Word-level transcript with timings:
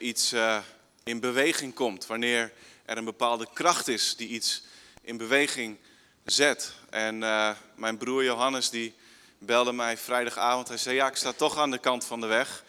iets 0.00 0.32
uh, 0.32 0.58
in 1.04 1.20
beweging 1.20 1.74
komt, 1.74 2.06
wanneer 2.06 2.52
er 2.84 2.96
een 2.96 3.04
bepaalde 3.04 3.46
kracht 3.52 3.88
is 3.88 4.16
die 4.16 4.28
iets 4.28 4.62
in 5.02 5.16
beweging 5.16 5.76
zet. 6.24 6.72
En 6.90 7.22
uh, 7.22 7.50
mijn 7.74 7.96
broer 7.96 8.24
Johannes 8.24 8.70
die 8.70 8.94
belde 9.38 9.72
mij 9.72 9.96
vrijdagavond. 9.96 10.68
Hij 10.68 10.76
zei: 10.76 10.96
Ja, 10.96 11.08
ik 11.08 11.16
sta 11.16 11.32
toch 11.32 11.58
aan 11.58 11.70
de 11.70 11.78
kant 11.78 12.04
van 12.04 12.20
de 12.20 12.26
weg 12.26 12.64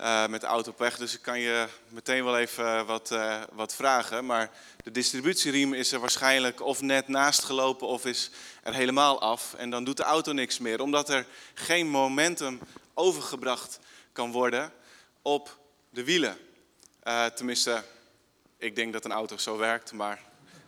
uh, 0.00 0.26
met 0.26 0.40
de 0.40 0.46
auto 0.46 0.70
op 0.70 0.78
weg, 0.78 0.96
dus 0.96 1.14
ik 1.14 1.22
kan 1.22 1.38
je 1.38 1.66
meteen 1.88 2.24
wel 2.24 2.38
even 2.38 2.86
wat, 2.86 3.14
wat 3.52 3.74
vragen. 3.74 4.26
Maar 4.26 4.50
de 4.84 4.90
distributieriem 4.90 5.74
is 5.74 5.92
er 5.92 6.00
waarschijnlijk 6.00 6.60
of 6.60 6.80
net 6.80 7.08
naast 7.08 7.44
gelopen 7.44 7.86
of 7.86 8.04
is 8.04 8.30
er 8.62 8.74
helemaal 8.74 9.20
af. 9.20 9.54
En 9.54 9.70
dan 9.70 9.84
doet 9.84 9.96
de 9.96 10.02
auto 10.02 10.32
niks 10.32 10.58
meer, 10.58 10.80
omdat 10.80 11.08
er 11.08 11.26
geen 11.54 11.88
momentum 11.88 12.60
overgebracht 12.94 13.78
kan 14.12 14.32
worden 14.32 14.72
op 15.22 15.58
de 15.90 16.04
wielen. 16.04 16.38
Uh, 17.08 17.26
tenminste, 17.26 17.84
ik 18.58 18.76
denk 18.76 18.92
dat 18.92 19.04
een 19.04 19.12
auto 19.12 19.36
zo 19.36 19.56
werkt, 19.56 19.92
maar 19.92 20.20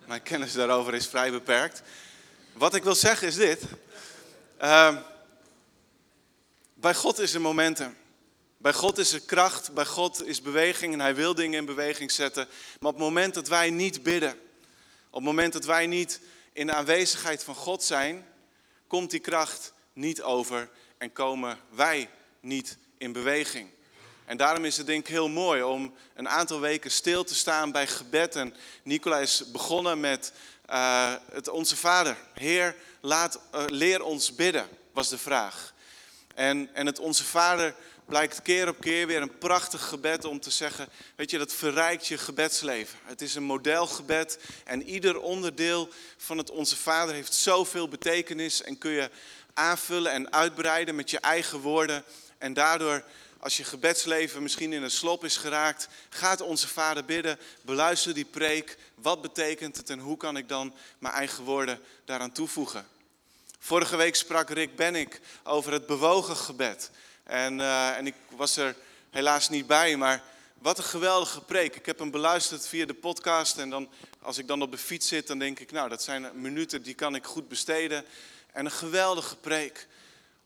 mijn 0.07 0.23
kennis 0.23 0.53
daarover 0.53 0.95
is 0.95 1.07
vrij 1.07 1.31
beperkt. 1.31 1.83
Wat 2.53 2.75
ik 2.75 2.83
wil 2.83 2.95
zeggen 2.95 3.29
is 3.29 3.35
dit. 3.35 3.63
Uh, 4.63 4.97
bij 6.75 6.95
God 6.95 7.19
is 7.19 7.35
er 7.35 7.41
momentum. 7.41 7.97
Bij 8.57 8.73
God 8.73 8.99
is 8.99 9.13
er 9.13 9.21
kracht, 9.21 9.73
bij 9.75 9.85
God 9.85 10.27
is 10.27 10.43
beweging 10.43 10.93
en 10.93 11.01
Hij 11.01 11.15
wil 11.15 11.35
dingen 11.35 11.59
in 11.59 11.65
beweging 11.65 12.11
zetten. 12.11 12.49
Maar 12.81 12.91
op 12.91 12.97
het 12.97 13.05
moment 13.05 13.35
dat 13.35 13.49
wij 13.49 13.71
niet 13.71 14.03
bidden, 14.03 14.33
op 15.11 15.15
het 15.15 15.23
moment 15.23 15.53
dat 15.53 15.65
wij 15.65 15.87
niet 15.87 16.21
in 16.53 16.67
de 16.67 16.73
aanwezigheid 16.73 17.45
van 17.45 17.55
God 17.55 17.83
zijn, 17.83 18.27
komt 18.87 19.11
die 19.11 19.21
kracht 19.21 19.73
niet 19.93 20.23
over 20.23 20.71
en 20.99 21.13
komen 21.13 21.59
wij 21.69 22.11
niet 22.41 22.79
in 22.99 23.13
beweging. 23.13 23.75
En 24.27 24.37
daarom 24.37 24.65
is 24.65 24.77
het 24.77 24.87
denk 24.87 25.01
ik 25.01 25.13
heel 25.13 25.29
mooi 25.29 25.63
om 25.63 25.95
een 26.15 26.29
aantal 26.29 26.61
weken 26.61 26.91
stil 26.91 27.25
te 27.25 27.35
staan 27.35 27.73
bij 27.73 27.87
gebed. 27.87 28.37
En 28.37 28.55
Nicola 28.83 29.19
is 29.19 29.51
begonnen 29.53 30.01
met 30.01 30.33
uh, 30.71 31.13
het 31.33 31.49
Onze 31.49 31.77
Vader. 31.77 32.17
Heer, 32.35 32.77
laat, 33.01 33.41
uh, 33.55 33.65
leer 33.67 34.03
ons 34.03 34.35
bidden, 34.35 34.69
was 34.93 35.09
de 35.09 35.19
vraag. 35.19 35.75
En, 36.35 36.71
en 36.73 36.87
het 36.87 36.99
Onze 36.99 37.25
Vader 37.25 37.75
blijkt 38.05 38.43
keer 38.43 38.69
op 38.69 38.81
keer 38.81 39.07
weer 39.07 39.23
een 39.23 39.39
prachtig 39.39 39.89
gebed 39.89 40.25
om 40.25 40.41
te 40.41 40.51
zeggen, 40.51 40.89
weet 41.17 41.31
je, 41.31 41.39
dat 41.39 41.53
verrijkt 41.53 42.07
je 42.07 42.19
gebedsleven. 42.19 42.99
Het 43.05 43.23
is 43.23 43.35
een 43.35 43.43
modelgebed 43.43 44.39
en 44.65 44.83
ieder 44.83 45.21
onderdeel 45.21 45.89
van 46.17 46.39
het 46.39 46.51
Onze 46.51 46.77
Vader 46.77 47.15
heeft 47.15 47.35
zoveel 47.35 47.89
betekenis 47.89 48.63
en 48.63 48.79
kun 48.79 48.91
je 48.91 49.11
aanvullen 49.55 50.13
en 50.13 50.33
uitbreiden 50.33 50.95
met 50.95 51.11
je 51.11 51.21
eigen 51.21 51.59
woorden. 51.59 52.05
En 52.39 52.53
daardoor 52.53 53.05
als 53.47 53.57
je 53.57 53.65
gebedsleven 53.65 54.43
misschien 54.43 54.73
in 54.73 54.83
een 54.83 54.91
slop 54.91 55.25
is 55.25 55.37
geraakt, 55.37 55.89
gaat 56.09 56.41
onze 56.41 56.69
Vader 56.69 57.05
bidden, 57.05 57.39
beluister 57.63 58.15
die 58.15 58.25
preek. 58.25 58.79
Wat 58.95 59.23
betekent 59.23 59.77
het 59.77 59.91
en 59.91 59.99
hoe 59.99 60.17
kan 60.17 60.37
ik 60.37 60.49
dan 60.49 60.75
mijn 60.99 61.15
eigen 61.15 61.45
woorden 61.45 61.81
daaraan 62.05 62.33
toevoegen? 62.33 62.87
Vorige 63.59 63.97
week 63.97 64.15
sprak 64.15 64.51
Rick 64.51 64.77
Bennick 64.77 65.21
over 65.43 65.73
het 65.73 65.87
bewogen 65.87 66.37
gebed. 66.37 66.91
En, 67.25 67.59
uh, 67.59 67.97
en 67.97 68.07
ik 68.07 68.15
was 68.29 68.57
er 68.57 68.77
helaas 69.11 69.49
niet 69.49 69.67
bij, 69.67 69.97
maar 69.97 70.23
wat 70.59 70.79
een 70.79 70.85
geweldige 70.85 71.41
preek. 71.41 71.77
Ik 71.77 71.87
heb 71.87 71.99
hem 71.99 72.11
beluisterd 72.11 72.69
via 72.69 72.87
de 72.87 72.95
podcast 72.95 73.59
en 73.59 73.71
dan, 73.71 73.89
als 74.23 74.39
ik 74.39 74.47
dan 74.47 74.63
op 74.63 74.71
de 74.71 74.79
fiets 74.79 75.09
zit, 75.09 75.27
dan 75.27 75.39
denk 75.39 75.59
ik, 75.59 75.73
nou 75.73 75.89
dat 75.89 76.03
zijn 76.03 76.41
minuten 76.41 76.83
die 76.83 76.95
kan 76.95 77.15
ik 77.15 77.25
goed 77.25 77.49
besteden. 77.49 78.05
En 78.53 78.65
een 78.65 78.71
geweldige 78.71 79.37
preek. 79.37 79.87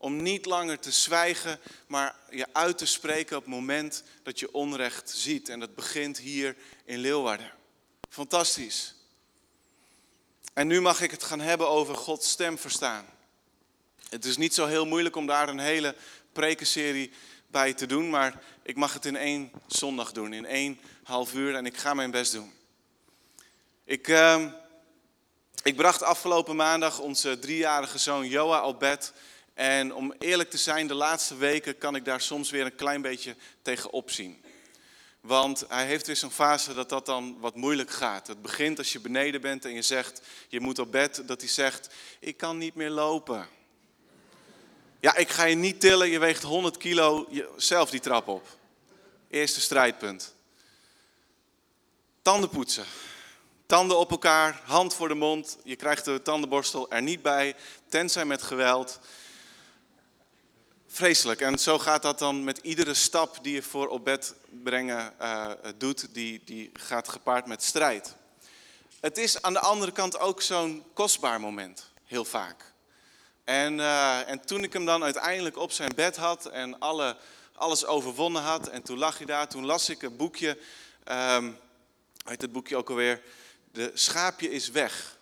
Om 0.02 0.22
niet 0.22 0.46
langer 0.46 0.78
te 0.78 0.90
zwijgen, 0.90 1.60
maar 1.86 2.16
je 2.30 2.46
uit 2.52 2.78
te 2.78 2.86
spreken 2.86 3.36
op 3.36 3.42
het 3.42 3.52
moment 3.52 4.02
dat 4.22 4.38
je 4.38 4.52
onrecht 4.52 5.10
ziet. 5.10 5.48
En 5.48 5.60
dat 5.60 5.74
begint 5.74 6.18
hier 6.18 6.56
in 6.84 6.98
Leeuwarden. 6.98 7.52
Fantastisch. 8.08 8.94
En 10.52 10.66
nu 10.66 10.80
mag 10.80 11.00
ik 11.00 11.10
het 11.10 11.22
gaan 11.22 11.40
hebben 11.40 11.68
over 11.68 11.94
Gods 11.94 12.30
stem 12.30 12.58
verstaan. 12.58 13.06
Het 14.08 14.24
is 14.24 14.36
niet 14.36 14.55
zo 14.55 14.66
heel 14.66 14.86
moeilijk 14.86 15.16
om 15.16 15.27
daar 15.27 15.48
een 15.48 15.58
hele 15.58 15.94
prekenserie 16.33 17.12
bij 17.46 17.74
te 17.74 17.86
doen, 17.86 18.10
maar 18.10 18.42
ik 18.62 18.77
mag 18.77 18.92
het 18.92 19.06
in 19.06 19.16
één 19.16 19.50
zondag 19.66 20.12
doen, 20.12 20.33
in 20.33 20.46
één 20.46 20.80
half 21.02 21.34
uur 21.34 21.55
en 21.55 21.66
ik 21.66 21.77
ga 21.77 21.94
mijn 21.94 22.10
best 22.10 22.33
doen. 22.33 22.52
Ik, 23.84 24.08
uh, 24.08 24.44
ik 25.62 25.77
bracht 25.77 26.02
afgelopen 26.02 26.56
maandag 26.56 26.98
onze 26.98 27.39
driejarige 27.39 27.98
zoon 27.98 28.28
Joa 28.28 28.66
op 28.66 28.78
bed 28.78 29.12
en 29.60 29.94
om 29.94 30.14
eerlijk 30.18 30.50
te 30.50 30.56
zijn, 30.56 30.86
de 30.86 30.94
laatste 30.94 31.36
weken 31.36 31.78
kan 31.78 31.94
ik 31.94 32.04
daar 32.04 32.20
soms 32.20 32.50
weer 32.50 32.64
een 32.64 32.74
klein 32.74 33.02
beetje 33.02 33.36
tegen 33.62 33.90
opzien. 33.90 34.42
Want 35.20 35.64
hij 35.68 35.86
heeft 35.86 36.06
weer 36.06 36.16
zo'n 36.16 36.30
fase 36.30 36.74
dat 36.74 36.88
dat 36.88 37.06
dan 37.06 37.36
wat 37.40 37.56
moeilijk 37.56 37.90
gaat. 37.90 38.26
Het 38.26 38.42
begint 38.42 38.78
als 38.78 38.92
je 38.92 39.00
beneden 39.00 39.40
bent 39.40 39.64
en 39.64 39.74
je 39.74 39.82
zegt, 39.82 40.20
je 40.48 40.60
moet 40.60 40.78
op 40.78 40.92
bed, 40.92 41.22
dat 41.26 41.40
hij 41.40 41.50
zegt, 41.50 41.88
ik 42.20 42.36
kan 42.36 42.58
niet 42.58 42.74
meer 42.74 42.90
lopen. 42.90 43.48
Ja, 45.00 45.16
ik 45.16 45.28
ga 45.28 45.44
je 45.44 45.54
niet 45.54 45.80
tillen, 45.80 46.10
je 46.10 46.18
weegt 46.18 46.42
100 46.42 46.77
kilo, 46.77 47.28
zelf 47.56 47.90
die 47.90 48.00
trap 48.00 48.28
op. 48.28 48.46
Eerste 49.30 49.60
strijdpunt. 49.60 50.34
Tanden 52.22 52.50
poetsen. 52.50 52.84
Tanden 53.66 53.98
op 53.98 54.10
elkaar, 54.10 54.60
hand 54.64 54.94
voor 54.94 55.08
de 55.08 55.14
mond. 55.14 55.58
Je 55.64 55.77
krijgt 55.77 56.04
de 56.04 56.22
tandenborstel 56.22 56.90
er 56.90 57.02
niet 57.02 57.22
bij, 57.22 57.56
tenzij 57.88 58.24
met 58.24 58.42
geweld. 58.42 59.00
Vreselijk. 60.92 61.40
En 61.40 61.58
zo 61.58 61.78
gaat 61.78 62.02
dat 62.02 62.18
dan 62.18 62.45
met 62.45 62.58
iedere 62.58 62.95
stap 62.95 63.39
die 63.42 63.55
je 63.55 63.62
voor 63.62 63.89
op 63.89 64.05
bed 64.05 64.34
brengen 64.62 65.14
uh, 65.20 65.51
doet, 65.77 66.14
die, 66.14 66.42
die 66.45 66.70
gaat 66.73 67.08
gepaard 67.08 67.46
met 67.46 67.62
strijd. 67.62 68.14
Het 69.01 69.18
is 69.18 69.42
aan 69.42 69.52
de 69.52 69.61
andere 69.61 69.92
kant 69.92 70.18
ook 70.18 70.42
zo'n 70.42 70.84
kostbaar 70.95 71.40
moment, 71.40 71.90
heel 72.05 72.24
vaak. 72.24 72.73
En, 73.45 73.78
uh, 73.78 74.28
en 74.28 74.46
toen 74.46 74.62
ik 74.62 74.73
hem 74.73 74.84
dan 74.84 75.02
uiteindelijk 75.02 75.56
op 75.56 75.73
zijn 75.73 75.92
bed 75.95 76.17
had 76.17 76.46
en 76.46 76.78
alle, 76.78 77.17
alles 77.52 77.84
overwonnen 77.84 78.42
had, 78.42 78.68
en 78.68 78.83
toen 78.83 78.98
lag 78.98 79.17
hij 79.17 79.27
daar, 79.27 79.48
toen 79.48 79.67
las 79.67 79.89
ik 79.89 80.02
een 80.02 80.17
boekje, 80.17 80.58
um, 81.05 81.58
heet 82.24 82.42
het 82.42 82.52
boekje 82.52 82.77
ook 82.77 82.89
alweer, 82.89 83.22
De 83.72 83.90
Schaapje 83.95 84.51
is 84.51 84.70
weg. 84.70 85.18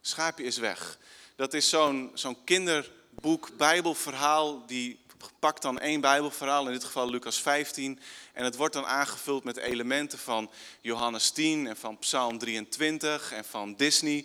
Schaapje 0.00 0.44
is 0.44 0.56
weg. 0.56 0.98
Dat 1.36 1.54
is 1.54 1.68
zo'n 1.68 2.10
zo'n 2.14 2.44
kinderboek, 2.44 3.56
bijbelverhaal, 3.56 4.66
die 4.66 5.00
pakt 5.38 5.62
dan 5.62 5.78
één 5.78 6.00
Bijbelverhaal, 6.00 6.66
in 6.66 6.72
dit 6.72 6.84
geval 6.84 7.10
Lucas 7.10 7.40
15. 7.40 8.00
En 8.32 8.44
het 8.44 8.56
wordt 8.56 8.74
dan 8.74 8.86
aangevuld 8.86 9.44
met 9.44 9.56
elementen 9.56 10.18
van 10.18 10.50
Johannes 10.80 11.30
10 11.30 11.66
en 11.66 11.76
van 11.76 11.98
Psalm 11.98 12.38
23 12.38 13.32
en 13.32 13.44
van 13.44 13.74
Disney. 13.74 14.24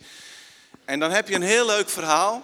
En 0.86 1.00
dan 1.00 1.12
heb 1.12 1.28
je 1.28 1.36
een 1.36 1.42
heel 1.42 1.66
leuk 1.66 1.90
verhaal. 1.90 2.44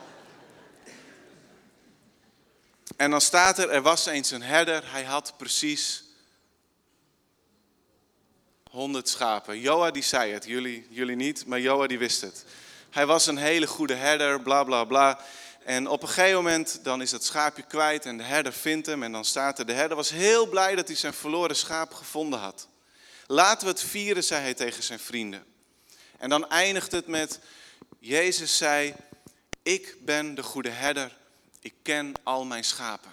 En 2.97 3.11
dan 3.11 3.21
staat 3.21 3.57
er, 3.57 3.69
er 3.69 3.81
was 3.81 4.05
eens 4.05 4.31
een 4.31 4.41
herder, 4.41 4.91
hij 4.91 5.03
had 5.03 5.33
precies 5.37 6.03
100 8.69 9.09
schapen. 9.09 9.59
Joa 9.59 9.91
die 9.91 10.03
zei 10.03 10.31
het, 10.31 10.45
jullie, 10.45 10.87
jullie 10.89 11.15
niet, 11.15 11.45
maar 11.45 11.59
Joa 11.59 11.87
die 11.87 11.99
wist 11.99 12.21
het. 12.21 12.45
Hij 12.89 13.05
was 13.05 13.27
een 13.27 13.37
hele 13.37 13.67
goede 13.67 13.93
herder, 13.93 14.41
bla 14.41 14.63
bla 14.63 14.83
bla. 14.83 15.19
En 15.65 15.87
op 15.87 16.01
een 16.01 16.07
gegeven 16.07 16.35
moment 16.35 16.79
dan 16.83 17.01
is 17.01 17.09
dat 17.09 17.23
schaapje 17.23 17.63
kwijt 17.63 18.05
en 18.05 18.17
de 18.17 18.23
herder 18.23 18.53
vindt 18.53 18.87
hem. 18.87 19.03
En 19.03 19.11
dan 19.11 19.25
staat 19.25 19.59
er, 19.59 19.65
de 19.65 19.73
herder 19.73 19.97
was 19.97 20.09
heel 20.09 20.47
blij 20.47 20.75
dat 20.75 20.87
hij 20.87 20.95
zijn 20.97 21.13
verloren 21.13 21.55
schaap 21.55 21.93
gevonden 21.93 22.39
had. 22.39 22.67
Laten 23.27 23.67
we 23.67 23.73
het 23.73 23.81
vieren, 23.81 24.23
zei 24.23 24.41
hij 24.41 24.53
tegen 24.53 24.83
zijn 24.83 24.99
vrienden. 24.99 25.45
En 26.17 26.29
dan 26.29 26.49
eindigt 26.49 26.91
het 26.91 27.07
met, 27.07 27.39
Jezus 27.99 28.57
zei, 28.57 28.93
ik 29.63 29.95
ben 29.99 30.35
de 30.35 30.43
goede 30.43 30.69
herder, 30.69 31.17
ik 31.59 31.73
ken 31.81 32.13
al 32.23 32.45
mijn 32.45 32.63
schapen. 32.63 33.11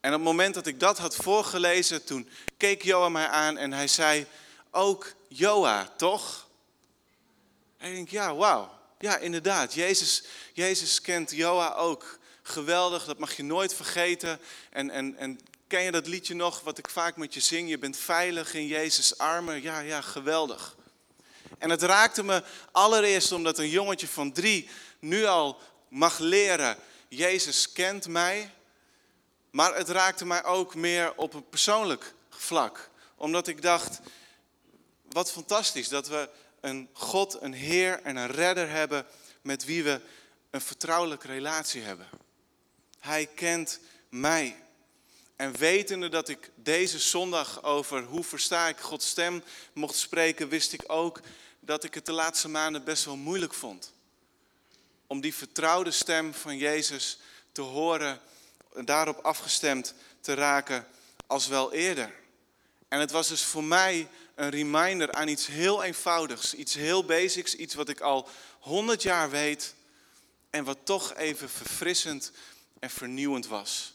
En 0.00 0.10
op 0.10 0.16
het 0.16 0.28
moment 0.28 0.54
dat 0.54 0.66
ik 0.66 0.80
dat 0.80 0.98
had 0.98 1.16
voorgelezen, 1.16 2.04
toen 2.04 2.28
keek 2.56 2.82
Joa 2.82 3.08
mij 3.08 3.28
aan 3.28 3.56
en 3.56 3.72
hij 3.72 3.88
zei, 3.88 4.26
ook 4.70 5.14
Joa, 5.28 5.92
toch? 5.96 6.48
En 7.76 7.88
ik 7.88 7.94
denk, 7.94 8.08
ja, 8.08 8.34
wauw. 8.34 8.82
Ja, 9.04 9.18
inderdaad. 9.18 9.74
Jezus, 9.74 10.22
Jezus 10.52 11.00
kent 11.00 11.30
Joa 11.30 11.74
ook. 11.74 12.18
Geweldig, 12.42 13.04
dat 13.04 13.18
mag 13.18 13.36
je 13.36 13.42
nooit 13.42 13.74
vergeten. 13.74 14.40
En, 14.70 14.90
en, 14.90 15.16
en 15.16 15.40
ken 15.66 15.82
je 15.82 15.90
dat 15.90 16.06
liedje 16.06 16.34
nog, 16.34 16.60
wat 16.60 16.78
ik 16.78 16.88
vaak 16.88 17.16
met 17.16 17.34
je 17.34 17.40
zing? 17.40 17.68
Je 17.68 17.78
bent 17.78 17.96
veilig 17.96 18.54
in 18.54 18.66
Jezus' 18.66 19.18
armen. 19.18 19.62
Ja, 19.62 19.78
ja, 19.78 20.00
geweldig. 20.00 20.76
En 21.58 21.70
het 21.70 21.82
raakte 21.82 22.22
me 22.22 22.42
allereerst 22.72 23.32
omdat 23.32 23.58
een 23.58 23.68
jongetje 23.68 24.08
van 24.08 24.32
drie 24.32 24.68
nu 24.98 25.24
al 25.24 25.58
mag 25.88 26.18
leren, 26.18 26.76
Jezus 27.08 27.72
kent 27.72 28.08
mij. 28.08 28.50
Maar 29.50 29.76
het 29.76 29.88
raakte 29.88 30.26
mij 30.26 30.44
ook 30.44 30.74
meer 30.74 31.16
op 31.16 31.34
een 31.34 31.48
persoonlijk 31.48 32.14
vlak. 32.30 32.90
Omdat 33.16 33.48
ik 33.48 33.62
dacht, 33.62 34.00
wat 35.08 35.30
fantastisch 35.30 35.88
dat 35.88 36.08
we 36.08 36.28
een 36.64 36.88
God, 36.92 37.42
een 37.42 37.52
Heer 37.52 38.00
en 38.02 38.16
een 38.16 38.30
Redder 38.30 38.70
hebben 38.70 39.06
met 39.42 39.64
wie 39.64 39.84
we 39.84 40.00
een 40.50 40.60
vertrouwelijke 40.60 41.26
relatie 41.26 41.82
hebben. 41.82 42.08
Hij 43.00 43.26
kent 43.34 43.80
mij. 44.08 44.62
En 45.36 45.56
wetende 45.56 46.08
dat 46.08 46.28
ik 46.28 46.50
deze 46.54 46.98
zondag 46.98 47.62
over 47.62 48.02
hoe 48.02 48.24
versta 48.24 48.68
ik 48.68 48.78
Gods 48.78 49.08
stem 49.08 49.42
mocht 49.72 49.94
spreken, 49.96 50.48
wist 50.48 50.72
ik 50.72 50.82
ook 50.86 51.20
dat 51.60 51.84
ik 51.84 51.94
het 51.94 52.06
de 52.06 52.12
laatste 52.12 52.48
maanden 52.48 52.84
best 52.84 53.04
wel 53.04 53.16
moeilijk 53.16 53.54
vond. 53.54 53.92
Om 55.06 55.20
die 55.20 55.34
vertrouwde 55.34 55.90
stem 55.90 56.34
van 56.34 56.56
Jezus 56.56 57.18
te 57.52 57.60
horen 57.60 58.20
en 58.74 58.84
daarop 58.84 59.18
afgestemd 59.18 59.94
te 60.20 60.34
raken 60.34 60.86
als 61.26 61.46
wel 61.46 61.72
eerder. 61.72 62.14
En 62.88 63.00
het 63.00 63.10
was 63.10 63.28
dus 63.28 63.44
voor 63.44 63.64
mij 63.64 64.08
een 64.34 64.50
reminder 64.50 65.12
aan 65.12 65.28
iets 65.28 65.46
heel 65.46 65.82
eenvoudigs, 65.82 66.54
iets 66.54 66.74
heel 66.74 67.04
basics, 67.04 67.56
iets 67.56 67.74
wat 67.74 67.88
ik 67.88 68.00
al 68.00 68.28
honderd 68.58 69.02
jaar 69.02 69.30
weet 69.30 69.74
en 70.50 70.64
wat 70.64 70.78
toch 70.84 71.14
even 71.14 71.50
verfrissend 71.50 72.32
en 72.78 72.90
vernieuwend 72.90 73.46
was. 73.46 73.94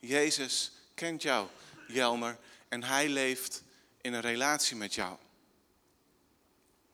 Jezus 0.00 0.72
kent 0.94 1.22
jou, 1.22 1.48
Jelmer, 1.88 2.38
en 2.68 2.84
hij 2.84 3.08
leeft 3.08 3.62
in 4.00 4.12
een 4.12 4.20
relatie 4.20 4.76
met 4.76 4.94
jou. 4.94 5.16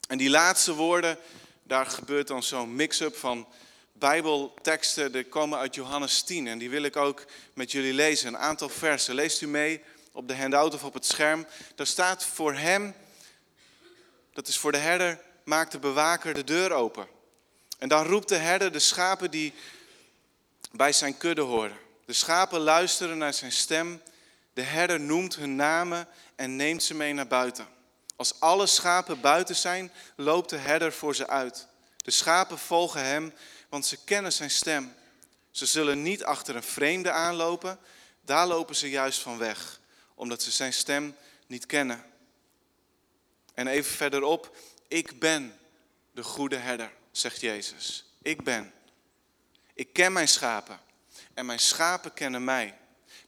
En 0.09 0.19
die 0.19 0.31
laatste 0.31 0.75
woorden, 0.75 1.19
daar 1.63 1.87
gebeurt 1.87 2.27
dan 2.27 2.43
zo'n 2.43 2.75
mix-up 2.75 3.17
van 3.17 3.47
Bijbelteksten, 3.93 5.13
die 5.13 5.25
komen 5.25 5.59
uit 5.59 5.75
Johannes 5.75 6.23
10 6.23 6.47
en 6.47 6.59
die 6.59 6.71
wil 6.71 6.83
ik 6.83 6.97
ook 6.97 7.25
met 7.55 7.73
jullie 7.73 7.93
lezen. 7.93 8.29
Een 8.29 8.39
aantal 8.39 8.69
versen. 8.69 9.15
Leest 9.15 9.41
u 9.41 9.47
mee 9.47 9.81
op 10.13 10.29
de 10.29 10.37
handout 10.37 10.75
of 10.75 10.85
op 10.85 10.95
het 10.95 11.07
scherm. 11.07 11.47
Daar 11.75 11.87
staat 11.87 12.25
voor 12.25 12.55
hem, 12.55 12.95
dat 14.33 14.49
is 14.49 14.59
voor 14.59 14.73
de 14.73 14.79
herder, 14.79 15.21
maakt 15.45 15.73
de 15.73 15.79
bewaker 15.79 16.35
de 16.35 16.45
deur 16.45 16.73
open. 16.73 17.07
En 17.79 17.89
dan 17.89 18.07
roept 18.07 18.29
de 18.29 18.37
herder 18.37 18.73
de 18.73 18.79
schapen 18.79 19.31
die 19.31 19.55
bij 20.73 20.93
zijn 20.93 21.17
kudde 21.17 21.43
horen. 21.43 21.77
De 22.05 22.13
schapen 22.13 22.61
luisteren 22.61 23.19
naar 23.19 23.35
zijn 23.35 23.53
stem. 23.53 24.03
De 24.53 24.63
herder 24.63 25.01
noemt 25.01 25.35
hun 25.35 25.57
namen 25.57 26.09
en 26.37 26.57
neemt 26.57 26.83
ze 26.83 26.95
mee 26.95 27.13
naar 27.13 27.27
buiten. 27.27 27.67
Als 28.17 28.41
alle 28.41 28.67
schapen 28.67 29.21
buiten 29.21 29.57
zijn, 29.57 29.93
loopt 30.17 30.51
de 30.51 30.57
herder 30.57 30.93
voor 30.93 31.15
ze 31.15 31.29
uit. 31.29 31.67
De 31.97 32.11
schapen 32.11 32.59
volgen 32.59 33.05
hem, 33.05 33.33
want 33.69 33.87
ze 33.87 34.05
kennen 34.05 34.33
zijn 34.33 34.51
stem. 34.51 34.95
Ze 35.51 35.67
zullen 35.67 36.03
niet 36.03 36.25
achter 36.25 36.57
een 36.57 36.63
vreemde 36.63 37.11
aanlopen, 37.11 37.79
daar 38.21 38.47
lopen 38.47 38.77
ze 38.77 38.91
juist 38.91 39.21
van 39.21 39.39
weg, 39.39 39.81
omdat 40.23 40.43
ze 40.43 40.51
zijn 40.51 40.73
stem 40.73 41.17
niet 41.47 41.67
kennen. 41.67 42.05
En 43.55 43.67
even 43.67 43.93
verderop, 43.93 44.57
ik 44.89 45.19
ben 45.19 45.59
de 46.13 46.23
goede 46.23 46.57
herder, 46.57 46.93
zegt 47.11 47.41
Jezus. 47.41 48.05
Ik 48.23 48.45
ben. 48.45 48.73
Ik 49.75 49.93
ken 49.93 50.13
mijn 50.13 50.29
schapen 50.29 50.81
en 51.35 51.47
mijn 51.47 51.59
schapen 51.59 52.13
kennen 52.13 52.45
mij. 52.45 52.79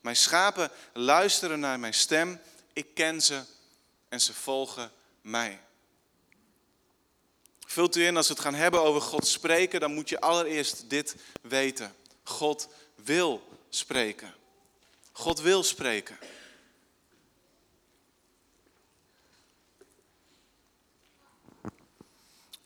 Mijn 0.00 0.16
schapen 0.16 0.70
luisteren 0.92 1.60
naar 1.60 1.80
mijn 1.80 1.94
stem, 1.94 2.40
ik 2.72 2.94
ken 2.94 3.20
ze 3.20 3.42
en 4.08 4.20
ze 4.20 4.34
volgen 4.34 4.92
mij. 5.20 5.60
Vult 7.66 7.96
u 7.96 8.06
in, 8.06 8.16
als 8.16 8.28
we 8.28 8.34
het 8.34 8.42
gaan 8.42 8.54
hebben 8.54 8.82
over 8.82 9.00
God 9.00 9.26
spreken, 9.26 9.80
dan 9.80 9.94
moet 9.94 10.08
je 10.08 10.20
allereerst 10.20 10.90
dit 10.90 11.16
weten. 11.42 11.94
God 12.22 12.68
wil 12.94 13.48
spreken. 13.68 14.34
God 15.12 15.40
wil 15.40 15.62
spreken. 15.62 16.18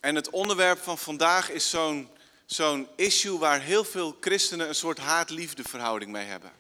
En 0.01 0.15
het 0.15 0.31
onderwerp 0.31 0.83
van 0.83 0.99
vandaag 0.99 1.51
is 1.51 1.71
zo'n 1.71 2.09
zo'n 2.49 2.89
issue 2.97 3.39
waar 3.39 3.61
heel 3.61 3.85
veel 3.85 4.17
christenen 4.21 4.69
een 4.69 4.75
soort 4.75 4.99
haat-liefde 4.99 5.63
verhouding 5.63 6.11
mee 6.11 6.27
hebben. 6.27 6.53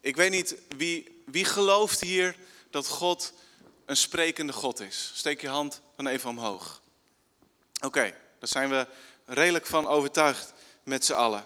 Ik 0.00 0.16
weet 0.16 0.30
niet, 0.30 0.56
wie, 0.76 1.22
wie 1.26 1.44
gelooft 1.44 2.00
hier 2.00 2.36
dat 2.70 2.86
God 2.86 3.32
een 3.84 3.96
sprekende 3.96 4.52
God 4.52 4.80
is? 4.80 5.12
Steek 5.14 5.40
je 5.40 5.48
hand 5.48 5.80
dan 5.96 6.06
even 6.06 6.30
omhoog. 6.30 6.80
Oké, 7.80 8.14
daar 8.38 8.48
zijn 8.48 8.70
we 8.70 8.86
redelijk 9.24 9.66
van 9.66 9.86
overtuigd 9.86 10.52
met 10.82 11.04
z'n 11.04 11.12
allen. 11.12 11.44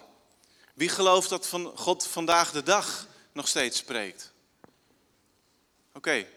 Wie 0.73 0.89
gelooft 0.89 1.29
dat 1.29 1.47
van 1.47 1.77
God 1.77 2.07
vandaag 2.07 2.51
de 2.51 2.63
dag 2.63 3.07
nog 3.31 3.47
steeds 3.47 3.77
spreekt? 3.77 4.31
Oké. 5.93 6.27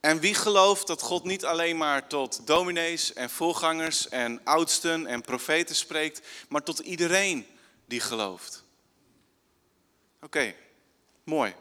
En 0.00 0.20
wie 0.20 0.34
gelooft 0.34 0.86
dat 0.86 1.02
God 1.02 1.24
niet 1.24 1.44
alleen 1.44 1.76
maar 1.76 2.08
tot 2.08 2.46
dominees 2.46 3.12
en 3.12 3.30
voorgangers 3.30 4.08
en 4.08 4.40
oudsten 4.44 5.06
en 5.06 5.20
profeten 5.20 5.76
spreekt, 5.76 6.26
maar 6.48 6.62
tot 6.62 6.78
iedereen 6.78 7.46
die 7.84 8.00
gelooft? 8.00 8.64
Oké, 10.22 10.54
mooi. 11.24 11.54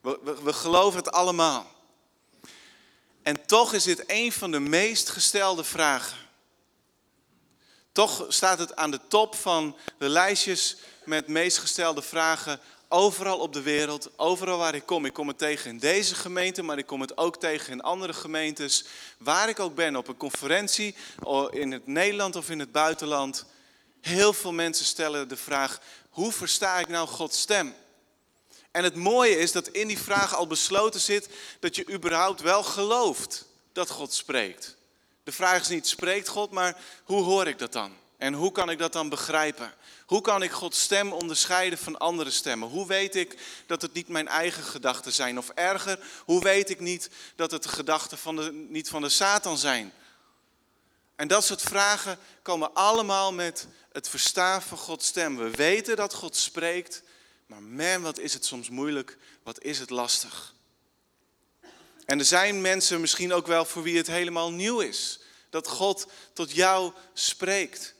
We, 0.00 0.18
we, 0.22 0.42
we 0.42 0.52
geloven 0.52 0.98
het 0.98 1.12
allemaal. 1.12 1.70
En 3.22 3.46
toch 3.46 3.72
is 3.72 3.84
dit 3.84 4.04
een 4.06 4.32
van 4.32 4.50
de 4.50 4.60
meest 4.60 5.08
gestelde 5.08 5.64
vragen. 5.64 6.18
Toch 7.92 8.24
staat 8.28 8.58
het 8.58 8.76
aan 8.76 8.90
de 8.90 9.00
top 9.08 9.34
van 9.34 9.76
de 9.98 10.08
lijstjes 10.08 10.76
met 11.04 11.26
meest 11.26 11.58
gestelde 11.58 12.02
vragen 12.02 12.60
overal 12.92 13.38
op 13.38 13.52
de 13.52 13.62
wereld, 13.62 14.10
overal 14.16 14.58
waar 14.58 14.74
ik 14.74 14.86
kom. 14.86 15.04
Ik 15.04 15.12
kom 15.12 15.28
het 15.28 15.38
tegen 15.38 15.70
in 15.70 15.78
deze 15.78 16.14
gemeente, 16.14 16.62
maar 16.62 16.78
ik 16.78 16.86
kom 16.86 17.00
het 17.00 17.16
ook 17.16 17.36
tegen 17.36 17.72
in 17.72 17.80
andere 17.80 18.12
gemeentes. 18.12 18.84
Waar 19.18 19.48
ik 19.48 19.60
ook 19.60 19.74
ben, 19.74 19.96
op 19.96 20.08
een 20.08 20.16
conferentie, 20.16 20.94
in 21.50 21.72
het 21.72 21.86
Nederland 21.86 22.36
of 22.36 22.50
in 22.50 22.58
het 22.58 22.72
buitenland. 22.72 23.44
Heel 24.00 24.32
veel 24.32 24.52
mensen 24.52 24.84
stellen 24.84 25.28
de 25.28 25.36
vraag, 25.36 25.80
hoe 26.10 26.32
versta 26.32 26.78
ik 26.78 26.88
nou 26.88 27.08
Gods 27.08 27.40
stem? 27.40 27.74
En 28.70 28.84
het 28.84 28.94
mooie 28.94 29.38
is 29.38 29.52
dat 29.52 29.68
in 29.68 29.88
die 29.88 29.98
vraag 29.98 30.34
al 30.34 30.46
besloten 30.46 31.00
zit 31.00 31.28
dat 31.60 31.76
je 31.76 31.90
überhaupt 31.90 32.40
wel 32.40 32.62
gelooft 32.62 33.46
dat 33.72 33.90
God 33.90 34.12
spreekt. 34.12 34.76
De 35.24 35.32
vraag 35.32 35.60
is 35.60 35.68
niet, 35.68 35.86
spreekt 35.86 36.28
God, 36.28 36.50
maar 36.50 36.76
hoe 37.04 37.22
hoor 37.22 37.46
ik 37.46 37.58
dat 37.58 37.72
dan? 37.72 37.92
En 38.16 38.34
hoe 38.34 38.52
kan 38.52 38.70
ik 38.70 38.78
dat 38.78 38.92
dan 38.92 39.08
begrijpen? 39.08 39.74
Hoe 40.12 40.20
kan 40.20 40.42
ik 40.42 40.50
Gods 40.50 40.82
stem 40.82 41.12
onderscheiden 41.12 41.78
van 41.78 41.98
andere 41.98 42.30
stemmen? 42.30 42.68
Hoe 42.68 42.86
weet 42.86 43.14
ik 43.14 43.36
dat 43.66 43.82
het 43.82 43.92
niet 43.92 44.08
mijn 44.08 44.28
eigen 44.28 44.62
gedachten 44.62 45.12
zijn? 45.12 45.38
Of 45.38 45.48
erger, 45.48 45.98
hoe 46.24 46.42
weet 46.42 46.70
ik 46.70 46.80
niet 46.80 47.10
dat 47.36 47.50
het 47.50 47.62
de 47.62 47.68
gedachten 47.68 48.18
van 48.18 48.36
de, 48.36 48.52
niet 48.52 48.88
van 48.88 49.02
de 49.02 49.08
Satan 49.08 49.58
zijn? 49.58 49.92
En 51.16 51.28
dat 51.28 51.44
soort 51.44 51.62
vragen 51.62 52.18
komen 52.42 52.74
allemaal 52.74 53.32
met 53.32 53.66
het 53.92 54.08
verstaan 54.08 54.62
van 54.62 54.78
Gods 54.78 55.06
stem. 55.06 55.36
We 55.36 55.50
weten 55.50 55.96
dat 55.96 56.14
God 56.14 56.36
spreekt, 56.36 57.02
maar 57.46 57.62
man, 57.62 58.02
wat 58.02 58.18
is 58.18 58.34
het 58.34 58.44
soms 58.44 58.70
moeilijk, 58.70 59.18
wat 59.42 59.62
is 59.62 59.78
het 59.78 59.90
lastig. 59.90 60.54
En 62.04 62.18
er 62.18 62.24
zijn 62.24 62.60
mensen 62.60 63.00
misschien 63.00 63.32
ook 63.32 63.46
wel 63.46 63.64
voor 63.64 63.82
wie 63.82 63.96
het 63.96 64.06
helemaal 64.06 64.50
nieuw 64.50 64.80
is. 64.80 65.20
Dat 65.50 65.68
God 65.68 66.06
tot 66.32 66.50
jou 66.50 66.92
spreekt. 67.12 67.94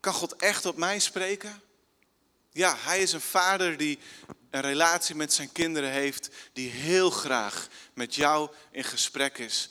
Kan 0.00 0.12
God 0.12 0.36
echt 0.36 0.66
op 0.66 0.76
mij 0.76 0.98
spreken? 0.98 1.62
Ja, 2.52 2.76
hij 2.78 3.00
is 3.00 3.12
een 3.12 3.20
vader 3.20 3.76
die 3.76 3.98
een 4.50 4.60
relatie 4.60 5.14
met 5.14 5.32
zijn 5.32 5.52
kinderen 5.52 5.90
heeft, 5.90 6.28
die 6.52 6.70
heel 6.70 7.10
graag 7.10 7.68
met 7.94 8.14
jou 8.14 8.50
in 8.70 8.84
gesprek 8.84 9.38
is. 9.38 9.68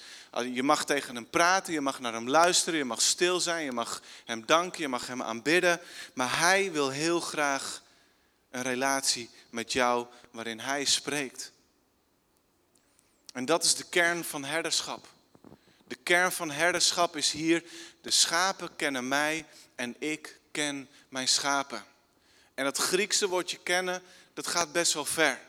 Je 0.53 0.63
mag 0.63 0.85
tegen 0.85 1.15
hem 1.15 1.29
praten, 1.29 1.73
je 1.73 1.81
mag 1.81 1.99
naar 1.99 2.13
hem 2.13 2.29
luisteren, 2.29 2.79
je 2.79 2.85
mag 2.85 3.01
stil 3.01 3.39
zijn, 3.39 3.65
je 3.65 3.71
mag 3.71 4.01
hem 4.25 4.45
danken, 4.45 4.81
je 4.81 4.87
mag 4.87 5.07
hem 5.07 5.23
aanbidden. 5.23 5.81
Maar 6.13 6.39
hij 6.39 6.71
wil 6.71 6.89
heel 6.89 7.19
graag 7.19 7.81
een 8.51 8.61
relatie 8.61 9.29
met 9.49 9.73
jou 9.73 10.07
waarin 10.31 10.59
hij 10.59 10.85
spreekt. 10.85 11.51
En 13.33 13.45
dat 13.45 13.63
is 13.63 13.75
de 13.75 13.85
kern 13.89 14.23
van 14.23 14.43
herderschap. 14.43 15.07
De 15.87 15.95
kern 15.95 16.31
van 16.31 16.51
herderschap 16.51 17.15
is 17.15 17.31
hier, 17.31 17.63
de 18.01 18.11
schapen 18.11 18.75
kennen 18.75 19.07
mij 19.07 19.45
en 19.77 19.95
ik 19.99 20.39
ken 20.51 20.89
mijn 21.09 21.27
schapen. 21.27 21.85
En 22.53 22.63
dat 22.63 22.77
Griekse 22.77 23.27
woordje 23.27 23.57
kennen, 23.57 24.03
dat 24.33 24.47
gaat 24.47 24.71
best 24.71 24.93
wel 24.93 25.05
ver. 25.05 25.39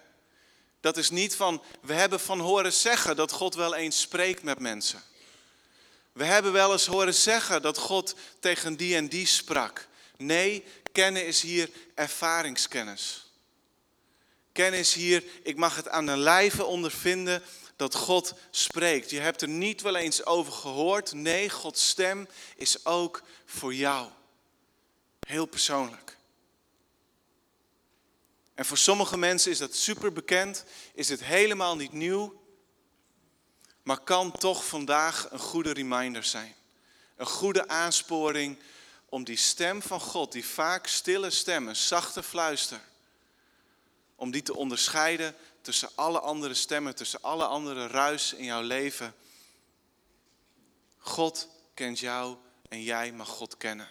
Dat 0.81 0.97
is 0.97 1.11
niet 1.11 1.37
van, 1.37 1.63
we 1.81 1.93
hebben 1.93 2.21
van 2.21 2.41
horen 2.41 2.73
zeggen 2.73 3.17
dat 3.17 3.33
God 3.33 3.55
wel 3.55 3.75
eens 3.75 4.01
spreekt 4.01 4.43
met 4.43 4.59
mensen. 4.59 5.03
We 6.13 6.25
hebben 6.25 6.53
wel 6.53 6.73
eens 6.73 6.87
horen 6.87 7.15
zeggen 7.15 7.63
dat 7.63 7.79
God 7.79 8.15
tegen 8.41 8.77
die 8.77 8.97
en 8.97 9.09
die 9.09 9.27
sprak. 9.27 9.89
Nee, 10.17 10.65
kennen 10.93 11.27
is 11.27 11.41
hier 11.41 11.71
ervaringskennis. 11.95 13.27
Kennis 14.53 14.95
hier, 14.95 15.25
ik 15.43 15.57
mag 15.57 15.77
het 15.77 15.89
aan 15.89 16.07
de 16.07 16.17
lijve 16.17 16.65
ondervinden 16.65 17.43
dat 17.77 17.95
God 17.95 18.35
spreekt. 18.51 19.11
Je 19.11 19.21
hebt 19.21 19.43
er 19.43 19.49
niet 19.49 19.83
wel 19.83 19.97
eens 19.97 20.25
over 20.25 20.53
gehoord. 20.53 21.13
Nee, 21.13 21.51
Gods 21.51 21.89
stem 21.89 22.29
is 22.57 22.85
ook 22.85 23.23
voor 23.47 23.75
jou. 23.75 24.11
Heel 25.29 25.47
persoonlijk. 25.47 26.17
En 28.55 28.65
voor 28.65 28.79
sommige 28.79 29.17
mensen 29.17 29.51
is 29.51 29.59
dat 29.59 29.75
super 29.75 30.13
bekend, 30.13 30.65
is 30.95 31.09
het 31.09 31.25
helemaal 31.25 31.77
niet 31.77 31.93
nieuw, 31.93 32.43
maar 33.83 33.99
kan 34.01 34.33
toch 34.33 34.65
vandaag 34.65 35.31
een 35.31 35.39
goede 35.39 35.73
reminder 35.73 36.25
zijn. 36.25 36.55
Een 37.17 37.27
goede 37.27 37.69
aansporing 37.69 38.59
om 39.09 39.25
die 39.25 39.37
stem 39.37 39.83
van 39.83 40.01
God, 40.01 40.33
die 40.33 40.45
vaak 40.45 40.87
stille 40.87 41.31
stem, 41.31 41.69
een 41.69 41.77
zachte 41.77 42.23
fluister, 42.23 42.81
om 44.15 44.31
die 44.31 44.43
te 44.43 44.57
onderscheiden 44.57 45.35
tussen 45.61 45.91
alle 45.95 46.21
andere 46.21 46.55
stemmen, 46.55 46.95
tussen 46.95 47.23
alle 47.23 47.47
andere 47.47 47.87
ruis 47.87 48.33
in 48.33 48.45
jouw 48.45 48.63
leven. 48.63 49.15
God 50.99 51.49
kent 51.75 51.99
jou 51.99 52.37
en 52.69 52.83
jij 52.83 53.13
mag 53.13 53.29
God 53.29 53.57
kennen. 53.57 53.89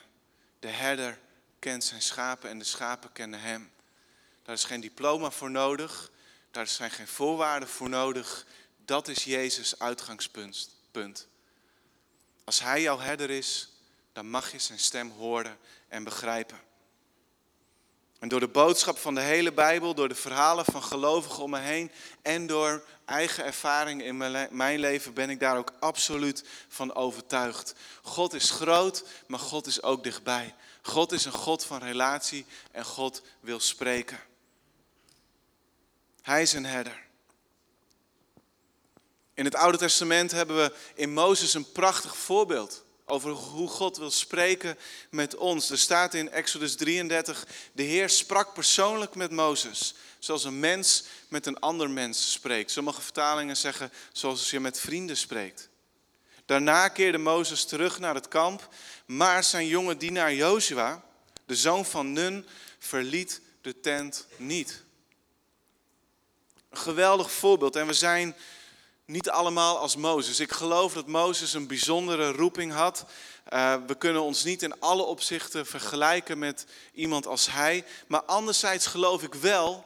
De 0.60 0.68
herder 0.68 1.26
kent 1.60 1.84
zijn 1.84 2.02
schapen 2.02 2.50
en 2.50 2.60
de 2.60 2.66
schapen 2.66 3.12
kennen 3.12 3.40
hem. 3.40 3.72
Daar 4.44 4.56
is 4.56 4.64
geen 4.64 4.82
diploma 4.82 5.32
voor 5.32 5.52
nodig, 5.52 6.12
daar 6.52 6.68
zijn 6.68 6.92
geen 6.92 7.08
voorwaarden 7.08 7.70
voor 7.70 7.90
nodig. 7.90 8.46
Dat 8.86 9.08
is 9.08 9.24
Jezus' 9.24 9.80
uitgangspunt. 9.80 11.28
Als 12.44 12.60
Hij 12.60 12.82
jouw 12.82 13.00
herder 13.00 13.30
is, 13.30 13.70
dan 14.14 14.30
mag 14.30 14.52
je 14.52 14.60
zijn 14.60 14.80
stem 14.80 15.10
horen 15.10 15.58
en 15.88 16.04
begrijpen. 16.04 16.60
En 18.20 18.28
door 18.28 18.40
de 18.40 18.48
boodschap 18.48 18.98
van 18.98 19.16
de 19.16 19.22
hele 19.22 19.54
Bijbel, 19.54 19.94
door 19.94 20.08
de 20.08 20.16
verhalen 20.16 20.66
van 20.66 20.84
gelovigen 20.84 21.44
om 21.44 21.50
me 21.50 21.60
heen 21.60 21.92
en 22.22 22.48
door 22.48 22.84
eigen 23.06 23.46
ervaring 23.46 24.04
in 24.04 24.18
mijn 24.52 24.80
leven 24.80 25.14
ben 25.14 25.30
ik 25.30 25.40
daar 25.40 25.58
ook 25.58 25.74
absoluut 25.80 26.44
van 26.68 26.96
overtuigd. 26.96 27.74
God 28.02 28.34
is 28.34 28.50
groot, 28.50 29.04
maar 29.28 29.40
God 29.40 29.68
is 29.68 29.84
ook 29.84 30.04
dichtbij. 30.04 30.56
God 30.88 31.12
is 31.12 31.26
een 31.26 31.32
God 31.32 31.66
van 31.66 31.80
relatie 31.80 32.46
en 32.72 32.86
God 32.86 33.22
wil 33.40 33.60
spreken. 33.60 34.20
Hij 36.22 36.42
is 36.42 36.54
een 36.54 36.66
herder. 36.66 37.06
In 39.34 39.46
het 39.46 39.56
Oude 39.56 39.78
Testament 39.78 40.32
hebben 40.32 40.56
we 40.56 40.74
in 40.96 41.14
Mozes 41.14 41.54
een 41.54 41.72
prachtig 41.72 42.18
voorbeeld 42.18 42.84
over 43.06 43.32
hoe 43.32 43.68
God 43.68 43.98
wil 43.98 44.12
spreken 44.12 44.78
met 45.10 45.36
ons. 45.36 45.70
Er 45.70 45.78
staat 45.78 46.14
in 46.14 46.32
Exodus 46.32 46.76
33, 46.76 47.48
de 47.72 47.84
Heer 47.84 48.10
sprak 48.10 48.54
persoonlijk 48.54 49.16
met 49.16 49.32
Mozes, 49.32 49.94
zoals 50.20 50.44
een 50.44 50.60
mens 50.60 51.04
met 51.28 51.46
een 51.46 51.60
ander 51.60 51.90
mens 51.90 52.32
spreekt. 52.32 52.72
Sommige 52.72 53.02
vertalingen 53.02 53.58
zeggen 53.58 53.92
zoals 54.12 54.50
je 54.50 54.60
met 54.60 54.80
vrienden 54.80 55.18
spreekt. 55.18 55.70
Daarna 56.48 56.88
keerde 56.88 57.18
Mozes 57.18 57.66
terug 57.66 58.00
naar 58.00 58.16
het 58.16 58.28
kamp, 58.28 58.68
maar 59.06 59.44
zijn 59.44 59.68
jonge 59.68 59.98
dienaar 59.98 60.34
Joshua, 60.34 61.04
de 61.46 61.56
zoon 61.56 61.86
van 61.86 62.14
Nun, 62.14 62.46
verliet 62.80 63.42
de 63.62 63.80
tent 63.80 64.28
niet. 64.38 64.84
Geweldig 66.72 67.32
voorbeeld 67.32 67.76
en 67.76 67.88
we 67.88 67.94
zijn 67.94 68.36
niet 69.06 69.30
allemaal 69.30 69.78
als 69.78 69.96
Mozes. 69.96 70.40
Ik 70.40 70.52
geloof 70.52 70.94
dat 70.94 71.08
Mozes 71.08 71.54
een 71.54 71.68
bijzondere 71.68 72.32
roeping 72.32 72.72
had. 72.72 73.06
Uh, 73.54 73.76
we 73.88 73.96
kunnen 73.96 74.22
ons 74.22 74.44
niet 74.44 74.64
in 74.64 74.80
alle 74.80 75.04
opzichten 75.04 75.66
vergelijken 75.66 76.40
met 76.40 76.66
iemand 76.94 77.28
als 77.28 77.52
hij. 77.52 77.86
Maar 78.08 78.24
anderzijds 78.24 78.86
geloof 78.86 79.24
ik 79.24 79.34
wel 79.34 79.86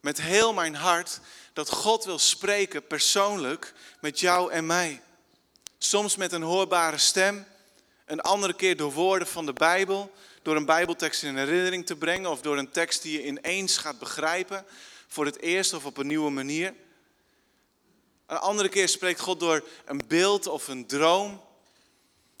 met 0.00 0.20
heel 0.20 0.52
mijn 0.52 0.74
hart 0.74 1.20
dat 1.52 1.70
God 1.70 2.04
wil 2.04 2.18
spreken 2.18 2.86
persoonlijk 2.86 3.74
met 4.00 4.20
jou 4.20 4.52
en 4.52 4.66
mij. 4.66 5.02
Soms 5.84 6.16
met 6.16 6.32
een 6.32 6.42
hoorbare 6.42 6.98
stem, 6.98 7.46
een 8.06 8.20
andere 8.20 8.54
keer 8.54 8.76
door 8.76 8.92
woorden 8.92 9.28
van 9.28 9.46
de 9.46 9.52
Bijbel, 9.52 10.12
door 10.42 10.56
een 10.56 10.64
Bijbeltekst 10.64 11.22
in 11.22 11.36
herinnering 11.36 11.86
te 11.86 11.96
brengen 11.96 12.30
of 12.30 12.40
door 12.40 12.58
een 12.58 12.70
tekst 12.70 13.02
die 13.02 13.12
je 13.12 13.26
ineens 13.26 13.76
gaat 13.76 13.98
begrijpen 13.98 14.64
voor 15.06 15.24
het 15.24 15.40
eerst 15.40 15.72
of 15.72 15.84
op 15.84 15.96
een 15.96 16.06
nieuwe 16.06 16.30
manier. 16.30 16.74
Een 18.26 18.36
andere 18.36 18.68
keer 18.68 18.88
spreekt 18.88 19.20
God 19.20 19.40
door 19.40 19.68
een 19.84 20.00
beeld 20.08 20.46
of 20.46 20.68
een 20.68 20.86
droom. 20.86 21.44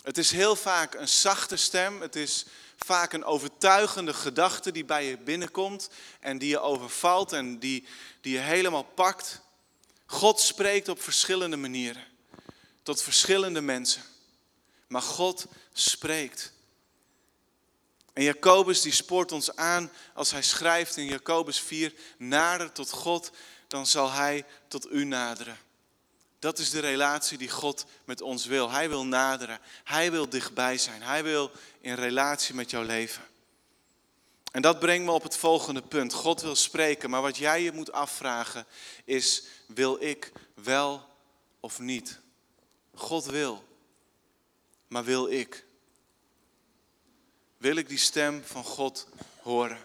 Het 0.02 0.18
is 0.18 0.30
heel 0.30 0.56
vaak 0.56 0.94
een 0.94 1.08
zachte 1.08 1.56
stem. 1.56 2.00
Het 2.00 2.16
is 2.16 2.46
vaak 2.76 3.12
een 3.12 3.24
overtuigende 3.24 4.14
gedachte 4.14 4.72
die 4.72 4.84
bij 4.84 5.06
je 5.06 5.18
binnenkomt 5.18 5.90
en 6.20 6.38
die 6.38 6.48
je 6.48 6.60
overvalt 6.60 7.32
en 7.32 7.58
die, 7.58 7.86
die 8.20 8.32
je 8.32 8.40
helemaal 8.40 8.84
pakt. 8.94 9.40
God 10.06 10.40
spreekt 10.40 10.88
op 10.88 11.02
verschillende 11.02 11.56
manieren, 11.56 12.02
tot 12.84 13.02
verschillende 13.02 13.60
mensen. 13.60 14.02
Maar 14.86 15.02
God 15.02 15.46
spreekt. 15.72 16.52
En 18.12 18.22
Jacobus 18.22 18.80
die 18.80 18.92
spoort 18.92 19.32
ons 19.32 19.56
aan 19.56 19.90
als 20.14 20.30
hij 20.30 20.42
schrijft 20.42 20.96
in 20.96 21.04
Jacobus 21.04 21.60
4, 21.60 21.94
nader 22.18 22.72
tot 22.72 22.90
God, 22.90 23.30
dan 23.68 23.86
zal 23.86 24.10
hij 24.10 24.44
tot 24.68 24.90
u 24.90 25.04
naderen. 25.04 25.58
Dat 26.38 26.58
is 26.58 26.70
de 26.70 26.80
relatie 26.80 27.38
die 27.38 27.50
God 27.50 27.84
met 28.04 28.20
ons 28.20 28.46
wil. 28.46 28.70
Hij 28.70 28.88
wil 28.88 29.06
naderen. 29.06 29.58
Hij 29.84 30.10
wil 30.10 30.28
dichtbij 30.28 30.78
zijn. 30.78 31.02
Hij 31.02 31.22
wil 31.22 31.50
in 31.80 31.94
relatie 31.94 32.54
met 32.54 32.70
jouw 32.70 32.82
leven. 32.82 33.22
En 34.52 34.62
dat 34.62 34.78
brengt 34.78 35.04
me 35.04 35.12
op 35.12 35.22
het 35.22 35.36
volgende 35.36 35.82
punt. 35.82 36.12
God 36.12 36.40
wil 36.40 36.56
spreken, 36.56 37.10
maar 37.10 37.22
wat 37.22 37.36
jij 37.36 37.62
je 37.62 37.72
moet 37.72 37.92
afvragen 37.92 38.66
is, 39.04 39.44
wil 39.66 39.96
ik 40.02 40.32
wel 40.54 41.08
of 41.60 41.78
niet? 41.78 42.22
God 42.94 43.24
wil, 43.24 43.64
maar 44.88 45.04
wil 45.04 45.30
ik? 45.30 45.64
Wil 47.56 47.76
ik 47.76 47.88
die 47.88 47.98
stem 47.98 48.42
van 48.44 48.64
God 48.64 49.08
horen? 49.42 49.78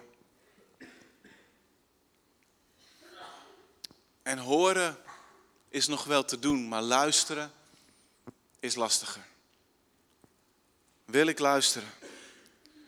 En 4.22 4.38
horen 4.38 4.98
is 5.70 5.88
nog 5.88 6.04
wel 6.04 6.26
te 6.26 6.40
doen, 6.40 6.68
maar 6.68 6.82
luisteren 6.82 7.52
is 8.60 8.76
lastiger. 8.76 9.26
Wil 11.06 11.28
ik 11.28 11.40
luisteren? 11.40 11.90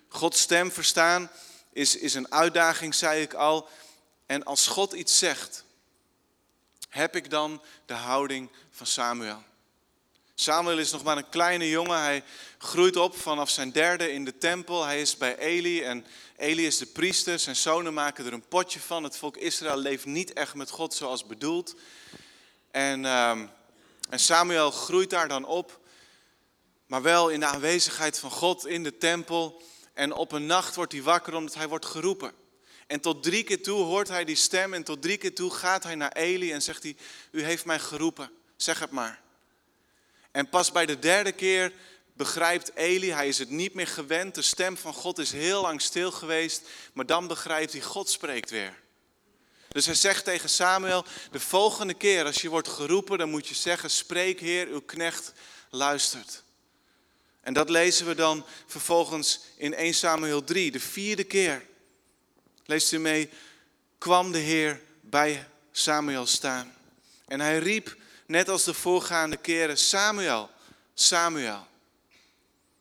Gods 0.08 0.42
stem 0.42 0.72
verstaan 0.72 1.32
is, 1.74 1.96
is 1.96 2.14
een 2.14 2.32
uitdaging, 2.32 2.96
zei 2.96 3.22
ik 3.22 3.34
al. 3.34 3.70
En 4.26 4.44
als 4.44 4.68
God 4.68 4.94
iets 4.94 5.18
zegt, 5.18 5.64
heb 6.90 7.16
ik 7.16 7.30
dan 7.30 7.62
de 7.86 7.94
houding 7.94 8.50
van 8.70 8.88
Samuel. 8.88 9.44
Samuel 10.42 10.78
is 10.78 10.92
nog 10.92 11.04
maar 11.04 11.18
een 11.18 11.30
kleine 11.30 11.70
jongen. 11.70 12.00
Hij 12.00 12.24
groeit 12.58 12.96
op 12.96 13.18
vanaf 13.18 13.50
zijn 13.50 13.72
derde 13.72 14.12
in 14.12 14.26
de 14.26 14.38
tempel. 14.38 14.84
Hij 14.84 15.02
is 15.02 15.18
bij 15.18 15.38
Eli 15.38 15.82
en 15.82 16.06
Eli 16.38 16.66
is 16.66 16.78
de 16.78 16.86
priester. 16.86 17.40
Zijn 17.40 17.56
zonen 17.56 17.94
maken 17.94 18.26
er 18.26 18.34
een 18.34 18.48
potje 18.48 18.80
van. 18.80 19.04
Het 19.04 19.18
volk 19.18 19.38
Israël 19.38 19.78
leeft 19.78 20.06
niet 20.06 20.34
echt 20.34 20.54
met 20.54 20.70
God 20.70 20.94
zoals 20.94 21.26
bedoeld. 21.26 21.76
En, 22.72 23.06
um, 23.06 23.50
en 24.10 24.20
Samuel 24.20 24.72
groeit 24.72 25.10
daar 25.10 25.28
dan 25.28 25.46
op, 25.46 25.80
maar 26.86 27.02
wel 27.02 27.30
in 27.30 27.40
de 27.40 27.46
aanwezigheid 27.46 28.20
van 28.20 28.32
God 28.32 28.66
in 28.66 28.84
de 28.84 28.98
tempel. 28.98 29.62
En 29.94 30.14
op 30.14 30.32
een 30.32 30.46
nacht 30.46 30.76
wordt 30.76 30.92
hij 30.92 31.02
wakker 31.02 31.34
omdat 31.34 31.56
hij 31.56 31.68
wordt 31.68 31.86
geroepen. 31.86 32.34
En 32.88 33.00
tot 33.00 33.24
drie 33.24 33.44
keer 33.44 33.64
toe 33.64 33.84
hoort 33.84 34.08
hij 34.08 34.26
die 34.26 34.36
stem 34.36 34.74
en 34.74 34.84
tot 34.84 35.02
drie 35.02 35.18
keer 35.18 35.36
toe 35.36 35.52
gaat 35.52 35.84
hij 35.84 35.96
naar 35.96 36.12
Eli 36.12 36.52
en 36.52 36.62
zegt 36.62 36.84
hij, 36.84 36.96
u 37.32 37.44
heeft 37.44 37.66
mij 37.66 37.80
geroepen, 37.80 38.32
zeg 38.56 38.80
het 38.80 38.92
maar. 38.92 39.22
En 40.32 40.50
pas 40.50 40.72
bij 40.72 40.86
de 40.86 41.00
derde 41.00 41.32
keer 41.32 41.72
begrijpt 42.14 42.76
Eli, 42.76 43.12
hij 43.12 43.28
is 43.28 43.38
het 43.38 43.50
niet 43.50 43.74
meer 43.74 43.88
gewend, 43.88 44.36
de 44.36 44.42
stem 44.42 44.78
van 44.78 44.94
God 44.94 45.18
is 45.18 45.32
heel 45.32 45.62
lang 45.62 45.82
stil 45.82 46.12
geweest, 46.12 46.62
maar 46.94 47.06
dan 47.06 47.28
begrijpt 47.28 47.72
hij, 47.72 47.82
God 47.82 48.10
spreekt 48.10 48.50
weer. 48.50 48.80
Dus 49.68 49.86
hij 49.86 49.96
zegt 49.96 50.24
tegen 50.24 50.50
Samuel, 50.50 51.06
de 51.32 51.40
volgende 51.40 51.94
keer 51.94 52.26
als 52.26 52.42
je 52.42 52.50
wordt 52.50 52.68
geroepen, 52.68 53.18
dan 53.18 53.30
moet 53.30 53.48
je 53.48 53.56
zeggen, 53.56 53.90
spreek 53.90 54.40
Heer, 54.40 54.68
uw 54.68 54.82
knecht 54.82 55.34
luistert. 55.70 56.44
En 57.42 57.54
dat 57.54 57.70
lezen 57.70 58.08
we 58.08 58.16
dan 58.16 58.46
vervolgens 58.66 59.40
in 59.58 59.74
1 59.74 59.94
Samuel 59.94 60.44
3, 60.44 60.72
de 60.72 60.80
vierde 60.80 61.24
keer. 61.24 61.66
Leest 62.66 62.92
u 62.92 63.00
mee, 63.00 63.30
kwam 63.98 64.32
de 64.32 64.38
Heer 64.38 64.82
bij 65.02 65.48
Samuel 65.72 66.26
staan. 66.26 66.76
En 67.28 67.40
hij 67.40 67.60
riep, 67.60 67.96
net 68.26 68.50
als 68.50 68.64
de 68.64 68.74
voorgaande 68.74 69.38
keren, 69.38 69.78
Samuel, 69.78 70.50
Samuel. 70.94 71.68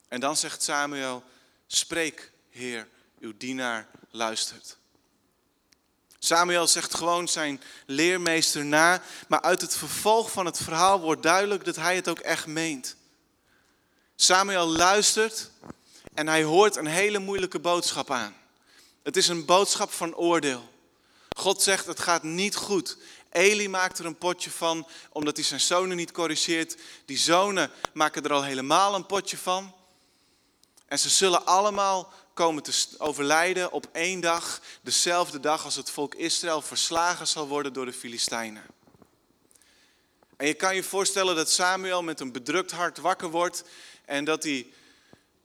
En 0.09 0.21
dan 0.21 0.37
zegt 0.37 0.63
Samuel, 0.63 1.23
spreek 1.67 2.31
Heer, 2.51 2.89
uw 3.21 3.37
dienaar 3.37 3.87
luistert. 4.11 4.79
Samuel 6.19 6.67
zegt 6.67 6.95
gewoon 6.95 7.29
zijn 7.29 7.63
leermeester 7.87 8.65
na, 8.65 9.03
maar 9.29 9.41
uit 9.41 9.61
het 9.61 9.77
vervolg 9.77 10.33
van 10.33 10.47
het 10.47 10.59
verhaal 10.59 11.01
wordt 11.01 11.23
duidelijk 11.23 11.65
dat 11.65 11.77
hij 11.77 11.95
het 11.97 12.09
ook 12.09 12.19
echt 12.19 12.47
meent. 12.47 12.97
Samuel 14.17 14.67
luistert 14.67 15.51
en 16.15 16.29
hij 16.29 16.43
hoort 16.43 16.77
een 16.77 16.87
hele 16.87 17.19
moeilijke 17.19 17.59
boodschap 17.59 18.11
aan. 18.11 18.37
Het 19.03 19.17
is 19.17 19.29
een 19.29 19.45
boodschap 19.45 19.93
van 19.93 20.15
oordeel. 20.15 20.69
God 21.37 21.63
zegt 21.63 21.87
het 21.87 22.01
gaat 22.01 22.23
niet 22.23 22.57
goed. 22.57 22.97
Eli 23.31 23.69
maakt 23.69 23.99
er 23.99 24.07
een 24.07 24.19
potje 24.19 24.51
van 24.51 24.87
omdat 25.13 25.37
hij 25.37 25.45
zijn 25.45 25.61
zonen 25.61 25.97
niet 25.97 26.13
corrigeert. 26.13 26.77
Die 27.05 27.19
zonen 27.19 27.71
maken 27.93 28.25
er 28.25 28.33
al 28.33 28.45
helemaal 28.45 28.95
een 28.95 29.07
potje 29.07 29.37
van. 29.39 29.75
En 30.87 30.99
ze 30.99 31.09
zullen 31.09 31.47
allemaal 31.47 32.13
komen 32.35 32.63
te 32.63 32.87
overlijden 32.99 33.73
op 33.73 33.89
één 33.93 34.21
dag, 34.21 34.61
dezelfde 34.83 35.41
dag 35.41 35.65
als 35.65 35.77
het 35.77 35.91
volk 35.91 36.15
Israël 36.15 36.63
verslagen 36.63 37.27
zal 37.27 37.49
worden 37.49 37.73
door 37.73 37.85
de 37.85 37.93
Filistijnen. 37.93 38.63
En 40.37 40.47
je 40.47 40.55
kan 40.55 40.75
je 40.75 40.83
voorstellen 40.83 41.37
dat 41.37 41.51
Samuel 41.51 42.03
met 42.03 42.21
een 42.21 42.33
bedrukt 42.33 42.71
hart 42.71 42.99
wakker 42.99 43.31
wordt 43.31 43.65
en 44.05 44.25
dat 44.25 44.43
hij 44.43 44.67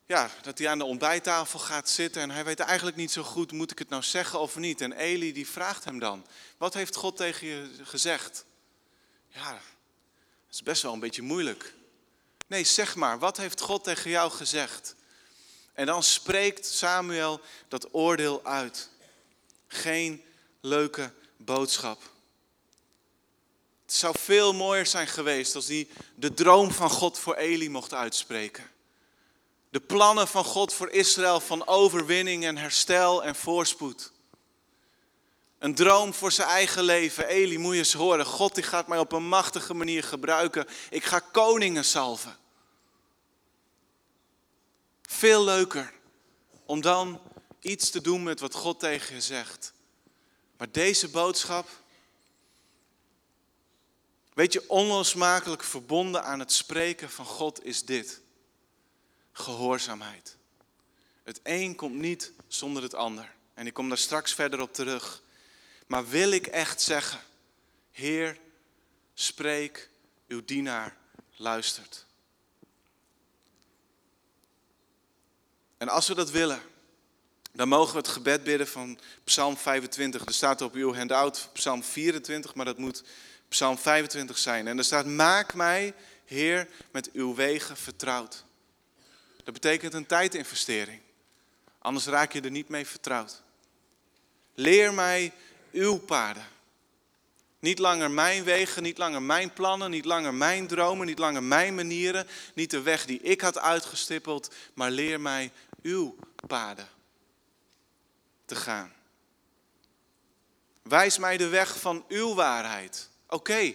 ja, 0.05 0.29
dat 0.41 0.57
hij 0.57 0.69
aan 0.69 0.77
de 0.77 0.85
ontbijttafel 0.85 1.59
gaat 1.59 1.89
zitten 1.89 2.21
en 2.21 2.29
hij 2.29 2.45
weet 2.45 2.59
eigenlijk 2.59 2.97
niet 2.97 3.11
zo 3.11 3.23
goed, 3.23 3.51
moet 3.51 3.71
ik 3.71 3.79
het 3.79 3.89
nou 3.89 4.03
zeggen 4.03 4.39
of 4.39 4.55
niet? 4.55 4.81
En 4.81 4.91
Eli 4.91 5.33
die 5.33 5.47
vraagt 5.47 5.83
hem 5.83 5.99
dan, 5.99 6.25
wat 6.57 6.73
heeft 6.73 6.95
God 6.95 7.17
tegen 7.17 7.47
je 7.47 7.69
gezegd? 7.83 8.45
Ja, 9.27 9.51
dat 9.51 9.61
is 10.51 10.63
best 10.63 10.81
wel 10.81 10.93
een 10.93 10.99
beetje 10.99 11.21
moeilijk. 11.21 11.73
Nee, 12.47 12.63
zeg 12.63 12.95
maar, 12.95 13.19
wat 13.19 13.37
heeft 13.37 13.61
God 13.61 13.83
tegen 13.83 14.09
jou 14.09 14.31
gezegd? 14.31 14.95
En 15.73 15.85
dan 15.85 16.03
spreekt 16.03 16.65
Samuel 16.65 17.41
dat 17.67 17.93
oordeel 17.93 18.45
uit. 18.45 18.89
Geen 19.67 20.23
leuke 20.61 21.13
boodschap. 21.37 22.01
Het 23.85 23.93
zou 23.93 24.15
veel 24.19 24.53
mooier 24.53 24.85
zijn 24.85 25.07
geweest 25.07 25.55
als 25.55 25.67
hij 25.67 25.87
de 26.15 26.33
droom 26.33 26.71
van 26.71 26.89
God 26.89 27.19
voor 27.19 27.35
Eli 27.35 27.69
mocht 27.69 27.93
uitspreken. 27.93 28.69
De 29.75 29.81
plannen 29.81 30.27
van 30.27 30.43
God 30.43 30.73
voor 30.73 30.89
Israël 30.89 31.39
van 31.39 31.67
overwinning 31.67 32.45
en 32.45 32.57
herstel 32.57 33.23
en 33.23 33.35
voorspoed. 33.35 34.11
Een 35.59 35.75
droom 35.75 36.13
voor 36.13 36.31
zijn 36.31 36.47
eigen 36.47 36.83
leven. 36.83 37.27
Eli, 37.27 37.57
moet 37.57 37.73
je 37.73 37.77
eens 37.77 37.93
horen. 37.93 38.25
God 38.25 38.55
die 38.55 38.63
gaat 38.63 38.87
mij 38.87 38.97
op 38.97 39.11
een 39.11 39.27
machtige 39.27 39.73
manier 39.73 40.03
gebruiken. 40.03 40.67
Ik 40.89 41.03
ga 41.03 41.19
koningen 41.19 41.85
salven. 41.85 42.37
Veel 45.01 45.43
leuker 45.43 45.93
om 46.65 46.81
dan 46.81 47.21
iets 47.59 47.89
te 47.89 48.01
doen 48.01 48.23
met 48.23 48.39
wat 48.39 48.53
God 48.53 48.79
tegen 48.79 49.15
je 49.15 49.21
zegt. 49.21 49.73
Maar 50.57 50.71
deze 50.71 51.09
boodschap, 51.09 51.69
weet 54.33 54.53
je, 54.53 54.69
onlosmakelijk 54.69 55.63
verbonden 55.63 56.23
aan 56.23 56.39
het 56.39 56.51
spreken 56.51 57.09
van 57.09 57.25
God 57.25 57.65
is 57.65 57.85
dit. 57.85 58.23
Gehoorzaamheid. 59.37 60.37
Het 61.23 61.39
een 61.43 61.75
komt 61.75 61.95
niet 61.95 62.31
zonder 62.47 62.83
het 62.83 62.93
ander. 62.93 63.33
En 63.53 63.67
ik 63.67 63.73
kom 63.73 63.89
daar 63.89 63.97
straks 63.97 64.33
verder 64.33 64.61
op 64.61 64.73
terug. 64.73 65.21
Maar 65.87 66.07
wil 66.07 66.31
ik 66.31 66.47
echt 66.47 66.81
zeggen, 66.81 67.19
Heer, 67.91 68.37
spreek, 69.13 69.89
uw 70.27 70.45
dienaar 70.45 70.97
luistert. 71.35 72.05
En 75.77 75.89
als 75.89 76.07
we 76.07 76.15
dat 76.15 76.31
willen, 76.31 76.61
dan 77.51 77.67
mogen 77.67 77.91
we 77.91 77.97
het 77.97 78.07
gebed 78.07 78.43
bidden 78.43 78.67
van 78.67 78.99
Psalm 79.23 79.57
25. 79.57 80.25
Er 80.25 80.33
staat 80.33 80.61
op 80.61 80.73
uw 80.73 80.93
handout 80.93 81.49
Psalm 81.53 81.83
24, 81.83 82.55
maar 82.55 82.65
dat 82.65 82.77
moet 82.77 83.03
Psalm 83.47 83.77
25 83.77 84.37
zijn. 84.37 84.67
En 84.67 84.77
er 84.77 84.83
staat, 84.83 85.05
maak 85.05 85.53
mij, 85.53 85.93
Heer, 86.25 86.67
met 86.91 87.11
uw 87.11 87.35
wegen 87.35 87.77
vertrouwd. 87.77 88.44
Dat 89.45 89.53
betekent 89.53 89.93
een 89.93 90.05
tijdinvestering. 90.05 91.01
Anders 91.79 92.05
raak 92.05 92.31
je 92.31 92.41
er 92.41 92.51
niet 92.51 92.69
mee 92.69 92.85
vertrouwd. 92.85 93.41
Leer 94.53 94.93
mij 94.93 95.33
uw 95.71 95.97
paden. 95.97 96.47
Niet 97.59 97.79
langer 97.79 98.11
mijn 98.11 98.43
wegen, 98.43 98.83
niet 98.83 98.97
langer 98.97 99.21
mijn 99.21 99.53
plannen, 99.53 99.91
niet 99.91 100.05
langer 100.05 100.33
mijn 100.33 100.67
dromen, 100.67 101.05
niet 101.05 101.19
langer 101.19 101.43
mijn 101.43 101.75
manieren, 101.75 102.27
niet 102.53 102.71
de 102.71 102.81
weg 102.81 103.05
die 103.05 103.21
ik 103.21 103.41
had 103.41 103.57
uitgestippeld, 103.57 104.53
maar 104.73 104.91
leer 104.91 105.21
mij 105.21 105.51
uw 105.81 106.15
paden 106.47 106.87
te 108.45 108.55
gaan. 108.55 108.93
Wijs 110.81 111.17
mij 111.17 111.37
de 111.37 111.47
weg 111.47 111.79
van 111.79 112.05
uw 112.07 112.33
waarheid. 112.33 113.09
Oké, 113.27 113.73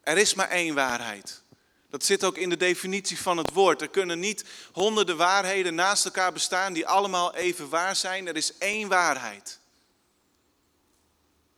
er 0.00 0.18
is 0.18 0.34
maar 0.34 0.48
één 0.48 0.74
waarheid. 0.74 1.42
Dat 1.90 2.04
zit 2.04 2.24
ook 2.24 2.36
in 2.36 2.48
de 2.48 2.56
definitie 2.56 3.18
van 3.18 3.36
het 3.36 3.52
woord. 3.52 3.82
Er 3.82 3.88
kunnen 3.88 4.18
niet 4.18 4.44
honderden 4.72 5.16
waarheden 5.16 5.74
naast 5.74 6.04
elkaar 6.04 6.32
bestaan 6.32 6.72
die 6.72 6.86
allemaal 6.86 7.34
even 7.34 7.68
waar 7.68 7.96
zijn. 7.96 8.26
Er 8.26 8.36
is 8.36 8.58
één 8.58 8.88
waarheid. 8.88 9.58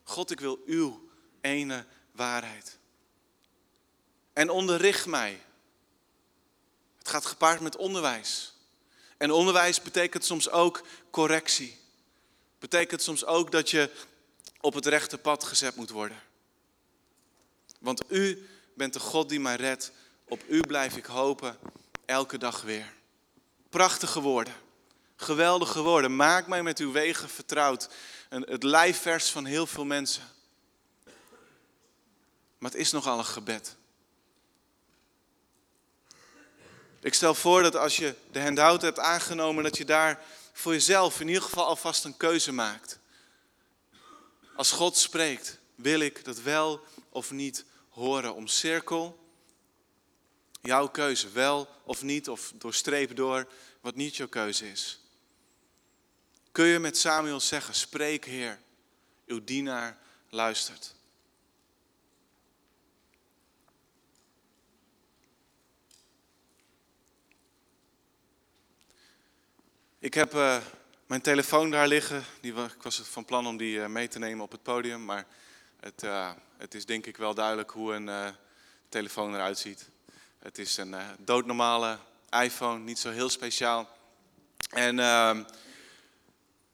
God, 0.02 0.30
ik 0.30 0.40
wil 0.40 0.58
uw 0.66 1.08
ene 1.40 1.84
waarheid. 2.12 2.78
En 4.32 4.50
onderricht 4.50 5.06
mij. 5.06 5.40
Het 6.98 7.08
gaat 7.08 7.26
gepaard 7.26 7.60
met 7.60 7.76
onderwijs. 7.76 8.54
En 9.16 9.30
onderwijs 9.30 9.82
betekent 9.82 10.24
soms 10.24 10.50
ook 10.50 10.82
correctie. 11.10 11.78
Betekent 12.58 13.02
soms 13.02 13.24
ook 13.24 13.50
dat 13.52 13.70
je 13.70 13.90
op 14.60 14.74
het 14.74 14.86
rechte 14.86 15.18
pad 15.18 15.44
gezet 15.44 15.76
moet 15.76 15.90
worden. 15.90 16.22
Want 17.78 18.02
u 18.12 18.48
bent 18.74 18.92
de 18.92 19.00
God 19.00 19.28
die 19.28 19.40
mij 19.40 19.56
redt. 19.56 19.92
Op 20.32 20.42
u 20.48 20.60
blijf 20.60 20.96
ik 20.96 21.04
hopen, 21.04 21.58
elke 22.04 22.38
dag 22.38 22.62
weer. 22.62 22.92
Prachtige 23.70 24.20
woorden. 24.20 24.54
Geweldige 25.16 25.82
woorden. 25.82 26.16
Maak 26.16 26.46
mij 26.46 26.62
met 26.62 26.78
uw 26.78 26.92
wegen 26.92 27.28
vertrouwd. 27.28 27.88
Het 28.28 28.62
lijfvers 28.62 29.30
van 29.30 29.44
heel 29.44 29.66
veel 29.66 29.84
mensen. 29.84 30.22
Maar 32.58 32.70
het 32.70 32.80
is 32.80 32.90
nogal 32.90 33.18
een 33.18 33.24
gebed. 33.24 33.76
Ik 37.00 37.14
stel 37.14 37.34
voor 37.34 37.62
dat 37.62 37.76
als 37.76 37.96
je 37.96 38.14
de 38.30 38.40
handout 38.40 38.82
hebt 38.82 38.98
aangenomen, 38.98 39.64
dat 39.64 39.76
je 39.76 39.84
daar 39.84 40.20
voor 40.52 40.72
jezelf 40.72 41.20
in 41.20 41.28
ieder 41.28 41.42
geval 41.42 41.66
alvast 41.66 42.04
een 42.04 42.16
keuze 42.16 42.52
maakt. 42.52 42.98
Als 44.56 44.70
God 44.70 44.96
spreekt, 44.96 45.58
wil 45.74 46.00
ik 46.00 46.24
dat 46.24 46.40
wel 46.40 46.80
of 47.08 47.30
niet 47.30 47.64
horen. 47.88 48.34
Om 48.34 48.46
cirkel 48.46 49.20
jouw 50.62 50.88
keuze, 50.88 51.30
wel 51.30 51.68
of 51.84 52.02
niet, 52.02 52.28
of 52.28 52.52
doorstreep 52.54 53.16
door 53.16 53.48
wat 53.80 53.94
niet 53.94 54.16
jouw 54.16 54.28
keuze 54.28 54.70
is. 54.70 55.00
Kun 56.52 56.64
je 56.64 56.78
met 56.78 56.98
Samuel 56.98 57.40
zeggen, 57.40 57.74
spreek 57.74 58.24
Heer, 58.24 58.58
uw 59.26 59.44
dienaar 59.44 59.98
luistert. 60.28 60.94
Ik 69.98 70.14
heb 70.14 70.34
uh, 70.34 70.62
mijn 71.06 71.20
telefoon 71.20 71.70
daar 71.70 71.88
liggen. 71.88 72.24
Die, 72.40 72.54
ik 72.54 72.82
was 72.82 72.98
van 72.98 73.24
plan 73.24 73.46
om 73.46 73.56
die 73.56 73.76
uh, 73.76 73.86
mee 73.86 74.08
te 74.08 74.18
nemen 74.18 74.44
op 74.44 74.52
het 74.52 74.62
podium. 74.62 75.04
Maar 75.04 75.26
het, 75.80 76.02
uh, 76.02 76.32
het 76.56 76.74
is 76.74 76.86
denk 76.86 77.06
ik 77.06 77.16
wel 77.16 77.34
duidelijk 77.34 77.70
hoe 77.70 77.94
een 77.94 78.34
telefoon 78.88 79.34
eruit 79.34 79.58
ziet. 79.58 79.90
Het 80.42 80.58
is 80.58 80.76
een 80.76 80.94
doodnormale 81.18 81.98
iPhone, 82.30 82.78
niet 82.78 82.98
zo 82.98 83.10
heel 83.10 83.28
speciaal. 83.28 83.88
En 84.70 84.98
ehm, 84.98 85.44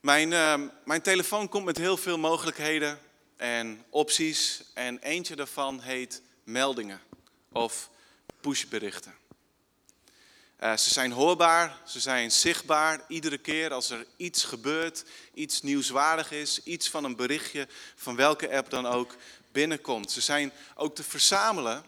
mijn, 0.00 0.32
ehm, 0.32 0.68
mijn 0.84 1.02
telefoon 1.02 1.48
komt 1.48 1.64
met 1.64 1.76
heel 1.76 1.96
veel 1.96 2.18
mogelijkheden 2.18 2.98
en 3.36 3.84
opties. 3.90 4.62
En 4.74 4.98
eentje 4.98 5.36
daarvan 5.36 5.80
heet 5.80 6.22
meldingen 6.44 7.00
of 7.52 7.90
pushberichten. 8.40 9.14
Uh, 10.60 10.76
ze 10.76 10.90
zijn 10.90 11.12
hoorbaar, 11.12 11.76
ze 11.86 12.00
zijn 12.00 12.30
zichtbaar. 12.30 13.00
Iedere 13.08 13.38
keer 13.38 13.72
als 13.72 13.90
er 13.90 14.06
iets 14.16 14.44
gebeurt, 14.44 15.04
iets 15.34 15.62
nieuwswaardig 15.62 16.30
is, 16.30 16.62
iets 16.62 16.90
van 16.90 17.04
een 17.04 17.16
berichtje, 17.16 17.68
van 17.96 18.16
welke 18.16 18.56
app 18.56 18.70
dan 18.70 18.86
ook, 18.86 19.16
binnenkomt. 19.52 20.10
Ze 20.10 20.20
zijn 20.20 20.52
ook 20.74 20.94
te 20.94 21.02
verzamelen 21.02 21.84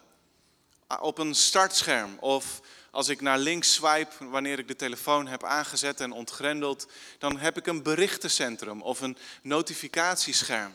op 1.00 1.18
een 1.18 1.34
startscherm 1.34 2.16
of 2.20 2.60
als 2.90 3.08
ik 3.08 3.20
naar 3.20 3.38
links 3.38 3.72
swipe 3.72 4.28
wanneer 4.28 4.58
ik 4.58 4.68
de 4.68 4.76
telefoon 4.76 5.26
heb 5.26 5.44
aangezet 5.44 6.00
en 6.00 6.12
ontgrendeld, 6.12 6.86
dan 7.18 7.38
heb 7.38 7.56
ik 7.56 7.66
een 7.66 7.82
berichtencentrum 7.82 8.82
of 8.82 9.00
een 9.00 9.16
notificatiescherm. 9.42 10.74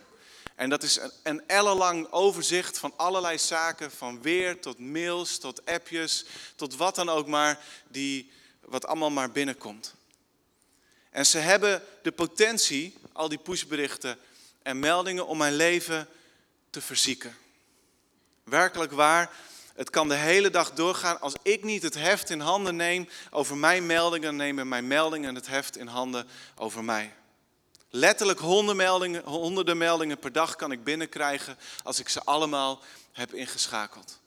En 0.56 0.70
dat 0.70 0.84
is 0.84 1.00
een 1.24 1.48
ellenlang 1.48 2.12
overzicht 2.12 2.78
van 2.78 2.94
allerlei 2.96 3.38
zaken, 3.38 3.92
van 3.92 4.22
weer 4.22 4.60
tot 4.60 4.80
mails, 4.80 5.38
tot 5.38 5.66
appjes, 5.66 6.26
tot 6.56 6.76
wat 6.76 6.96
dan 6.96 7.10
ook 7.10 7.28
maar, 7.28 7.60
die, 7.88 8.32
wat 8.60 8.86
allemaal 8.86 9.12
maar 9.12 9.32
binnenkomt. 9.32 9.94
En 11.10 11.26
ze 11.26 11.38
hebben 11.38 11.84
de 12.02 12.12
potentie, 12.12 12.98
al 13.12 13.30
die 13.30 13.38
pushberichten 13.38 14.18
en 14.62 14.80
meldingen, 14.80 15.28
om 15.28 15.38
mijn 15.38 15.56
leven 15.56 16.08
te 16.70 16.82
verzieken. 16.82 17.38
Werkelijk 18.44 18.92
waar, 18.92 19.32
het 19.76 19.90
kan 19.90 20.08
de 20.08 20.16
hele 20.16 20.50
dag 20.50 20.74
doorgaan. 20.74 21.22
Als 21.22 21.34
ik 21.42 21.64
niet 21.64 21.84
het 21.84 21.94
heft 21.94 22.30
in 22.30 22.40
handen 22.40 22.76
neem 22.76 23.10
over 23.32 23.58
mijn 23.58 23.86
meldingen, 23.86 24.36
nemen 24.36 24.68
mijn 24.68 24.88
meldingen 24.88 25.36
het 25.36 25.48
heft 25.48 25.78
in 25.78 25.88
handen 25.88 26.28
over 26.56 26.84
mij. 26.84 27.14
Letterlijk 27.90 28.40
honderden 28.40 28.76
meldingen, 28.76 29.24
honderden 29.24 29.78
meldingen 29.78 30.20
per 30.20 30.32
dag 30.32 30.56
kan 30.56 30.72
ik 30.72 30.84
binnenkrijgen 30.84 31.58
als 31.84 32.00
ik 32.00 32.10
ze 32.10 32.24
allemaal 32.24 32.82
heb 33.12 33.34
ingeschakeld. 33.34 34.20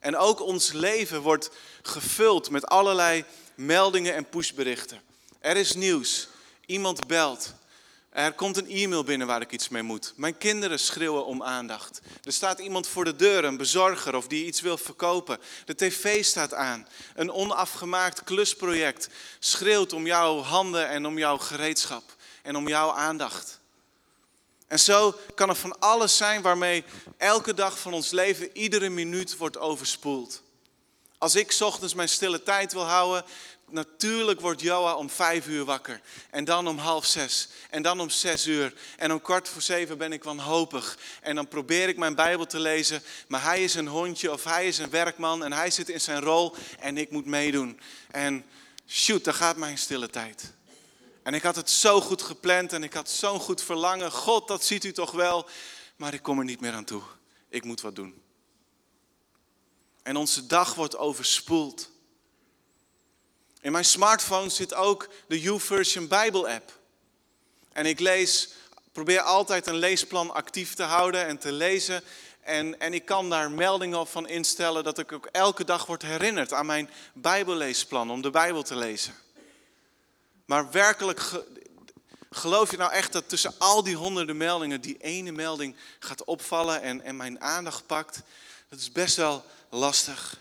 En 0.00 0.16
ook 0.16 0.40
ons 0.40 0.72
leven 0.72 1.20
wordt 1.20 1.50
gevuld 1.82 2.50
met 2.50 2.66
allerlei 2.66 3.24
meldingen 3.54 4.14
en 4.14 4.28
pushberichten. 4.28 5.00
Er 5.38 5.56
is 5.56 5.74
nieuws. 5.74 6.28
Iemand 6.66 7.06
belt. 7.06 7.54
Er 8.12 8.32
komt 8.32 8.56
een 8.56 8.68
e-mail 8.68 9.04
binnen 9.04 9.26
waar 9.26 9.40
ik 9.40 9.52
iets 9.52 9.68
mee 9.68 9.82
moet. 9.82 10.12
Mijn 10.16 10.38
kinderen 10.38 10.78
schreeuwen 10.78 11.26
om 11.26 11.42
aandacht. 11.42 12.00
Er 12.24 12.32
staat 12.32 12.58
iemand 12.58 12.86
voor 12.86 13.04
de 13.04 13.16
deur, 13.16 13.44
een 13.44 13.56
bezorger 13.56 14.14
of 14.14 14.26
die 14.26 14.46
iets 14.46 14.60
wil 14.60 14.76
verkopen. 14.76 15.38
De 15.64 15.74
tv 15.74 16.24
staat 16.24 16.54
aan. 16.54 16.88
Een 17.14 17.32
onafgemaakt 17.32 18.24
klusproject 18.24 19.08
schreeuwt 19.38 19.92
om 19.92 20.06
jouw 20.06 20.40
handen 20.40 20.88
en 20.88 21.06
om 21.06 21.18
jouw 21.18 21.38
gereedschap 21.38 22.16
en 22.42 22.56
om 22.56 22.68
jouw 22.68 22.90
aandacht. 22.92 23.60
En 24.66 24.78
zo 24.78 25.14
kan 25.34 25.48
er 25.48 25.54
van 25.54 25.78
alles 25.78 26.16
zijn 26.16 26.42
waarmee 26.42 26.84
elke 27.16 27.54
dag 27.54 27.78
van 27.78 27.92
ons 27.92 28.10
leven, 28.10 28.56
iedere 28.56 28.88
minuut 28.88 29.36
wordt 29.36 29.58
overspoeld. 29.58 30.42
Als 31.18 31.34
ik 31.34 31.56
ochtends 31.60 31.94
mijn 31.94 32.08
stille 32.08 32.42
tijd 32.42 32.72
wil 32.72 32.84
houden, 32.84 33.24
natuurlijk 33.72 34.40
wordt 34.40 34.60
Joa 34.60 34.94
om 34.94 35.10
vijf 35.10 35.46
uur 35.46 35.64
wakker. 35.64 36.00
En 36.30 36.44
dan 36.44 36.68
om 36.68 36.78
half 36.78 37.06
zes. 37.06 37.48
En 37.70 37.82
dan 37.82 38.00
om 38.00 38.10
zes 38.10 38.46
uur. 38.46 38.74
En 38.96 39.12
om 39.12 39.20
kwart 39.20 39.48
voor 39.48 39.62
zeven 39.62 39.98
ben 39.98 40.12
ik 40.12 40.24
wanhopig. 40.24 40.98
En 41.20 41.34
dan 41.34 41.48
probeer 41.48 41.88
ik 41.88 41.96
mijn 41.96 42.14
Bijbel 42.14 42.46
te 42.46 42.60
lezen. 42.60 43.02
Maar 43.28 43.42
hij 43.42 43.64
is 43.64 43.74
een 43.74 43.88
hondje 43.88 44.32
of 44.32 44.44
hij 44.44 44.66
is 44.66 44.78
een 44.78 44.90
werkman. 44.90 45.44
En 45.44 45.52
hij 45.52 45.70
zit 45.70 45.88
in 45.88 46.00
zijn 46.00 46.20
rol. 46.20 46.54
En 46.78 46.98
ik 46.98 47.10
moet 47.10 47.26
meedoen. 47.26 47.80
En 48.10 48.44
shoot, 48.86 49.24
daar 49.24 49.34
gaat 49.34 49.56
mijn 49.56 49.78
stille 49.78 50.10
tijd. 50.10 50.52
En 51.22 51.34
ik 51.34 51.42
had 51.42 51.56
het 51.56 51.70
zo 51.70 52.00
goed 52.00 52.22
gepland. 52.22 52.72
En 52.72 52.82
ik 52.82 52.92
had 52.92 53.10
zo'n 53.10 53.40
goed 53.40 53.62
verlangen. 53.62 54.10
God, 54.10 54.48
dat 54.48 54.64
ziet 54.64 54.84
u 54.84 54.92
toch 54.92 55.10
wel. 55.10 55.48
Maar 55.96 56.14
ik 56.14 56.22
kom 56.22 56.38
er 56.38 56.44
niet 56.44 56.60
meer 56.60 56.72
aan 56.72 56.84
toe. 56.84 57.02
Ik 57.48 57.64
moet 57.64 57.80
wat 57.80 57.94
doen. 57.96 58.22
En 60.02 60.16
onze 60.16 60.46
dag 60.46 60.74
wordt 60.74 60.96
overspoeld. 60.96 61.91
In 63.62 63.72
mijn 63.72 63.84
smartphone 63.84 64.48
zit 64.48 64.74
ook 64.74 65.08
de 65.28 65.40
YouVersion 65.40 66.08
Bijbel 66.08 66.48
app. 66.48 66.78
En 67.72 67.86
ik 67.86 68.00
lees, 68.00 68.48
probeer 68.92 69.20
altijd 69.20 69.66
een 69.66 69.76
leesplan 69.76 70.34
actief 70.34 70.74
te 70.74 70.82
houden 70.82 71.26
en 71.26 71.38
te 71.38 71.52
lezen. 71.52 72.02
En, 72.40 72.80
en 72.80 72.94
ik 72.94 73.04
kan 73.04 73.30
daar 73.30 73.50
meldingen 73.50 74.06
van 74.06 74.28
instellen 74.28 74.84
dat 74.84 74.98
ik 74.98 75.12
ook 75.12 75.26
elke 75.26 75.64
dag 75.64 75.86
word 75.86 76.02
herinnerd 76.02 76.52
aan 76.52 76.66
mijn 76.66 76.90
Bijbelleesplan 77.12 78.10
om 78.10 78.22
de 78.22 78.30
Bijbel 78.30 78.62
te 78.62 78.76
lezen. 78.76 79.14
Maar 80.44 80.70
werkelijk, 80.70 81.22
geloof 82.30 82.70
je 82.70 82.76
nou 82.76 82.92
echt 82.92 83.12
dat 83.12 83.28
tussen 83.28 83.54
al 83.58 83.82
die 83.82 83.96
honderden 83.96 84.36
meldingen 84.36 84.80
die 84.80 84.96
ene 84.96 85.32
melding 85.32 85.76
gaat 85.98 86.24
opvallen 86.24 86.82
en, 86.82 87.00
en 87.00 87.16
mijn 87.16 87.40
aandacht 87.40 87.86
pakt? 87.86 88.20
Dat 88.68 88.78
is 88.78 88.92
best 88.92 89.16
wel 89.16 89.44
lastig. 89.70 90.40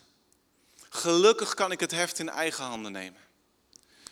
Gelukkig 0.93 1.53
kan 1.53 1.71
ik 1.71 1.79
het 1.79 1.91
heft 1.91 2.19
in 2.19 2.29
eigen 2.29 2.63
handen 2.63 2.91
nemen. 2.91 3.19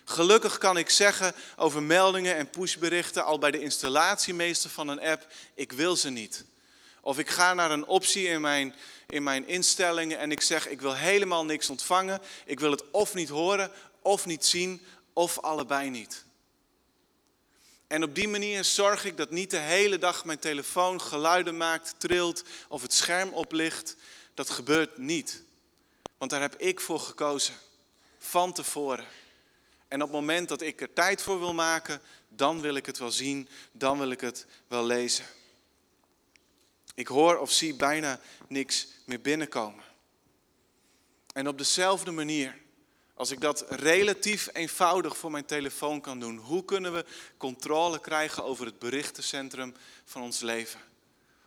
Gelukkig 0.05 0.57
kan 0.57 0.77
ik 0.77 0.89
zeggen 0.89 1.33
over 1.55 1.83
meldingen 1.83 2.35
en 2.35 2.49
pushberichten 2.49 3.25
al 3.25 3.39
bij 3.39 3.51
de 3.51 3.61
installatiemeester 3.61 4.69
van 4.69 4.87
een 4.87 4.99
app, 5.01 5.27
ik 5.53 5.71
wil 5.71 5.95
ze 5.95 6.09
niet. 6.09 6.45
Of 7.01 7.19
ik 7.19 7.29
ga 7.29 7.53
naar 7.53 7.71
een 7.71 7.85
optie 7.85 8.27
in 8.27 8.41
mijn, 8.41 8.75
in 9.07 9.23
mijn 9.23 9.47
instellingen 9.47 10.17
en 10.17 10.31
ik 10.31 10.41
zeg, 10.41 10.67
ik 10.67 10.81
wil 10.81 10.95
helemaal 10.95 11.45
niks 11.45 11.69
ontvangen. 11.69 12.21
Ik 12.45 12.59
wil 12.59 12.71
het 12.71 12.91
of 12.91 13.13
niet 13.13 13.29
horen, 13.29 13.71
of 14.01 14.25
niet 14.25 14.45
zien, 14.45 14.85
of 15.13 15.39
allebei 15.39 15.89
niet. 15.89 16.23
En 17.87 18.03
op 18.03 18.15
die 18.15 18.27
manier 18.27 18.63
zorg 18.63 19.05
ik 19.05 19.17
dat 19.17 19.31
niet 19.31 19.51
de 19.51 19.57
hele 19.57 19.97
dag 19.97 20.25
mijn 20.25 20.39
telefoon 20.39 21.01
geluiden 21.01 21.57
maakt, 21.57 21.95
trilt 21.97 22.43
of 22.67 22.81
het 22.81 22.93
scherm 22.93 23.29
oplicht. 23.29 23.95
Dat 24.33 24.49
gebeurt 24.49 24.97
niet. 24.97 25.47
Want 26.19 26.31
daar 26.31 26.41
heb 26.41 26.55
ik 26.55 26.79
voor 26.79 26.99
gekozen. 26.99 27.53
Van 28.17 28.53
tevoren. 28.53 29.05
En 29.87 30.01
op 30.01 30.07
het 30.07 30.17
moment 30.17 30.49
dat 30.49 30.61
ik 30.61 30.81
er 30.81 30.93
tijd 30.93 31.21
voor 31.21 31.39
wil 31.39 31.53
maken, 31.53 32.01
dan 32.27 32.61
wil 32.61 32.75
ik 32.75 32.85
het 32.85 32.97
wel 32.97 33.11
zien, 33.11 33.49
dan 33.71 33.97
wil 33.97 34.09
ik 34.09 34.21
het 34.21 34.45
wel 34.67 34.85
lezen. 34.85 35.25
Ik 36.95 37.07
hoor 37.07 37.37
of 37.37 37.51
zie 37.51 37.75
bijna 37.75 38.19
niks 38.47 38.87
meer 39.05 39.21
binnenkomen. 39.21 39.83
En 41.33 41.47
op 41.47 41.57
dezelfde 41.57 42.11
manier, 42.11 42.57
als 43.13 43.31
ik 43.31 43.41
dat 43.41 43.65
relatief 43.69 44.49
eenvoudig 44.53 45.17
voor 45.17 45.31
mijn 45.31 45.45
telefoon 45.45 46.01
kan 46.01 46.19
doen, 46.19 46.37
hoe 46.37 46.65
kunnen 46.65 46.93
we 46.93 47.05
controle 47.37 47.99
krijgen 47.99 48.43
over 48.43 48.65
het 48.65 48.79
berichtencentrum 48.79 49.75
van 50.05 50.21
ons 50.21 50.39
leven? 50.39 50.79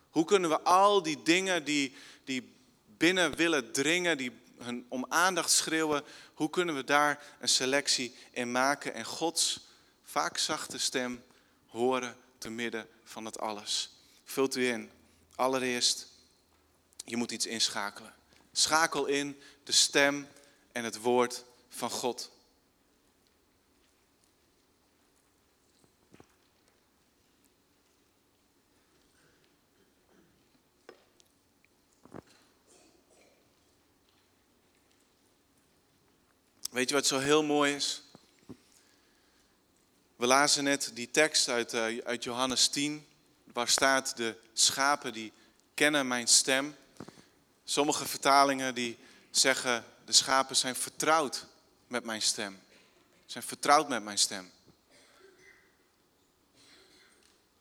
Hoe 0.09 0.25
kunnen 0.25 0.49
we 0.49 0.61
al 0.61 1.03
die 1.03 1.23
dingen 1.23 1.63
die, 1.63 1.95
die 2.23 2.53
binnen 2.97 3.35
willen 3.35 3.71
dringen, 3.71 4.17
die 4.17 4.31
hun 4.63 4.85
om 4.89 5.05
aandacht 5.09 5.51
schreeuwen, 5.51 6.03
hoe 6.33 6.49
kunnen 6.49 6.75
we 6.75 6.83
daar 6.83 7.23
een 7.39 7.49
selectie 7.49 8.15
in 8.31 8.51
maken 8.51 8.93
en 8.93 9.05
Gods 9.05 9.59
vaak 10.03 10.37
zachte 10.37 10.77
stem 10.77 11.23
horen 11.67 12.17
te 12.37 12.49
midden 12.49 12.87
van 13.03 13.25
het 13.25 13.39
alles. 13.39 13.89
Vult 14.23 14.55
u 14.55 14.67
in. 14.67 14.91
Allereerst, 15.35 16.07
je 17.05 17.17
moet 17.17 17.31
iets 17.31 17.45
inschakelen. 17.45 18.13
Schakel 18.51 19.05
in 19.05 19.41
de 19.63 19.71
stem 19.71 20.27
en 20.71 20.83
het 20.83 21.01
woord 21.01 21.43
van 21.69 21.89
God. 21.89 22.31
Weet 36.73 36.89
je 36.89 36.95
wat 36.95 37.07
zo 37.07 37.19
heel 37.19 37.43
mooi 37.43 37.75
is? 37.75 38.01
We 40.15 40.25
lazen 40.25 40.63
net 40.63 40.91
die 40.93 41.11
tekst 41.11 41.49
uit, 41.49 41.73
uh, 41.73 42.05
uit 42.05 42.23
Johannes 42.23 42.67
10, 42.67 43.07
waar 43.43 43.67
staat 43.67 44.17
de 44.17 44.37
schapen 44.53 45.13
die 45.13 45.33
kennen 45.73 46.07
mijn 46.07 46.27
stem. 46.27 46.75
Sommige 47.63 48.07
vertalingen 48.07 48.75
die 48.75 48.97
zeggen 49.31 49.85
de 50.05 50.11
schapen 50.11 50.55
zijn 50.55 50.75
vertrouwd 50.75 51.45
met 51.87 52.03
mijn 52.03 52.21
stem. 52.21 52.59
Zijn 53.25 53.43
vertrouwd 53.43 53.89
met 53.89 54.03
mijn 54.03 54.17
stem. 54.17 54.51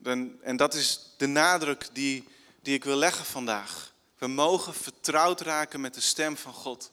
En, 0.03 0.39
en 0.43 0.57
dat 0.57 0.75
is 0.75 1.01
de 1.17 1.27
nadruk 1.27 1.89
die, 1.93 2.29
die 2.63 2.75
ik 2.75 2.85
wil 2.85 2.97
leggen 2.97 3.25
vandaag. 3.25 3.93
We 4.19 4.27
mogen 4.27 4.75
vertrouwd 4.75 5.41
raken 5.41 5.81
met 5.81 5.95
de 5.95 6.01
stem 6.01 6.37
van 6.37 6.53
God. 6.53 6.91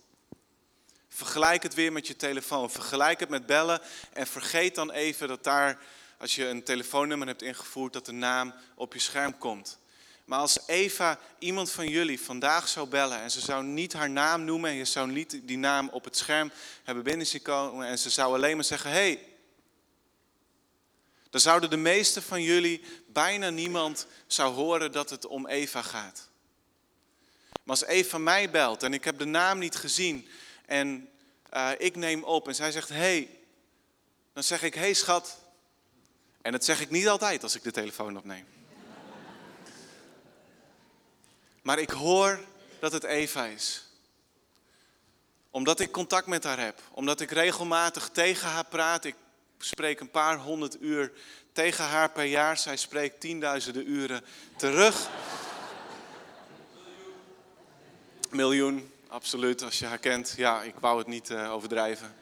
Vergelijk 1.09 1.63
het 1.63 1.73
weer 1.73 1.91
met 1.91 2.07
je 2.07 2.15
telefoon. 2.15 2.71
Vergelijk 2.71 3.19
het 3.19 3.29
met 3.29 3.45
bellen. 3.45 3.81
En 4.13 4.27
vergeet 4.27 4.75
dan 4.75 4.91
even 4.91 5.27
dat 5.27 5.43
daar, 5.43 5.79
als 6.17 6.35
je 6.35 6.47
een 6.47 6.63
telefoonnummer 6.63 7.27
hebt 7.27 7.41
ingevoerd, 7.41 7.93
dat 7.93 8.05
de 8.05 8.11
naam 8.11 8.53
op 8.75 8.93
je 8.93 8.99
scherm 8.99 9.37
komt. 9.37 9.79
Maar 10.29 10.39
als 10.39 10.59
Eva 10.67 11.19
iemand 11.39 11.71
van 11.71 11.87
jullie 11.87 12.21
vandaag 12.21 12.67
zou 12.67 12.87
bellen 12.87 13.21
en 13.21 13.31
ze 13.31 13.39
zou 13.39 13.63
niet 13.63 13.93
haar 13.93 14.09
naam 14.09 14.43
noemen 14.43 14.69
en 14.69 14.75
je 14.75 14.85
zou 14.85 15.11
niet 15.11 15.39
die 15.43 15.57
naam 15.57 15.89
op 15.89 16.03
het 16.03 16.17
scherm 16.17 16.51
hebben 16.83 17.03
binnengekomen 17.03 17.87
en 17.87 17.99
ze 17.99 18.09
zou 18.09 18.33
alleen 18.33 18.55
maar 18.55 18.65
zeggen, 18.65 18.91
hey, 18.91 19.25
dan 21.29 21.41
zouden 21.41 21.69
de 21.69 21.77
meeste 21.77 22.21
van 22.21 22.41
jullie, 22.41 22.83
bijna 23.07 23.49
niemand, 23.49 24.07
zou 24.27 24.53
horen 24.53 24.91
dat 24.91 25.09
het 25.09 25.25
om 25.25 25.47
Eva 25.47 25.81
gaat. 25.81 26.29
Maar 27.51 27.77
als 27.79 27.85
Eva 27.85 28.17
mij 28.17 28.49
belt 28.49 28.83
en 28.83 28.93
ik 28.93 29.03
heb 29.03 29.17
de 29.19 29.25
naam 29.25 29.59
niet 29.59 29.75
gezien 29.75 30.27
en 30.69 31.09
uh, 31.53 31.71
ik 31.77 31.95
neem 31.95 32.23
op 32.23 32.47
en 32.47 32.55
zij 32.55 32.71
zegt 32.71 32.89
hey, 32.89 33.29
dan 34.33 34.43
zeg 34.43 34.63
ik 34.63 34.73
hey 34.73 34.93
schat. 34.93 35.37
En 36.41 36.51
dat 36.51 36.65
zeg 36.65 36.81
ik 36.81 36.89
niet 36.89 37.07
altijd 37.07 37.43
als 37.43 37.55
ik 37.55 37.63
de 37.63 37.71
telefoon 37.71 38.17
opneem. 38.17 38.45
Maar 41.61 41.79
ik 41.79 41.89
hoor 41.89 42.39
dat 42.79 42.91
het 42.91 43.03
Eva 43.03 43.45
is. 43.45 43.85
Omdat 45.49 45.79
ik 45.79 45.91
contact 45.91 46.27
met 46.27 46.43
haar 46.43 46.59
heb. 46.59 46.81
Omdat 46.91 47.21
ik 47.21 47.31
regelmatig 47.31 48.09
tegen 48.09 48.47
haar 48.47 48.65
praat. 48.65 49.05
Ik 49.05 49.15
spreek 49.57 49.99
een 49.99 50.11
paar 50.11 50.37
honderd 50.37 50.81
uur 50.81 51.11
tegen 51.51 51.83
haar 51.83 52.11
per 52.11 52.23
jaar. 52.23 52.57
Zij 52.57 52.77
spreekt 52.77 53.19
tienduizenden 53.19 53.89
uren 53.89 54.25
terug. 54.57 55.09
Miljoen 58.29 58.91
absoluut, 59.09 59.61
als 59.61 59.79
je 59.79 59.85
haar 59.85 59.97
kent. 59.97 60.33
Ja, 60.37 60.61
ik 60.61 60.75
wou 60.79 60.97
het 60.97 61.07
niet 61.07 61.29
uh, 61.29 61.53
overdrijven. 61.53 62.15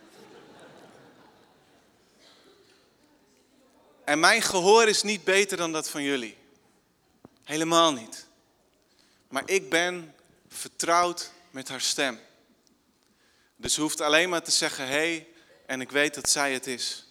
En 4.03 4.19
mijn 4.19 4.41
gehoor 4.41 4.87
is 4.87 5.03
niet 5.03 5.23
beter 5.23 5.57
dan 5.57 5.71
dat 5.71 5.89
van 5.89 6.03
jullie. 6.03 6.37
Helemaal 7.43 7.93
niet. 7.93 8.27
Maar 9.27 9.43
ik 9.45 9.69
ben 9.69 10.15
vertrouwd 10.47 11.31
met 11.51 11.67
haar 11.67 11.81
stem. 11.81 12.19
Dus 13.55 13.73
ze 13.73 13.81
hoeft 13.81 14.01
alleen 14.01 14.29
maar 14.29 14.43
te 14.43 14.51
zeggen 14.51 14.87
hey 14.87 15.27
en 15.65 15.81
ik 15.81 15.91
weet 15.91 16.13
dat 16.13 16.29
zij 16.29 16.53
het 16.53 16.67
is. 16.67 17.05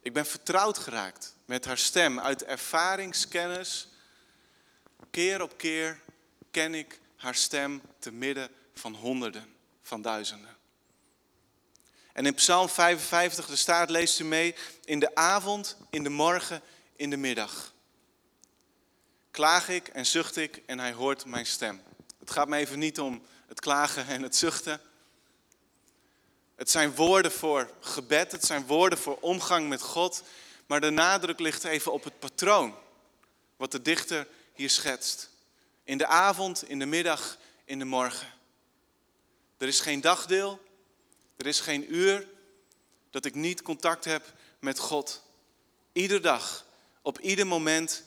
Ik 0.00 0.12
ben 0.12 0.26
vertrouwd 0.26 0.78
geraakt 0.78 1.34
met 1.44 1.64
haar 1.64 1.78
stem. 1.78 2.20
Uit 2.20 2.44
ervaringskennis, 2.44 3.88
keer 5.10 5.42
op 5.42 5.58
keer 5.58 6.00
ken 6.50 6.74
ik 6.74 7.00
haar 7.16 7.34
stem 7.34 7.82
te 7.98 8.12
midden 8.12 8.50
van 8.78 8.94
honderden, 8.94 9.54
van 9.82 10.02
duizenden. 10.02 10.56
En 12.12 12.26
in 12.26 12.34
Psalm 12.34 12.68
55, 12.68 13.46
de 13.46 13.56
staat 13.56 13.90
leest 13.90 14.18
u 14.18 14.24
mee, 14.24 14.54
in 14.84 15.00
de 15.00 15.14
avond, 15.14 15.76
in 15.90 16.02
de 16.02 16.08
morgen, 16.08 16.62
in 16.96 17.10
de 17.10 17.16
middag. 17.16 17.74
Klaag 19.30 19.68
ik 19.68 19.88
en 19.88 20.06
zucht 20.06 20.36
ik 20.36 20.62
en 20.66 20.78
hij 20.78 20.92
hoort 20.92 21.24
mijn 21.24 21.46
stem. 21.46 21.82
Het 22.18 22.30
gaat 22.30 22.48
me 22.48 22.56
even 22.56 22.78
niet 22.78 23.00
om 23.00 23.22
het 23.46 23.60
klagen 23.60 24.06
en 24.06 24.22
het 24.22 24.36
zuchten. 24.36 24.80
Het 26.54 26.70
zijn 26.70 26.94
woorden 26.94 27.32
voor 27.32 27.70
gebed, 27.80 28.32
het 28.32 28.44
zijn 28.44 28.66
woorden 28.66 28.98
voor 28.98 29.18
omgang 29.20 29.68
met 29.68 29.82
God, 29.82 30.22
maar 30.66 30.80
de 30.80 30.90
nadruk 30.90 31.38
ligt 31.38 31.64
even 31.64 31.92
op 31.92 32.04
het 32.04 32.18
patroon 32.18 32.74
wat 33.56 33.72
de 33.72 33.82
dichter 33.82 34.28
hier 34.54 34.70
schetst. 34.70 35.30
In 35.84 35.98
de 35.98 36.06
avond, 36.06 36.68
in 36.68 36.78
de 36.78 36.86
middag, 36.86 37.38
in 37.64 37.78
de 37.78 37.84
morgen. 37.84 38.35
Er 39.58 39.68
is 39.68 39.80
geen 39.80 40.00
dagdeel, 40.00 40.60
er 41.36 41.46
is 41.46 41.60
geen 41.60 41.94
uur 41.94 42.28
dat 43.10 43.24
ik 43.24 43.34
niet 43.34 43.62
contact 43.62 44.04
heb 44.04 44.32
met 44.58 44.78
God. 44.78 45.22
Iedere 45.92 46.20
dag, 46.20 46.66
op 47.02 47.20
ieder 47.20 47.46
moment 47.46 48.02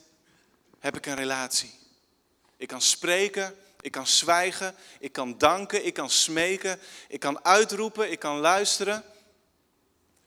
heb 0.79 0.97
ik 0.97 1.05
een 1.05 1.15
relatie. 1.15 1.73
Ik 2.57 2.67
kan 2.67 2.81
spreken, 2.81 3.55
ik 3.81 3.91
kan 3.91 4.07
zwijgen, 4.07 4.75
ik 4.99 5.11
kan 5.11 5.37
danken, 5.37 5.85
ik 5.85 5.93
kan 5.93 6.09
smeken, 6.09 6.79
ik 7.07 7.19
kan 7.19 7.45
uitroepen, 7.45 8.11
ik 8.11 8.19
kan 8.19 8.37
luisteren. 8.37 9.03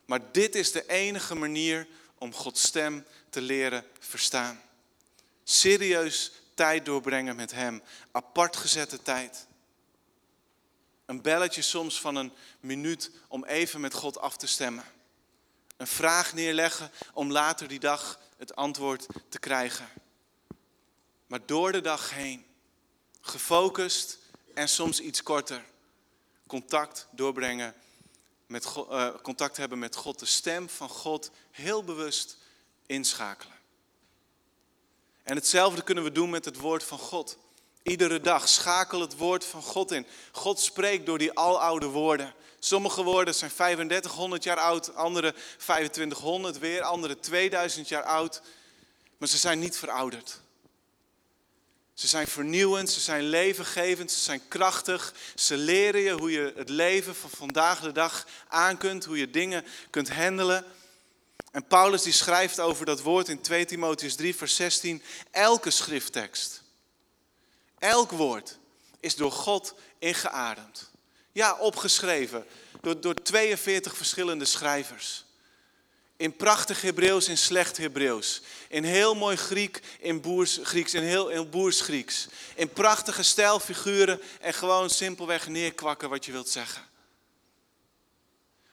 Maar 0.04 0.32
dit 0.32 0.54
is 0.54 0.72
de 0.72 0.87
enige 0.88 1.35
manier 1.35 1.87
om 2.18 2.35
Gods 2.35 2.62
stem 2.62 3.06
te 3.30 3.40
leren 3.40 3.85
verstaan. 3.98 4.62
Serieus 5.44 6.32
tijd 6.54 6.85
doorbrengen 6.85 7.37
met 7.37 7.52
Hem, 7.52 7.82
apart 8.12 8.56
gezette 8.56 9.02
tijd. 9.02 9.46
Een 11.12 11.22
belletje 11.22 11.62
soms 11.62 12.01
van 12.01 12.16
een 12.16 12.33
minuut 12.61 13.11
om 13.29 13.44
even 13.44 13.81
met 13.81 13.94
God 13.94 14.18
af 14.18 14.37
te 14.37 14.46
stemmen. 14.46 14.85
Een 15.77 15.87
vraag 15.87 16.35
neerleggen 16.35 16.90
om 17.12 17.33
later 17.33 17.68
die 17.68 17.79
dag 17.79 18.18
het 18.37 18.57
antwoord 18.57 19.07
te 19.29 19.38
krijgen. 19.38 19.88
Maar 21.27 21.46
door 21.46 21.72
de 21.72 21.81
dag 21.81 22.11
heen, 22.11 22.46
gefocust 23.20 24.18
en 24.55 24.68
soms 24.68 25.01
iets 25.01 25.22
korter, 25.22 25.64
contact 26.46 27.07
doorbrengen, 27.11 27.75
met 28.46 28.75
uh, 28.77 29.14
contact 29.22 29.57
hebben 29.57 29.79
met 29.79 29.96
God, 29.96 30.18
de 30.18 30.27
stem 30.27 30.68
van 30.68 30.88
God 30.88 31.31
heel 31.51 31.85
bewust 31.85 32.37
inschakelen. 32.87 33.59
En 35.22 35.35
hetzelfde 35.35 35.83
kunnen 35.83 36.05
we 36.05 36.12
doen 36.12 36.31
met 36.31 36.44
het 36.44 36.57
woord 36.57 36.85
van 36.85 36.98
God. 36.98 37.38
Iedere 37.83 38.21
dag 38.21 38.49
schakel 38.49 39.01
het 39.01 39.16
woord 39.16 39.45
van 39.45 39.62
God 39.62 39.90
in. 39.90 40.07
God 40.33 40.61
spreekt 40.61 41.07
door 41.07 41.18
die 41.18 41.38
aloude 41.38 41.87
woorden. 41.87 42.35
Sommige 42.59 43.03
woorden 43.03 43.35
zijn 43.35 43.51
3500 43.51 44.45
jaar 44.45 44.59
oud, 44.59 44.95
andere 44.95 45.35
2500 45.57 46.59
weer, 46.59 46.83
andere 46.83 47.21
2000 47.21 47.88
jaar 47.88 48.03
oud. 48.03 48.42
Maar 49.18 49.29
ze 49.29 49.38
zijn 49.38 49.59
niet 49.59 49.77
verouderd. 49.77 50.40
Ze 51.95 52.09
zijn 52.09 52.27
vernieuwend, 52.27 52.90
ze 52.90 53.01
zijn 53.01 53.23
levengevend, 53.23 54.11
ze 54.11 54.21
zijn 54.21 54.49
krachtig. 54.49 55.14
Ze 55.35 55.57
leren 55.57 56.01
je 56.01 56.12
hoe 56.12 56.31
je 56.31 56.53
het 56.57 56.68
leven 56.68 57.14
van 57.14 57.31
vandaag 57.31 57.81
de 57.81 57.92
dag 57.92 58.27
aan 58.49 58.79
kunt, 58.79 59.05
hoe 59.05 59.18
je 59.18 59.31
dingen 59.31 59.64
kunt 59.90 60.11
handelen. 60.11 60.64
En 61.51 61.66
Paulus 61.66 62.03
die 62.03 62.12
schrijft 62.12 62.61
over 62.61 62.87
dat 62.87 63.03
woord 63.03 63.29
in 63.29 63.40
2 63.40 63.64
Timotheus 63.64 64.14
3, 64.14 64.37
vers 64.37 64.57
16. 64.57 65.03
Elke 65.31 65.71
schrifttekst, 65.71 66.62
elk 67.83 68.11
woord 68.11 68.59
is 69.01 69.16
door 69.16 69.33
God 69.33 69.75
ingeademd. 69.99 70.90
Ja, 71.33 71.57
opgeschreven 71.59 72.47
door, 72.81 73.01
door 73.01 73.14
42 73.14 73.97
verschillende 73.97 74.45
schrijvers. 74.45 75.25
In 76.16 76.37
prachtig 76.37 76.83
Hebreeuws, 76.83 77.29
in 77.29 77.38
slecht 77.38 77.77
Hebreeuws. 77.77 78.42
In 78.68 78.85
heel 78.85 79.14
mooi 79.14 79.37
Griek, 79.37 79.81
in 79.99 80.21
boers 80.21 80.59
Grieks, 80.62 80.95
in 80.95 81.03
heel 81.03 81.29
in 81.29 81.51
boers 81.51 81.81
Grieks. 81.81 82.27
In 82.55 82.68
prachtige 82.68 83.23
stijlfiguren 83.23 84.21
en 84.40 84.55
gewoon 84.55 84.90
simpelweg 84.90 85.49
neerkwakken 85.49 86.09
wat 86.09 86.25
je 86.25 86.33
wilt 86.33 86.49
zeggen. 86.49 86.83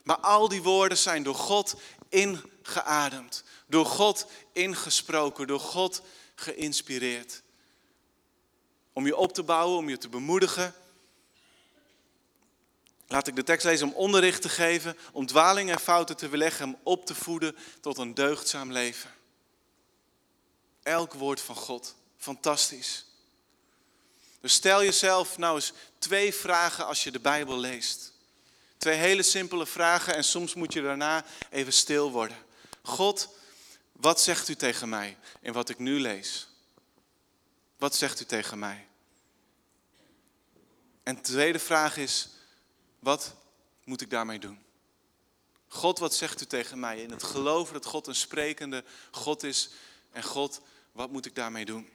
Maar 0.03 0.17
al 0.17 0.47
die 0.47 0.61
woorden 0.61 0.97
zijn 0.97 1.23
door 1.23 1.35
God 1.35 1.75
ingeademd. 2.09 3.43
Door 3.67 3.85
God 3.85 4.25
ingesproken, 4.53 5.47
door 5.47 5.59
God 5.59 6.01
geïnspireerd. 6.35 7.41
Om 8.99 9.05
je 9.05 9.17
op 9.17 9.33
te 9.33 9.43
bouwen, 9.43 9.77
om 9.77 9.89
je 9.89 9.97
te 9.97 10.09
bemoedigen. 10.09 10.73
Laat 13.07 13.27
ik 13.27 13.35
de 13.35 13.43
tekst 13.43 13.65
lezen 13.65 13.87
om 13.87 13.93
onderricht 13.93 14.41
te 14.41 14.49
geven, 14.49 14.97
om 15.11 15.25
dwalingen 15.25 15.73
en 15.73 15.79
fouten 15.79 16.17
te 16.17 16.29
weerleggen, 16.29 16.65
om 16.65 16.79
op 16.83 17.05
te 17.05 17.15
voeden 17.15 17.55
tot 17.81 17.97
een 17.97 18.13
deugdzaam 18.13 18.71
leven. 18.71 19.13
Elk 20.83 21.13
woord 21.13 21.41
van 21.41 21.55
God, 21.55 21.95
fantastisch. 22.17 23.05
Dus 24.41 24.53
stel 24.53 24.83
jezelf 24.83 25.37
nou 25.37 25.55
eens 25.55 25.73
twee 25.99 26.33
vragen 26.33 26.85
als 26.85 27.03
je 27.03 27.11
de 27.11 27.19
Bijbel 27.19 27.57
leest. 27.57 28.13
Twee 28.77 28.97
hele 28.97 29.23
simpele 29.23 29.65
vragen 29.65 30.15
en 30.15 30.23
soms 30.23 30.53
moet 30.53 30.73
je 30.73 30.81
daarna 30.81 31.25
even 31.49 31.73
stil 31.73 32.11
worden. 32.11 32.37
God, 32.81 33.29
wat 33.91 34.21
zegt 34.21 34.49
u 34.49 34.55
tegen 34.55 34.89
mij 34.89 35.17
in 35.41 35.53
wat 35.53 35.69
ik 35.69 35.77
nu 35.77 35.99
lees? 35.99 36.47
Wat 37.77 37.95
zegt 37.95 38.21
u 38.21 38.25
tegen 38.25 38.59
mij? 38.59 38.87
En 41.09 41.15
de 41.15 41.21
tweede 41.21 41.59
vraag 41.59 41.97
is, 41.97 42.29
wat 42.99 43.35
moet 43.83 44.01
ik 44.01 44.09
daarmee 44.09 44.39
doen? 44.39 44.59
God, 45.67 45.99
wat 45.99 46.15
zegt 46.15 46.41
u 46.41 46.45
tegen 46.45 46.79
mij? 46.79 47.01
In 47.01 47.11
het 47.11 47.23
geloven 47.23 47.73
dat 47.73 47.85
God 47.85 48.07
een 48.07 48.15
sprekende 48.15 48.83
God 49.11 49.43
is. 49.43 49.69
En 50.11 50.23
God, 50.23 50.61
wat 50.91 51.11
moet 51.11 51.25
ik 51.25 51.35
daarmee 51.35 51.65
doen? 51.65 51.89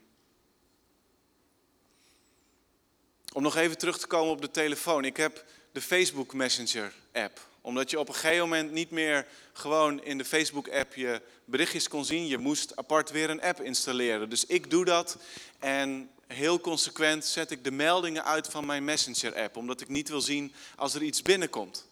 Om 3.33 3.42
nog 3.42 3.57
even 3.57 3.79
terug 3.79 3.98
te 3.98 4.07
komen 4.07 4.33
op 4.33 4.40
de 4.40 4.50
telefoon. 4.50 5.05
Ik 5.05 5.16
heb 5.16 5.44
de 5.72 5.83
Facebook 5.83 6.33
Messenger 6.33 6.92
app. 7.12 7.40
Omdat 7.61 7.90
je 7.90 7.98
op 7.98 8.09
een 8.09 8.14
gegeven 8.14 8.48
moment 8.48 8.70
niet 8.70 8.90
meer 8.90 9.27
gewoon 9.53 10.03
in 10.03 10.18
de 10.18 10.24
Facebook 10.24 10.68
app 10.68 10.94
je 10.94 11.22
berichtjes 11.44 11.88
kon 11.88 12.05
zien. 12.05 12.27
Je 12.27 12.38
moest 12.38 12.77
apart 12.77 13.11
weer 13.11 13.31
een 13.31 13.42
app 13.42 13.61
installeren. 13.61 14.31
Dus 14.31 14.46
ik 14.46 14.70
doe 14.70 14.85
dat 14.85 15.16
en 15.59 16.11
heel 16.26 16.60
consequent 16.60 17.24
zet 17.24 17.50
ik 17.50 17.64
de 17.64 17.70
meldingen 17.70 18.24
uit 18.24 18.48
van 18.48 18.66
mijn 18.66 18.84
Messenger 18.84 19.34
app. 19.34 19.56
Omdat 19.56 19.80
ik 19.80 19.88
niet 19.88 20.08
wil 20.08 20.20
zien 20.20 20.54
als 20.76 20.94
er 20.94 21.02
iets 21.02 21.22
binnenkomt. 21.22 21.87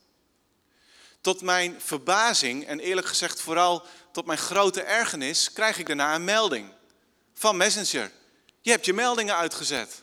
Tot 1.21 1.41
mijn 1.41 1.81
verbazing 1.81 2.67
en 2.67 2.81
eerlijk 2.81 3.07
gezegd 3.07 3.41
vooral 3.41 3.87
tot 4.13 4.27
mijn 4.27 4.39
grote 4.39 4.83
ergernis 4.83 5.53
krijg 5.53 5.79
ik 5.79 5.87
daarna 5.87 6.15
een 6.15 6.25
melding 6.25 6.73
van 7.35 7.57
Messenger. 7.57 8.11
Je 8.61 8.71
hebt 8.71 8.85
je 8.85 8.93
meldingen 8.93 9.37
uitgezet. 9.37 10.03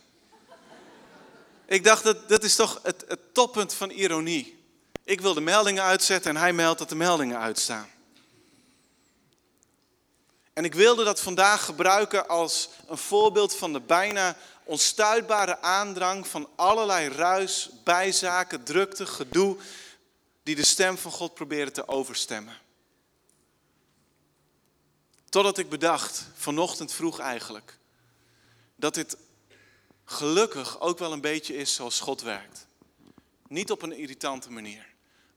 Ik 1.66 1.84
dacht, 1.84 2.04
dat, 2.04 2.30
dat 2.30 2.44
is 2.44 2.56
toch 2.56 2.80
het, 2.84 3.04
het 3.08 3.34
toppunt 3.34 3.74
van 3.74 3.90
ironie. 3.90 4.64
Ik 5.04 5.22
wil 5.22 5.34
de 5.34 5.42
meldingen 5.42 5.84
uitzetten 5.84 6.32
en 6.32 6.42
hij 6.42 6.54
meldt 6.54 6.80
dat 6.80 6.90
de 6.90 6.96
meldingen 6.96 7.40
uitstaan. 7.40 7.90
En 10.60 10.66
ik 10.66 10.74
wilde 10.74 11.04
dat 11.04 11.22
vandaag 11.22 11.66
gebruiken 11.66 12.28
als 12.28 12.70
een 12.88 12.98
voorbeeld 12.98 13.56
van 13.56 13.74
de 13.74 13.80
bijna 13.80 14.38
onstuitbare 14.64 15.62
aandrang 15.62 16.28
van 16.28 16.50
allerlei 16.56 17.08
ruis, 17.08 17.70
bijzaken, 17.84 18.64
drukte, 18.64 19.06
gedoe, 19.06 19.58
die 20.44 20.56
de 20.56 20.66
stem 20.66 20.98
van 20.98 21.12
God 21.12 21.34
proberen 21.34 21.74
te 21.74 21.88
overstemmen. 21.88 22.58
Totdat 25.30 25.58
ik 25.58 25.70
bedacht, 25.70 26.26
vanochtend 26.36 26.94
vroeg 26.94 27.20
eigenlijk, 27.20 27.78
dat 28.76 28.94
dit 28.94 29.18
gelukkig 30.06 30.80
ook 30.80 31.00
wel 31.00 31.12
een 31.12 31.22
beetje 31.22 31.56
is 31.56 31.74
zoals 31.74 32.00
God 32.00 32.22
werkt. 32.22 32.66
Niet 33.48 33.72
op 33.72 33.82
een 33.82 33.98
irritante 33.98 34.52
manier, 34.52 34.86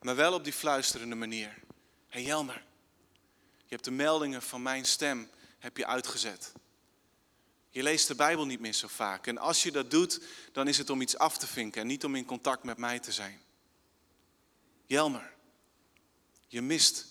maar 0.00 0.16
wel 0.16 0.32
op 0.32 0.44
die 0.44 0.52
fluisterende 0.52 1.14
manier. 1.16 1.48
Hé 1.48 1.64
hey 2.08 2.22
Jelmer, 2.22 2.54
je 2.54 2.71
hebt 3.72 3.84
de 3.84 3.90
meldingen 3.90 4.42
van 4.42 4.62
mijn 4.62 4.84
stem 4.84 5.30
heb 5.58 5.76
je 5.76 5.86
uitgezet. 5.86 6.52
Je 7.70 7.82
leest 7.82 8.08
de 8.08 8.14
Bijbel 8.14 8.46
niet 8.46 8.60
meer 8.60 8.72
zo 8.72 8.88
vaak. 8.88 9.26
En 9.26 9.38
als 9.38 9.62
je 9.62 9.72
dat 9.72 9.90
doet, 9.90 10.20
dan 10.52 10.68
is 10.68 10.78
het 10.78 10.90
om 10.90 11.00
iets 11.00 11.18
af 11.18 11.38
te 11.38 11.46
vinken 11.46 11.80
en 11.80 11.86
niet 11.86 12.04
om 12.04 12.14
in 12.14 12.24
contact 12.24 12.64
met 12.64 12.76
mij 12.76 12.98
te 12.98 13.12
zijn. 13.12 13.40
Jelmer, 14.86 15.32
je 16.46 16.62
mist 16.62 17.06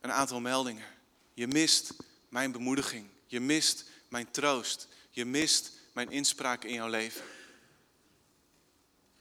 een 0.00 0.12
aantal 0.12 0.40
meldingen. 0.40 0.86
Je 1.34 1.46
mist 1.46 1.94
mijn 2.28 2.52
bemoediging. 2.52 3.08
Je 3.26 3.40
mist 3.40 3.84
mijn 4.08 4.30
troost. 4.30 4.88
Je 5.10 5.24
mist 5.24 5.72
mijn 5.92 6.10
inspraak 6.10 6.64
in 6.64 6.74
jouw 6.74 6.88
leven. 6.88 7.24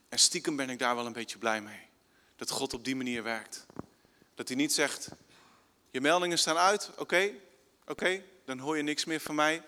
En 0.09 0.19
stiekem 0.19 0.55
ben 0.55 0.69
ik 0.69 0.79
daar 0.79 0.95
wel 0.95 1.05
een 1.05 1.13
beetje 1.13 1.37
blij 1.37 1.61
mee. 1.61 1.87
Dat 2.35 2.49
God 2.49 2.73
op 2.73 2.85
die 2.85 2.95
manier 2.95 3.23
werkt. 3.23 3.65
Dat 4.35 4.47
hij 4.47 4.57
niet 4.57 4.73
zegt, 4.73 5.09
je 5.91 6.01
meldingen 6.01 6.39
staan 6.39 6.57
uit, 6.57 6.89
oké, 6.97 7.31
oké, 7.87 8.23
dan 8.45 8.59
hoor 8.59 8.77
je 8.77 8.83
niks 8.83 9.05
meer 9.05 9.19
van 9.19 9.35
mij. 9.35 9.63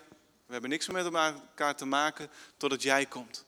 We 0.46 0.52
hebben 0.52 0.70
niks 0.70 0.88
meer 0.88 1.02
met 1.02 1.14
elkaar 1.14 1.76
te 1.76 1.84
maken 1.84 2.30
totdat 2.56 2.82
jij 2.82 3.06
komt. 3.06 3.44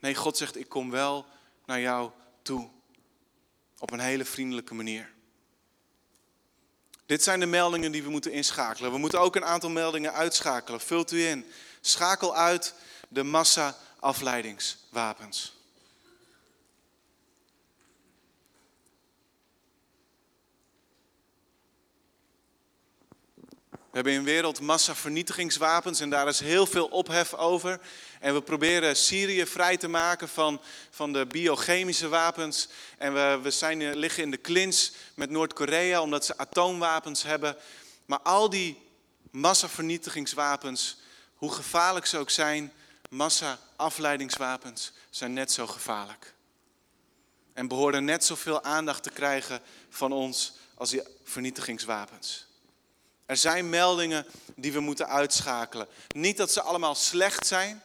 Nee, 0.00 0.14
God 0.14 0.36
zegt, 0.36 0.56
ik 0.56 0.68
kom 0.68 0.90
wel 0.90 1.26
naar 1.66 1.80
jou 1.80 2.10
toe. 2.42 2.68
Op 3.78 3.90
een 3.90 4.00
hele 4.00 4.24
vriendelijke 4.24 4.74
manier. 4.74 5.10
Dit 7.06 7.22
zijn 7.22 7.40
de 7.40 7.46
meldingen 7.46 7.92
die 7.92 8.02
we 8.02 8.10
moeten 8.10 8.32
inschakelen. 8.32 8.92
We 8.92 8.98
moeten 8.98 9.20
ook 9.20 9.36
een 9.36 9.44
aantal 9.44 9.70
meldingen 9.70 10.12
uitschakelen. 10.12 10.80
Vult 10.80 11.12
u 11.12 11.26
in. 11.26 11.46
Schakel 11.80 12.36
uit 12.36 12.74
de 13.08 13.22
massa-afleidingswapens. 13.22 15.52
We 15.52 15.57
hebben 24.04 24.16
in 24.16 24.24
wereld 24.24 24.60
massa-vernietigingswapens 24.60 26.00
en 26.00 26.10
daar 26.10 26.28
is 26.28 26.40
heel 26.40 26.66
veel 26.66 26.86
ophef 26.86 27.34
over. 27.34 27.80
En 28.20 28.34
we 28.34 28.42
proberen 28.42 28.96
Syrië 28.96 29.46
vrij 29.46 29.76
te 29.76 29.88
maken 29.88 30.28
van, 30.28 30.60
van 30.90 31.12
de 31.12 31.26
biochemische 31.26 32.08
wapens. 32.08 32.68
En 32.98 33.14
we, 33.14 33.38
we 33.42 33.50
zijn, 33.50 33.96
liggen 33.96 34.22
in 34.22 34.30
de 34.30 34.36
klins 34.36 34.92
met 35.14 35.30
Noord-Korea 35.30 36.02
omdat 36.02 36.24
ze 36.24 36.38
atoomwapens 36.38 37.22
hebben. 37.22 37.56
Maar 38.06 38.20
al 38.20 38.50
die 38.50 38.78
massavernietigingswapens, 39.30 40.98
hoe 41.34 41.52
gevaarlijk 41.52 42.06
ze 42.06 42.18
ook 42.18 42.30
zijn, 42.30 42.72
massa-afleidingswapens 43.10 44.92
zijn 45.10 45.32
net 45.32 45.52
zo 45.52 45.66
gevaarlijk. 45.66 46.34
En 47.52 47.68
behoren 47.68 48.04
net 48.04 48.24
zoveel 48.24 48.62
aandacht 48.62 49.02
te 49.02 49.10
krijgen 49.10 49.60
van 49.88 50.12
ons 50.12 50.52
als 50.74 50.90
die 50.90 51.02
vernietigingswapens. 51.24 52.47
Er 53.28 53.36
zijn 53.36 53.68
meldingen 53.68 54.26
die 54.56 54.72
we 54.72 54.80
moeten 54.80 55.08
uitschakelen. 55.08 55.88
Niet 56.14 56.36
dat 56.36 56.50
ze 56.50 56.62
allemaal 56.62 56.94
slecht 56.94 57.46
zijn. 57.46 57.82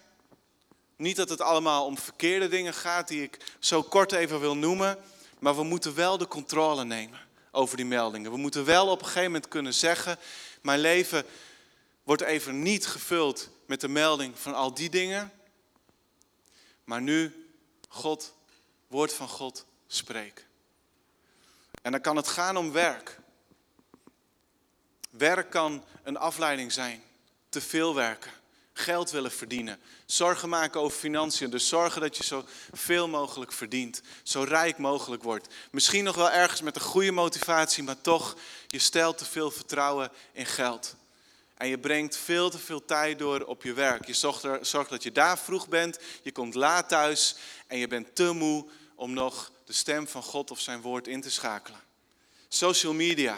Niet 0.95 1.15
dat 1.15 1.29
het 1.29 1.41
allemaal 1.41 1.85
om 1.85 1.97
verkeerde 1.97 2.47
dingen 2.47 2.73
gaat 2.73 3.07
die 3.07 3.23
ik 3.23 3.37
zo 3.59 3.81
kort 3.81 4.11
even 4.11 4.39
wil 4.39 4.55
noemen. 4.57 4.97
Maar 5.39 5.55
we 5.55 5.63
moeten 5.63 5.95
wel 5.95 6.17
de 6.17 6.27
controle 6.27 6.83
nemen 6.83 7.19
over 7.51 7.77
die 7.77 7.85
meldingen. 7.85 8.31
We 8.31 8.37
moeten 8.37 8.65
wel 8.65 8.87
op 8.87 8.99
een 8.99 9.05
gegeven 9.05 9.31
moment 9.31 9.47
kunnen 9.47 9.73
zeggen: 9.73 10.17
Mijn 10.61 10.79
leven 10.79 11.25
wordt 12.03 12.21
even 12.21 12.61
niet 12.61 12.87
gevuld 12.87 13.49
met 13.65 13.81
de 13.81 13.87
melding 13.89 14.39
van 14.39 14.53
al 14.53 14.73
die 14.73 14.89
dingen. 14.89 15.31
Maar 16.83 17.01
nu 17.01 17.47
God, 17.87 18.33
woord 18.87 19.13
van 19.13 19.27
God, 19.27 19.65
spreek. 19.87 20.45
En 21.81 21.91
dan 21.91 22.01
kan 22.01 22.15
het 22.15 22.27
gaan 22.27 22.57
om 22.57 22.71
werk. 22.71 23.21
Werk 25.17 25.49
kan 25.49 25.83
een 26.03 26.17
afleiding 26.17 26.71
zijn. 26.71 27.03
Te 27.49 27.61
veel 27.61 27.95
werken. 27.95 28.31
Geld 28.73 29.11
willen 29.11 29.31
verdienen. 29.31 29.79
Zorgen 30.05 30.49
maken 30.49 30.81
over 30.81 30.97
financiën. 30.97 31.49
Dus 31.49 31.67
zorgen 31.67 32.01
dat 32.01 32.17
je 32.17 32.23
zo 32.23 32.45
veel 32.71 33.07
mogelijk 33.07 33.51
verdient. 33.51 34.01
Zo 34.23 34.43
rijk 34.43 34.77
mogelijk 34.77 35.23
wordt. 35.23 35.47
Misschien 35.71 36.03
nog 36.03 36.15
wel 36.15 36.31
ergens 36.31 36.61
met 36.61 36.75
een 36.75 36.81
goede 36.81 37.11
motivatie, 37.11 37.83
maar 37.83 38.01
toch, 38.01 38.35
je 38.67 38.79
stelt 38.79 39.17
te 39.17 39.25
veel 39.25 39.51
vertrouwen 39.51 40.11
in 40.31 40.45
geld. 40.45 40.95
En 41.57 41.67
je 41.67 41.77
brengt 41.77 42.17
veel 42.17 42.49
te 42.49 42.59
veel 42.59 42.85
tijd 42.85 43.19
door 43.19 43.41
op 43.41 43.63
je 43.63 43.73
werk. 43.73 44.05
Je 44.05 44.13
zorgt, 44.13 44.43
er, 44.43 44.65
zorgt 44.65 44.89
dat 44.89 45.03
je 45.03 45.11
daar 45.11 45.37
vroeg 45.37 45.67
bent. 45.67 45.99
Je 46.21 46.31
komt 46.31 46.55
laat 46.55 46.89
thuis. 46.89 47.35
En 47.67 47.77
je 47.77 47.87
bent 47.87 48.15
te 48.15 48.31
moe 48.31 48.69
om 48.95 49.13
nog 49.13 49.51
de 49.65 49.73
stem 49.73 50.07
van 50.07 50.23
God 50.23 50.51
of 50.51 50.59
zijn 50.59 50.81
woord 50.81 51.07
in 51.07 51.21
te 51.21 51.31
schakelen. 51.31 51.79
Social 52.47 52.93
media. 52.93 53.37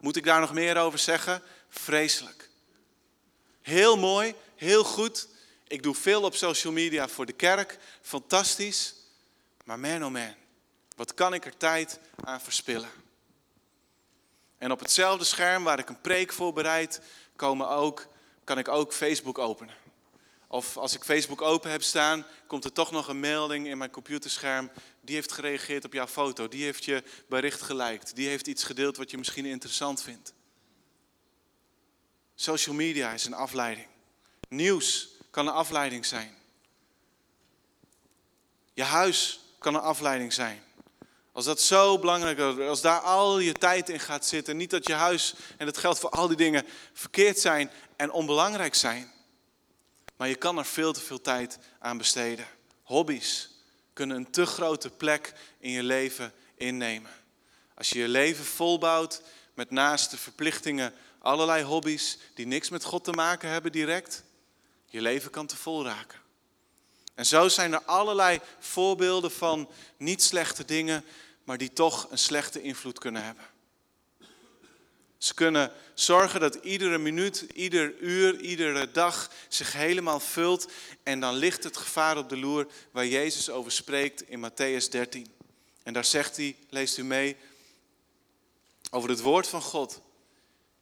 Moet 0.00 0.16
ik 0.16 0.24
daar 0.24 0.40
nog 0.40 0.52
meer 0.52 0.76
over 0.76 0.98
zeggen? 0.98 1.42
Vreselijk. 1.68 2.48
Heel 3.62 3.96
mooi, 3.96 4.34
heel 4.56 4.84
goed. 4.84 5.28
Ik 5.66 5.82
doe 5.82 5.94
veel 5.94 6.22
op 6.22 6.34
social 6.34 6.72
media 6.72 7.08
voor 7.08 7.26
de 7.26 7.32
kerk. 7.32 7.78
Fantastisch. 8.02 8.94
Maar 9.64 9.78
man 9.78 10.04
oh 10.04 10.10
man, 10.10 10.34
wat 10.96 11.14
kan 11.14 11.34
ik 11.34 11.44
er 11.44 11.56
tijd 11.56 11.98
aan 12.24 12.40
verspillen? 12.40 12.90
En 14.58 14.72
op 14.72 14.80
hetzelfde 14.80 15.24
scherm 15.24 15.64
waar 15.64 15.78
ik 15.78 15.88
een 15.88 16.00
preek 16.00 16.32
voorbereid, 16.32 17.00
komen 17.36 17.68
ook, 17.68 18.06
kan 18.44 18.58
ik 18.58 18.68
ook 18.68 18.92
Facebook 18.92 19.38
openen. 19.38 19.74
Of 20.52 20.76
als 20.76 20.94
ik 20.94 21.04
Facebook 21.04 21.42
open 21.42 21.70
heb 21.70 21.82
staan, 21.82 22.26
komt 22.46 22.64
er 22.64 22.72
toch 22.72 22.90
nog 22.90 23.08
een 23.08 23.20
melding 23.20 23.66
in 23.66 23.78
mijn 23.78 23.90
computerscherm. 23.90 24.70
Die 25.00 25.14
heeft 25.14 25.32
gereageerd 25.32 25.84
op 25.84 25.92
jouw 25.92 26.06
foto. 26.06 26.48
Die 26.48 26.64
heeft 26.64 26.84
je 26.84 27.02
bericht 27.28 27.62
geliked. 27.62 28.16
Die 28.16 28.28
heeft 28.28 28.46
iets 28.46 28.64
gedeeld 28.64 28.96
wat 28.96 29.10
je 29.10 29.18
misschien 29.18 29.46
interessant 29.46 30.02
vindt. 30.02 30.32
Social 32.34 32.74
media 32.74 33.12
is 33.12 33.24
een 33.24 33.34
afleiding. 33.34 33.86
Nieuws 34.48 35.08
kan 35.30 35.46
een 35.46 35.52
afleiding 35.52 36.06
zijn. 36.06 36.34
Je 38.74 38.84
huis 38.84 39.40
kan 39.58 39.74
een 39.74 39.80
afleiding 39.80 40.32
zijn. 40.32 40.62
Als 41.32 41.44
dat 41.44 41.60
zo 41.60 41.98
belangrijk 41.98 42.38
is, 42.38 42.66
als 42.68 42.80
daar 42.80 43.00
al 43.00 43.38
je 43.38 43.52
tijd 43.52 43.88
in 43.88 44.00
gaat 44.00 44.26
zitten, 44.26 44.56
niet 44.56 44.70
dat 44.70 44.86
je 44.86 44.94
huis, 44.94 45.34
en 45.56 45.66
dat 45.66 45.78
geldt 45.78 45.98
voor 45.98 46.10
al 46.10 46.28
die 46.28 46.36
dingen, 46.36 46.66
verkeerd 46.92 47.38
zijn 47.38 47.70
en 47.96 48.10
onbelangrijk 48.10 48.74
zijn. 48.74 49.18
Maar 50.20 50.28
je 50.28 50.34
kan 50.34 50.58
er 50.58 50.66
veel 50.66 50.92
te 50.92 51.00
veel 51.00 51.20
tijd 51.20 51.58
aan 51.78 51.98
besteden. 51.98 52.46
Hobby's 52.82 53.50
kunnen 53.92 54.16
een 54.16 54.30
te 54.30 54.46
grote 54.46 54.90
plek 54.90 55.32
in 55.58 55.70
je 55.70 55.82
leven 55.82 56.32
innemen. 56.54 57.10
Als 57.74 57.90
je 57.90 57.98
je 57.98 58.08
leven 58.08 58.44
volbouwt 58.44 59.22
met 59.54 59.70
naast 59.70 60.10
de 60.10 60.16
verplichtingen 60.16 60.94
allerlei 61.18 61.64
hobby's 61.64 62.18
die 62.34 62.46
niks 62.46 62.68
met 62.68 62.84
God 62.84 63.04
te 63.04 63.12
maken 63.12 63.48
hebben 63.48 63.72
direct, 63.72 64.24
je 64.86 65.00
leven 65.00 65.30
kan 65.30 65.46
te 65.46 65.56
vol 65.56 65.84
raken. 65.84 66.18
En 67.14 67.26
zo 67.26 67.48
zijn 67.48 67.72
er 67.72 67.84
allerlei 67.84 68.40
voorbeelden 68.58 69.30
van 69.30 69.68
niet 69.96 70.22
slechte 70.22 70.64
dingen, 70.64 71.04
maar 71.44 71.58
die 71.58 71.72
toch 71.72 72.10
een 72.10 72.18
slechte 72.18 72.62
invloed 72.62 72.98
kunnen 72.98 73.24
hebben. 73.24 73.44
Ze 75.20 75.34
kunnen 75.34 75.72
zorgen 75.94 76.40
dat 76.40 76.54
iedere 76.54 76.98
minuut, 76.98 77.44
ieder 77.54 77.98
uur, 77.98 78.40
iedere 78.40 78.90
dag 78.90 79.30
zich 79.48 79.72
helemaal 79.72 80.20
vult. 80.20 80.68
En 81.02 81.20
dan 81.20 81.34
ligt 81.34 81.64
het 81.64 81.76
gevaar 81.76 82.16
op 82.16 82.28
de 82.28 82.36
loer 82.36 82.66
waar 82.90 83.06
Jezus 83.06 83.50
over 83.50 83.72
spreekt 83.72 84.28
in 84.28 84.50
Matthäus 84.50 84.88
13. 84.90 85.26
En 85.82 85.92
daar 85.92 86.04
zegt 86.04 86.36
hij, 86.36 86.56
leest 86.68 86.98
u 86.98 87.04
mee, 87.04 87.36
over 88.90 89.10
het 89.10 89.20
woord 89.20 89.46
van 89.46 89.62
God 89.62 90.00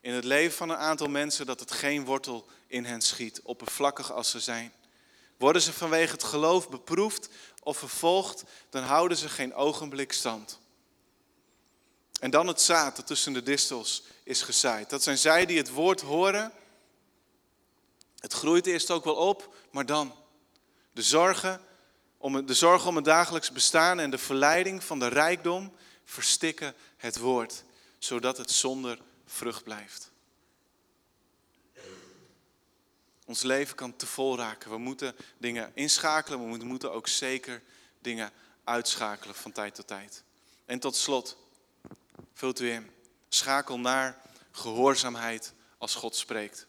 in 0.01 0.13
het 0.13 0.25
leven 0.25 0.57
van 0.57 0.71
een 0.71 0.77
aantal 0.77 1.09
mensen 1.09 1.47
dat 1.47 1.61
het 1.61 1.71
geen 1.71 2.05
wortel 2.05 2.47
in 2.67 2.85
hen 2.85 3.01
schiet, 3.01 3.41
oppervlakkig 3.43 4.13
als 4.13 4.31
ze 4.31 4.41
zijn. 4.41 4.73
Worden 5.37 5.63
ze 5.63 5.73
vanwege 5.73 6.13
het 6.13 6.25
geloof 6.25 6.69
beproefd 6.69 7.29
of 7.63 7.79
vervolgd, 7.79 8.45
dan 8.71 8.83
houden 8.83 9.17
ze 9.17 9.29
geen 9.29 9.55
ogenblik 9.55 10.13
stand. 10.13 10.59
En 12.19 12.31
dan 12.31 12.47
het 12.47 12.61
zaad 12.61 12.97
dat 12.97 13.07
tussen 13.07 13.33
de 13.33 13.43
distels 13.43 14.03
is 14.23 14.43
gezaaid. 14.43 14.91
Dat 14.91 15.03
zijn 15.03 15.19
zij 15.19 15.47
die 15.47 15.59
het 15.59 15.71
woord 15.71 16.01
horen. 16.01 16.53
Het 18.19 18.33
groeit 18.33 18.67
eerst 18.67 18.91
ook 18.91 19.05
wel 19.05 19.15
op, 19.15 19.55
maar 19.71 19.87
dan 19.87 20.15
de 20.93 21.03
zorgen 21.03 21.61
om, 22.19 22.47
de 22.47 22.55
zorgen 22.55 22.89
om 22.89 22.97
het 22.97 23.05
dagelijks 23.05 23.53
bestaan 23.53 24.01
en 24.01 24.11
de 24.11 24.19
verleiding 24.19 24.85
van 24.85 24.99
de 24.99 25.07
rijkdom 25.07 25.73
verstikken 26.05 26.75
het 26.97 27.19
woord, 27.19 27.65
zodat 27.99 28.37
het 28.39 28.51
zonder 28.51 28.99
vrucht 29.27 29.63
blijft. 29.63 30.11
Ons 33.25 33.43
leven 33.43 33.75
kan 33.75 33.97
te 33.97 34.07
vol 34.07 34.37
raken. 34.37 34.71
We 34.71 34.79
moeten 34.79 35.17
dingen 35.39 35.71
inschakelen, 35.75 36.41
maar 36.49 36.59
we 36.59 36.65
moeten 36.65 36.93
ook 36.93 37.09
zeker 37.09 37.63
dingen 37.99 38.33
uitschakelen 38.65 39.35
van 39.35 39.53
tijd 39.53 39.75
tot 39.75 39.87
tijd. 39.87 40.23
En 40.65 40.79
tot 40.79 40.97
slot, 40.97 41.37
vult 42.35 42.61
u 42.61 42.71
in. 42.71 42.91
Schakel 43.29 43.79
naar 43.79 44.21
gehoorzaamheid 44.51 45.53
als 45.79 45.95
God 45.95 46.17
spreekt. 46.17 46.67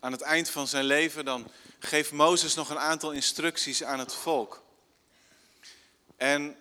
Aan 0.00 0.12
het 0.12 0.20
eind 0.20 0.50
van 0.50 0.68
zijn 0.68 0.84
leven 0.84 1.24
dan 1.24 1.50
geeft 1.78 2.12
Mozes 2.12 2.54
nog 2.54 2.70
een 2.70 2.78
aantal 2.78 3.12
instructies 3.12 3.82
aan 3.82 3.98
het 3.98 4.14
volk. 4.14 4.62
En 6.16 6.56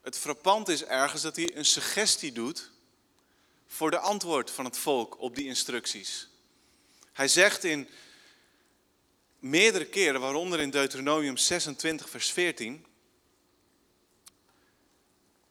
het 0.00 0.18
frappant 0.18 0.68
is 0.68 0.84
ergens 0.84 1.22
dat 1.22 1.36
hij 1.36 1.56
een 1.56 1.64
suggestie 1.64 2.32
doet 2.32 2.71
voor 3.72 3.90
de 3.90 3.98
antwoord 3.98 4.50
van 4.50 4.64
het 4.64 4.78
volk 4.78 5.20
op 5.20 5.34
die 5.34 5.46
instructies. 5.46 6.28
Hij 7.12 7.28
zegt 7.28 7.64
in 7.64 7.88
meerdere 9.38 9.84
keren, 9.84 10.20
waaronder 10.20 10.60
in 10.60 10.70
Deuteronomium 10.70 11.36
26, 11.36 12.10
vers 12.10 12.32
14, 12.32 12.86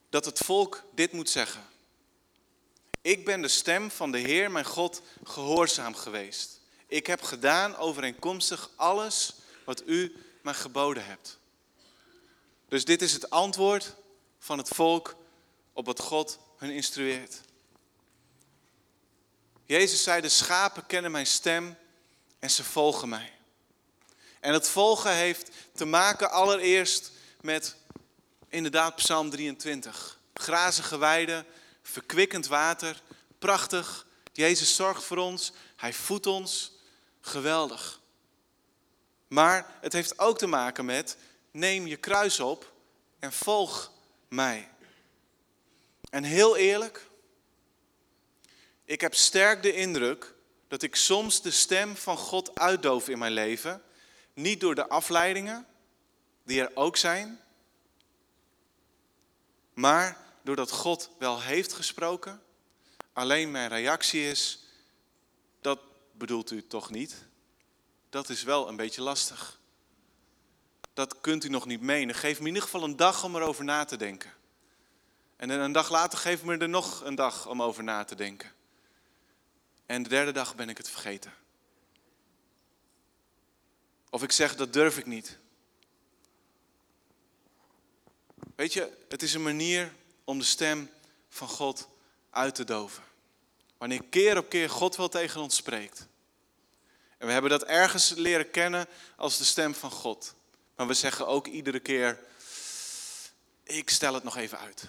dat 0.08 0.24
het 0.24 0.38
volk 0.38 0.84
dit 0.94 1.12
moet 1.12 1.30
zeggen. 1.30 1.62
Ik 3.00 3.24
ben 3.24 3.42
de 3.42 3.48
stem 3.48 3.90
van 3.90 4.12
de 4.12 4.18
Heer, 4.18 4.50
mijn 4.50 4.64
God, 4.64 5.02
gehoorzaam 5.24 5.94
geweest. 5.94 6.60
Ik 6.86 7.06
heb 7.06 7.22
gedaan 7.22 7.76
overeenkomstig 7.76 8.70
alles 8.76 9.34
wat 9.64 9.82
u 9.86 10.16
mij 10.42 10.54
geboden 10.54 11.04
hebt. 11.04 11.38
Dus 12.68 12.84
dit 12.84 13.02
is 13.02 13.12
het 13.12 13.30
antwoord 13.30 13.94
van 14.38 14.58
het 14.58 14.68
volk 14.68 15.16
op 15.72 15.86
wat 15.86 16.00
God 16.00 16.38
hun 16.56 16.70
instrueert. 16.70 17.40
Jezus 19.72 20.02
zei, 20.02 20.20
de 20.20 20.28
schapen 20.28 20.86
kennen 20.86 21.10
mijn 21.10 21.26
stem 21.26 21.76
en 22.38 22.50
ze 22.50 22.64
volgen 22.64 23.08
mij. 23.08 23.32
En 24.40 24.52
het 24.52 24.68
volgen 24.68 25.14
heeft 25.14 25.50
te 25.74 25.84
maken 25.84 26.30
allereerst 26.30 27.10
met 27.40 27.76
inderdaad 28.48 28.96
Psalm 28.96 29.30
23. 29.30 30.18
Grazige 30.34 30.98
weiden, 30.98 31.46
verkwikkend 31.82 32.46
water, 32.46 33.02
prachtig. 33.38 34.06
Jezus 34.32 34.74
zorgt 34.74 35.04
voor 35.04 35.16
ons, 35.16 35.52
hij 35.76 35.92
voedt 35.92 36.26
ons, 36.26 36.72
geweldig. 37.20 38.00
Maar 39.28 39.76
het 39.80 39.92
heeft 39.92 40.18
ook 40.18 40.38
te 40.38 40.46
maken 40.46 40.84
met 40.84 41.16
neem 41.50 41.86
je 41.86 41.96
kruis 41.96 42.40
op 42.40 42.72
en 43.18 43.32
volg 43.32 43.92
mij. 44.28 44.68
En 46.10 46.24
heel 46.24 46.56
eerlijk, 46.56 47.06
ik 48.84 49.00
heb 49.00 49.14
sterk 49.14 49.62
de 49.62 49.74
indruk 49.74 50.34
dat 50.68 50.82
ik 50.82 50.96
soms 50.96 51.42
de 51.42 51.50
stem 51.50 51.96
van 51.96 52.16
God 52.16 52.58
uitdoof 52.58 53.08
in 53.08 53.18
mijn 53.18 53.32
leven. 53.32 53.82
Niet 54.34 54.60
door 54.60 54.74
de 54.74 54.88
afleidingen, 54.88 55.66
die 56.44 56.60
er 56.60 56.70
ook 56.76 56.96
zijn, 56.96 57.40
maar 59.74 60.16
doordat 60.42 60.70
God 60.70 61.10
wel 61.18 61.40
heeft 61.40 61.72
gesproken. 61.72 62.42
Alleen 63.12 63.50
mijn 63.50 63.68
reactie 63.68 64.28
is, 64.30 64.64
dat 65.60 65.78
bedoelt 66.12 66.50
u 66.50 66.66
toch 66.66 66.90
niet? 66.90 67.26
Dat 68.10 68.28
is 68.28 68.42
wel 68.42 68.68
een 68.68 68.76
beetje 68.76 69.02
lastig. 69.02 69.60
Dat 70.92 71.20
kunt 71.20 71.44
u 71.44 71.48
nog 71.48 71.66
niet 71.66 71.80
menen. 71.80 72.14
Geef 72.14 72.34
me 72.34 72.40
in 72.40 72.46
ieder 72.46 72.62
geval 72.62 72.82
een 72.82 72.96
dag 72.96 73.24
om 73.24 73.36
erover 73.36 73.64
na 73.64 73.84
te 73.84 73.96
denken. 73.96 74.32
En 75.36 75.50
een 75.50 75.72
dag 75.72 75.90
later 75.90 76.18
geef 76.18 76.42
me 76.42 76.56
er 76.56 76.68
nog 76.68 77.04
een 77.04 77.14
dag 77.14 77.48
om 77.48 77.62
over 77.62 77.84
na 77.84 78.04
te 78.04 78.14
denken. 78.14 78.52
En 79.92 80.02
de 80.02 80.08
derde 80.08 80.32
dag 80.32 80.54
ben 80.54 80.68
ik 80.68 80.76
het 80.76 80.90
vergeten. 80.90 81.32
Of 84.10 84.22
ik 84.22 84.32
zeg, 84.32 84.56
dat 84.56 84.72
durf 84.72 84.98
ik 84.98 85.06
niet. 85.06 85.38
Weet 88.54 88.72
je, 88.72 88.92
het 89.08 89.22
is 89.22 89.34
een 89.34 89.42
manier 89.42 89.92
om 90.24 90.38
de 90.38 90.44
stem 90.44 90.90
van 91.28 91.48
God 91.48 91.88
uit 92.30 92.54
te 92.54 92.64
doven. 92.64 93.02
Wanneer 93.78 94.04
keer 94.04 94.38
op 94.38 94.48
keer 94.48 94.70
God 94.70 94.96
wel 94.96 95.08
tegen 95.08 95.40
ons 95.40 95.56
spreekt. 95.56 96.06
En 97.18 97.26
we 97.26 97.32
hebben 97.32 97.50
dat 97.50 97.64
ergens 97.64 98.10
leren 98.10 98.50
kennen 98.50 98.86
als 99.16 99.38
de 99.38 99.44
stem 99.44 99.74
van 99.74 99.90
God. 99.90 100.34
Maar 100.76 100.86
we 100.86 100.94
zeggen 100.94 101.26
ook 101.26 101.46
iedere 101.46 101.80
keer, 101.80 102.18
ik 103.62 103.90
stel 103.90 104.14
het 104.14 104.24
nog 104.24 104.36
even 104.36 104.58
uit. 104.58 104.88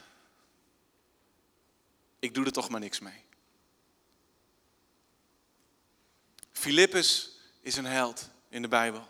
Ik 2.19 2.33
doe 2.33 2.45
er 2.45 2.51
toch 2.51 2.69
maar 2.69 2.79
niks 2.79 2.99
mee. 2.99 3.22
Filippus 6.63 7.29
is 7.61 7.75
een 7.75 7.85
held 7.85 8.29
in 8.49 8.61
de 8.61 8.67
Bijbel. 8.67 9.07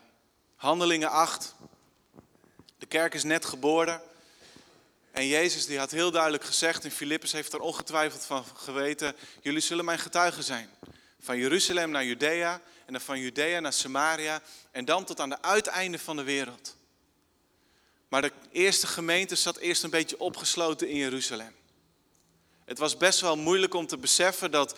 Handelingen 0.56 1.10
8. 1.10 1.56
De 2.78 2.86
kerk 2.86 3.14
is 3.14 3.24
net 3.24 3.46
geboren. 3.46 4.02
En 5.12 5.28
Jezus 5.28 5.66
die 5.66 5.78
had 5.78 5.92
heel 5.92 6.12
duidelijk 6.12 6.44
gezegd, 6.44 6.84
en 6.84 6.92
Filippus 6.92 7.32
heeft 7.32 7.54
er 7.54 7.60
ongetwijfeld 7.60 8.26
van 8.26 8.46
geweten, 8.56 9.16
jullie 9.42 9.62
zullen 9.62 9.86
mijn 9.86 10.00
getuigen 10.00 10.44
zijn. 10.44 10.70
Van 11.20 11.38
Jeruzalem 11.38 11.90
naar 11.90 12.06
Judea 12.06 12.62
en 12.86 12.94
dan 12.94 13.02
van 13.02 13.20
Judea 13.20 13.60
naar 13.60 13.74
Samaria 13.74 14.42
en 14.72 14.86
dan 14.86 15.06
tot 15.06 15.20
aan 15.20 15.30
de 15.30 15.42
uiteinde 15.42 16.00
van 16.00 16.16
de 16.16 16.24
wereld. 16.24 16.76
Maar 18.08 18.22
de 18.22 18.32
eerste 18.52 18.88
gemeente 18.88 19.36
zat 19.36 19.58
eerst 19.58 19.84
een 19.84 19.90
beetje 19.90 20.20
opgesloten 20.20 20.90
in 20.90 20.98
Jeruzalem. 20.98 21.56
Het 22.66 22.78
was 22.78 22.98
best 22.98 23.20
wel 23.20 23.38
moeilijk 23.38 23.74
om 23.74 23.88
te 23.88 23.98
beseffen 23.98 24.52
dat 24.52 24.76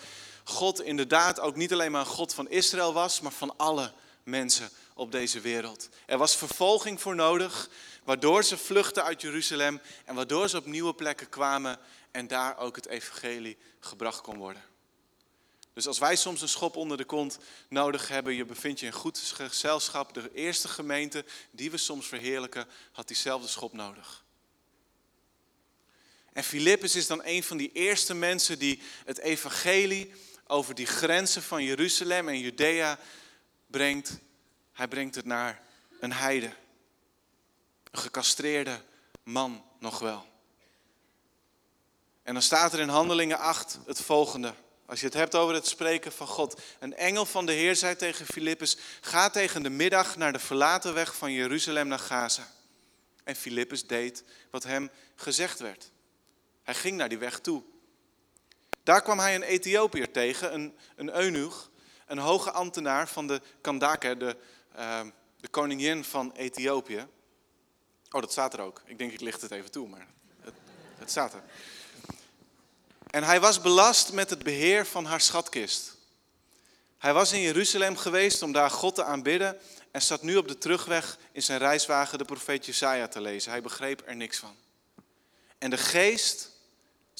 God 0.48 0.80
inderdaad 0.80 1.40
ook 1.40 1.56
niet 1.56 1.72
alleen 1.72 1.90
maar 1.90 2.00
een 2.00 2.06
God 2.06 2.34
van 2.34 2.48
Israël 2.48 2.92
was, 2.92 3.20
maar 3.20 3.32
van 3.32 3.56
alle 3.56 3.92
mensen 4.22 4.70
op 4.94 5.12
deze 5.12 5.40
wereld. 5.40 5.88
Er 6.06 6.18
was 6.18 6.36
vervolging 6.36 7.00
voor 7.00 7.14
nodig, 7.14 7.70
waardoor 8.04 8.44
ze 8.44 8.56
vluchtten 8.56 9.04
uit 9.04 9.20
Jeruzalem 9.20 9.80
en 10.04 10.14
waardoor 10.14 10.48
ze 10.48 10.56
op 10.56 10.66
nieuwe 10.66 10.94
plekken 10.94 11.28
kwamen 11.28 11.78
en 12.10 12.26
daar 12.26 12.58
ook 12.58 12.76
het 12.76 12.86
evangelie 12.86 13.56
gebracht 13.80 14.20
kon 14.20 14.36
worden. 14.36 14.62
Dus 15.72 15.86
als 15.86 15.98
wij 15.98 16.16
soms 16.16 16.40
een 16.40 16.48
schop 16.48 16.76
onder 16.76 16.96
de 16.96 17.04
kont 17.04 17.38
nodig 17.68 18.08
hebben, 18.08 18.34
je 18.34 18.44
bevindt 18.44 18.80
je 18.80 18.86
in 18.86 18.92
goed 18.92 19.18
gezelschap, 19.18 20.14
de 20.14 20.30
eerste 20.34 20.68
gemeente 20.68 21.24
die 21.50 21.70
we 21.70 21.76
soms 21.76 22.06
verheerlijken, 22.06 22.66
had 22.92 23.08
diezelfde 23.08 23.48
schop 23.48 23.72
nodig. 23.72 24.24
En 26.32 26.44
Filippus 26.44 26.96
is 26.96 27.06
dan 27.06 27.20
een 27.24 27.42
van 27.42 27.56
die 27.56 27.70
eerste 27.72 28.14
mensen 28.14 28.58
die 28.58 28.82
het 29.04 29.18
evangelie 29.18 30.12
over 30.46 30.74
die 30.74 30.86
grenzen 30.86 31.42
van 31.42 31.64
Jeruzalem 31.64 32.28
en 32.28 32.38
Judea 32.38 32.98
brengt. 33.66 34.18
Hij 34.72 34.88
brengt 34.88 35.14
het 35.14 35.24
naar 35.24 35.62
een 36.00 36.12
heide. 36.12 36.52
Een 37.90 37.98
gecastreerde 37.98 38.80
man 39.22 39.64
nog 39.78 39.98
wel. 39.98 40.26
En 42.22 42.32
dan 42.32 42.42
staat 42.42 42.72
er 42.72 42.80
in 42.80 42.88
Handelingen 42.88 43.38
8 43.38 43.78
het 43.86 44.00
volgende. 44.00 44.54
Als 44.86 45.00
je 45.00 45.06
het 45.06 45.14
hebt 45.14 45.34
over 45.34 45.54
het 45.54 45.66
spreken 45.66 46.12
van 46.12 46.26
God. 46.26 46.60
Een 46.78 46.94
engel 46.94 47.26
van 47.26 47.46
de 47.46 47.52
Heer 47.52 47.76
zei 47.76 47.96
tegen 47.96 48.26
Filippus: 48.26 48.76
Ga 49.00 49.30
tegen 49.30 49.62
de 49.62 49.70
middag 49.70 50.16
naar 50.16 50.32
de 50.32 50.38
verlaten 50.38 50.94
weg 50.94 51.16
van 51.16 51.32
Jeruzalem 51.32 51.88
naar 51.88 51.98
Gaza. 51.98 52.52
En 53.24 53.36
Filippus 53.36 53.86
deed 53.86 54.24
wat 54.50 54.62
hem 54.62 54.90
gezegd 55.16 55.58
werd. 55.58 55.90
Hij 56.62 56.74
ging 56.74 56.96
naar 56.96 57.08
die 57.08 57.18
weg 57.18 57.38
toe. 57.38 57.62
Daar 58.86 59.02
kwam 59.02 59.18
hij 59.18 59.34
een 59.34 59.42
Ethiopiër 59.42 60.10
tegen, 60.10 60.54
een, 60.54 60.76
een 60.96 61.14
eunuch, 61.16 61.70
een 62.06 62.18
hoge 62.18 62.50
ambtenaar 62.50 63.08
van 63.08 63.26
de 63.26 63.40
Kandake, 63.60 64.16
de, 64.16 64.36
uh, 64.78 65.00
de 65.40 65.48
koningin 65.48 66.04
van 66.04 66.32
Ethiopië. 66.32 67.06
Oh, 68.10 68.20
dat 68.20 68.32
staat 68.32 68.52
er 68.54 68.60
ook. 68.60 68.82
Ik 68.84 68.98
denk 68.98 69.12
ik 69.12 69.20
licht 69.20 69.40
het 69.40 69.50
even 69.50 69.70
toe, 69.70 69.88
maar 69.88 70.06
het, 70.40 70.54
het 70.98 71.10
staat 71.10 71.32
er. 71.34 71.42
En 73.10 73.24
hij 73.24 73.40
was 73.40 73.60
belast 73.60 74.12
met 74.12 74.30
het 74.30 74.42
beheer 74.42 74.86
van 74.86 75.04
haar 75.04 75.20
schatkist. 75.20 75.96
Hij 76.98 77.12
was 77.12 77.32
in 77.32 77.40
Jeruzalem 77.40 77.96
geweest 77.96 78.42
om 78.42 78.52
daar 78.52 78.70
God 78.70 78.94
te 78.94 79.04
aanbidden 79.04 79.58
en 79.90 80.02
zat 80.02 80.22
nu 80.22 80.36
op 80.36 80.48
de 80.48 80.58
terugweg 80.58 81.18
in 81.32 81.42
zijn 81.42 81.58
reiswagen 81.58 82.18
de 82.18 82.24
profeet 82.24 82.66
Jesaja 82.66 83.08
te 83.08 83.20
lezen. 83.20 83.50
Hij 83.50 83.62
begreep 83.62 84.02
er 84.06 84.16
niks 84.16 84.38
van. 84.38 84.56
En 85.58 85.70
de 85.70 85.78
geest 85.78 86.54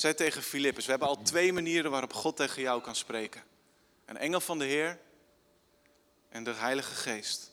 zei 0.01 0.15
tegen 0.15 0.43
Filippus, 0.43 0.85
we 0.85 0.91
hebben 0.91 1.09
al 1.09 1.23
twee 1.23 1.53
manieren 1.53 1.91
waarop 1.91 2.13
God 2.13 2.37
tegen 2.37 2.63
jou 2.63 2.81
kan 2.81 2.97
spreken. 2.97 3.43
Een 4.05 4.17
engel 4.17 4.41
van 4.41 4.59
de 4.59 4.65
Heer 4.65 4.99
en 6.29 6.45
de 6.45 6.53
Heilige 6.53 6.95
Geest. 6.95 7.51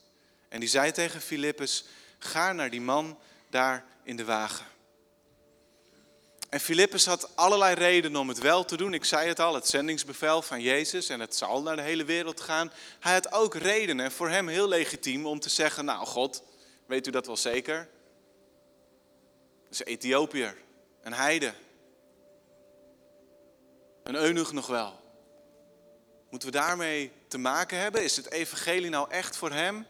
En 0.50 0.60
die 0.60 0.70
zei 0.70 0.91
tegen 0.91 1.22
Filippus, 1.22 1.86
ga 2.20 2.54
naar 2.54 2.70
die 2.70 2.82
man 2.82 3.20
daar 3.50 3.86
in 4.04 4.16
de 4.16 4.26
wagen. 4.26 4.66
En 6.50 6.60
Filippus 6.60 7.06
had 7.06 7.36
allerlei 7.36 7.76
redenen 7.76 8.20
om 8.20 8.28
het 8.28 8.39
wel 8.39 8.66
te 8.66 8.78
doen. 8.78 8.94
Ik 8.94 9.06
zei 9.06 9.28
het 9.28 9.39
al, 9.39 9.56
het 9.56 9.68
zendingsbevel 9.68 10.41
van 10.41 10.62
Jezus 10.62 11.10
en 11.10 11.20
het 11.20 11.36
zal 11.36 11.62
naar 11.62 11.76
de 11.76 11.82
hele 11.82 12.06
wereld 12.06 12.41
gaan. 12.41 12.72
Hij 13.00 13.14
had 13.14 13.32
ook 13.32 13.56
redenen, 13.56 14.12
voor 14.12 14.30
hem 14.30 14.48
heel 14.48 14.68
legitiem, 14.68 15.26
om 15.26 15.39
te 15.39 15.50
zeggen, 15.50 15.86
nou 15.86 16.06
God, 16.06 16.44
weet 16.86 17.08
u 17.08 17.12
dat 17.12 17.26
wel 17.26 17.38
zeker? 17.38 17.89
Dat 19.64 19.72
is 19.72 19.84
Ethiopiër, 19.84 20.58
een 21.02 21.14
heide. 21.14 21.54
Een 24.04 24.16
eunuch 24.16 24.51
nog 24.51 24.68
wel. 24.68 25.01
Moeten 26.30 26.51
we 26.51 26.58
daarmee 26.58 27.12
te 27.28 27.38
maken 27.38 27.78
hebben? 27.78 28.04
Is 28.04 28.16
het 28.16 28.32
evangelie 28.32 28.89
nou 28.89 29.10
echt 29.10 29.36
voor 29.36 29.51
hem? 29.51 29.86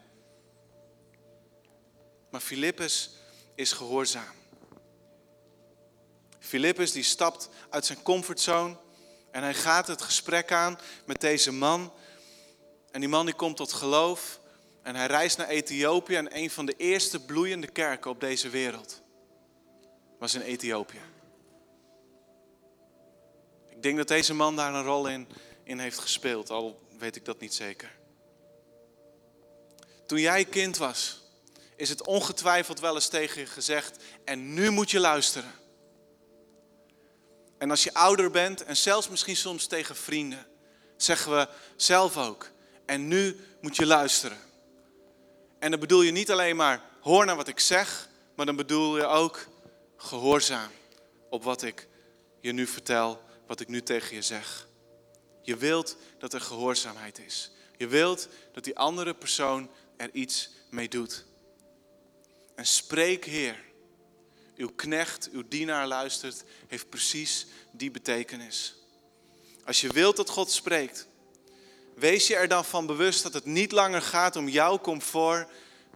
Maar 2.30 2.42
Filippus 2.42 3.10
is 3.56 3.72
gehoorzaam. 3.72 4.34
Filippus 6.40 6.92
die 6.92 7.04
stapt 7.04 7.50
uit 7.70 7.86
zijn 7.86 8.02
comfortzone 8.02 8.78
en 9.32 9.44
hij 9.44 9.54
gaat 9.54 9.88
het 9.88 10.02
gesprek 10.02 10.52
aan 10.52 10.80
met 11.06 11.22
deze 11.22 11.52
man. 11.52 11.94
En 12.92 13.00
die 13.00 13.10
man 13.10 13.26
die 13.26 13.36
komt 13.36 13.58
tot 13.58 13.74
geloof 13.74 14.40
en 14.82 14.96
hij 14.96 15.08
reist 15.08 15.38
naar 15.38 15.48
Ethiopië 15.48 16.16
en 16.16 16.38
een 16.38 16.50
van 16.50 16.66
de 16.66 16.76
eerste 16.78 17.26
bloeiende 17.26 17.68
kerken 17.68 18.12
op 18.12 18.20
deze 18.20 18.50
wereld 18.50 19.02
was 20.20 20.34
in 20.34 20.42
Ethiopië. 20.42 21.13
Ik 23.84 23.90
denk 23.90 24.02
dat 24.02 24.18
deze 24.18 24.34
man 24.34 24.56
daar 24.56 24.74
een 24.74 24.84
rol 24.84 25.08
in, 25.08 25.28
in 25.64 25.80
heeft 25.80 26.00
gespeeld, 26.00 26.50
al 26.50 26.88
weet 26.98 27.16
ik 27.16 27.26
dat 27.26 27.40
niet 27.40 27.54
zeker. 27.54 27.92
Toen 30.06 30.20
jij 30.20 30.46
kind 30.46 30.78
was, 30.78 31.22
is 31.76 31.90
het 31.90 32.06
ongetwijfeld 32.06 32.80
wel 32.80 32.96
eens 32.96 33.08
tegen 33.08 33.42
je 33.42 33.48
gezegd 33.48 34.04
en 34.26 34.54
nu 34.54 34.70
moet 34.70 34.92
je 34.92 35.00
luisteren. 35.00 35.52
En 37.58 37.70
als 37.70 37.84
je 37.84 37.94
ouder 37.94 38.32
bent 38.32 38.64
en 38.64 38.78
zelfs 38.78 39.10
misschien 39.10 39.36
soms 39.36 39.68
tegen 39.68 39.96
vrienden, 39.96 40.46
zeggen 40.98 41.32
we 41.32 41.48
zelf 41.76 42.18
ook. 42.18 42.52
En 42.86 43.08
nu 43.08 43.40
moet 43.62 43.76
je 43.76 43.86
luisteren. 43.86 44.38
En 45.60 45.72
dan 45.72 45.80
bedoel 45.80 46.02
je 46.02 46.12
niet 46.12 46.32
alleen 46.32 46.56
maar 46.56 46.82
hoor 47.02 47.26
naar 47.26 47.36
wat 47.36 47.48
ik 47.48 47.60
zeg, 47.60 48.10
maar 48.36 48.46
dan 48.46 48.56
bedoel 48.56 48.98
je 48.98 49.06
ook 49.06 49.48
gehoorzaam 49.98 50.70
op 51.30 51.44
wat 51.44 51.64
ik 51.64 51.88
je 52.42 52.52
nu 52.52 52.68
vertel, 52.68 53.32
wat 53.48 53.60
ik 53.60 53.68
nu 53.68 53.82
tegen 53.82 54.16
je 54.16 54.22
zeg. 54.22 54.68
Je 55.42 55.58
wilt 55.58 55.98
dat 56.18 56.34
er 56.34 56.42
gehoorzaamheid 56.42 57.20
is. 57.20 57.52
Je 57.78 57.88
wilt 57.88 58.28
dat 58.52 58.64
die 58.64 58.78
andere 58.78 59.14
persoon 59.14 59.70
er 59.98 60.10
iets 60.14 60.50
mee 60.70 60.88
doet. 60.88 61.26
En 62.56 62.66
spreek, 62.66 63.26
Heer. 63.26 63.64
Uw 64.56 64.72
knecht, 64.76 65.30
uw 65.32 65.44
dienaar 65.48 65.88
luistert, 65.88 66.44
heeft 66.68 66.90
precies 66.90 67.46
die 67.72 67.92
betekenis. 67.92 68.76
Als 69.66 69.82
je 69.82 69.88
wilt 69.88 70.16
dat 70.16 70.30
God 70.30 70.52
spreekt, 70.52 71.08
wees 71.96 72.28
je 72.28 72.36
er 72.36 72.48
dan 72.48 72.66
van 72.66 72.86
bewust 72.86 73.24
dat 73.24 73.34
het 73.34 73.46
niet 73.46 73.72
langer 73.72 74.02
gaat 74.02 74.36
om 74.36 74.50
jouw 74.50 74.80
comfort, 74.80 75.50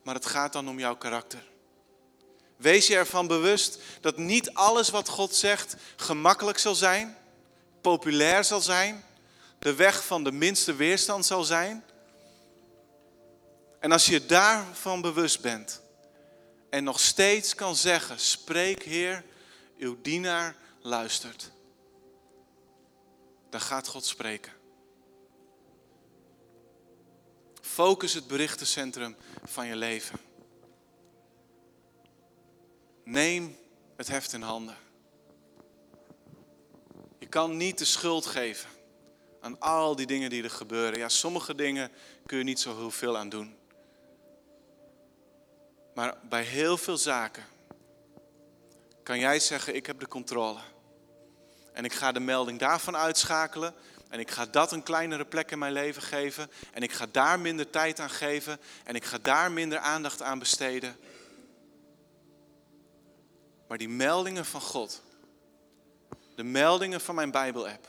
maar 0.04 0.16
het 0.16 0.26
gaat 0.26 0.54
dan 0.54 0.70
om 0.70 0.80
jouw 0.80 0.98
karakter. 0.98 1.44
Wees 2.58 2.88
je 2.88 2.96
ervan 2.96 3.28
bewust 3.28 3.80
dat 4.02 4.18
niet 4.18 4.54
alles 4.54 4.90
wat 4.90 5.10
God 5.10 5.36
zegt 5.36 5.76
gemakkelijk 5.96 6.58
zal 6.58 6.76
zijn, 6.76 7.18
populair 7.88 8.44
zal 8.44 8.62
zijn, 8.62 9.04
de 9.60 9.76
weg 9.76 10.06
van 10.06 10.24
de 10.24 10.32
minste 10.32 10.76
weerstand 10.76 11.26
zal 11.26 11.44
zijn. 11.44 11.84
En 13.80 13.92
als 13.92 14.06
je 14.06 14.26
daarvan 14.26 15.02
bewust 15.02 15.42
bent 15.42 15.82
en 16.70 16.84
nog 16.84 17.00
steeds 17.00 17.56
kan 17.56 17.76
zeggen, 17.76 18.20
spreek 18.20 18.84
Heer, 18.84 19.24
uw 19.78 20.02
dienaar 20.02 20.56
luistert, 20.82 21.52
dan 23.50 23.62
gaat 23.62 23.88
God 23.88 24.06
spreken. 24.06 24.54
Focus 27.62 28.14
het 28.14 28.28
berichtencentrum 28.28 29.16
van 29.44 29.68
je 29.68 29.76
leven. 29.76 30.20
Neem 33.04 33.58
het 33.96 34.08
heft 34.08 34.34
in 34.34 34.42
handen. 34.42 34.87
Je 37.28 37.34
kan 37.34 37.58
niet 37.58 37.78
de 37.78 37.86
schuld 37.86 38.26
geven 38.26 38.70
aan 39.42 39.60
al 39.60 39.96
die 39.96 40.06
dingen 40.06 40.30
die 40.30 40.44
er 40.44 40.50
gebeuren. 40.50 41.00
Ja, 41.00 41.10
sommige 41.10 41.56
dingen 41.56 41.92
kun 42.26 42.38
je 42.38 42.44
niet 42.44 42.60
zo 42.60 42.76
heel 42.76 42.92
veel 42.92 43.18
aan 43.18 43.30
doen. 43.30 43.56
Maar 45.94 46.18
bij 46.30 46.44
heel 46.44 46.78
veel 46.78 46.98
zaken 46.98 47.44
kan 49.04 49.20
jij 49.20 49.40
zeggen: 49.40 49.76
Ik 49.76 49.86
heb 49.86 50.00
de 50.00 50.08
controle. 50.08 50.60
En 51.74 51.86
ik 51.86 51.94
ga 51.94 52.12
de 52.12 52.20
melding 52.20 52.60
daarvan 52.60 52.96
uitschakelen. 52.96 53.74
En 54.10 54.20
ik 54.20 54.32
ga 54.32 54.46
dat 54.46 54.72
een 54.72 54.84
kleinere 54.84 55.26
plek 55.26 55.52
in 55.52 55.60
mijn 55.60 55.74
leven 55.74 56.02
geven. 56.02 56.52
En 56.74 56.82
ik 56.82 56.92
ga 56.92 57.08
daar 57.12 57.40
minder 57.40 57.70
tijd 57.70 58.00
aan 58.00 58.10
geven. 58.10 58.60
En 58.84 58.96
ik 58.96 59.06
ga 59.06 59.18
daar 59.18 59.52
minder 59.52 59.80
aandacht 59.80 60.22
aan 60.22 60.40
besteden. 60.40 60.96
Maar 63.68 63.78
die 63.78 63.90
meldingen 63.90 64.46
van 64.46 64.62
God, 64.62 65.02
de 66.38 66.44
meldingen 66.44 67.02
van 67.02 67.16
mijn 67.16 67.32
Bijbel-app, 67.32 67.88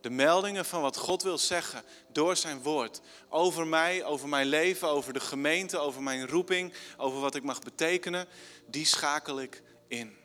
de 0.00 0.10
meldingen 0.10 0.64
van 0.64 0.82
wat 0.82 0.96
God 0.96 1.22
wil 1.22 1.38
zeggen 1.38 1.82
door 2.12 2.36
zijn 2.36 2.62
woord 2.62 3.00
over 3.28 3.66
mij, 3.66 4.04
over 4.04 4.28
mijn 4.28 4.46
leven, 4.46 4.88
over 4.88 5.12
de 5.12 5.20
gemeente, 5.20 5.78
over 5.78 6.02
mijn 6.02 6.28
roeping, 6.28 6.72
over 6.96 7.20
wat 7.20 7.34
ik 7.34 7.42
mag 7.42 7.60
betekenen, 7.60 8.26
die 8.66 8.84
schakel 8.84 9.40
ik 9.40 9.62
in. 9.88 10.16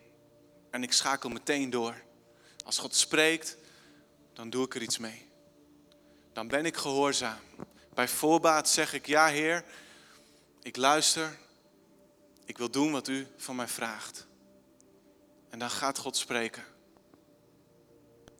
En 0.70 0.82
ik 0.82 0.92
schakel 0.92 1.28
meteen 1.28 1.70
door. 1.70 2.02
Als 2.64 2.78
God 2.78 2.94
spreekt, 2.94 3.56
dan 4.32 4.50
doe 4.50 4.64
ik 4.64 4.74
er 4.74 4.82
iets 4.82 4.98
mee. 4.98 5.28
Dan 6.32 6.48
ben 6.48 6.66
ik 6.66 6.76
gehoorzaam. 6.76 7.38
Bij 7.94 8.08
voorbaat 8.08 8.68
zeg 8.68 8.92
ik, 8.92 9.06
ja 9.06 9.26
Heer, 9.26 9.64
ik 10.62 10.76
luister, 10.76 11.38
ik 12.44 12.58
wil 12.58 12.70
doen 12.70 12.92
wat 12.92 13.08
u 13.08 13.26
van 13.36 13.56
mij 13.56 13.68
vraagt. 13.68 14.26
En 15.50 15.58
dan 15.58 15.70
gaat 15.70 15.98
God 15.98 16.16
spreken. 16.16 16.72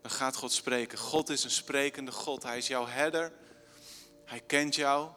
Dan 0.05 0.13
gaat 0.13 0.37
God 0.37 0.53
spreken. 0.53 0.99
God 0.99 1.29
is 1.29 1.45
een 1.45 1.51
sprekende 1.51 2.13
God. 2.13 2.43
Hij 2.43 2.59
is 2.59 2.67
jouw 2.67 2.87
herder. 2.87 3.33
Hij 4.25 4.41
kent 4.41 4.75
jou. 4.75 5.11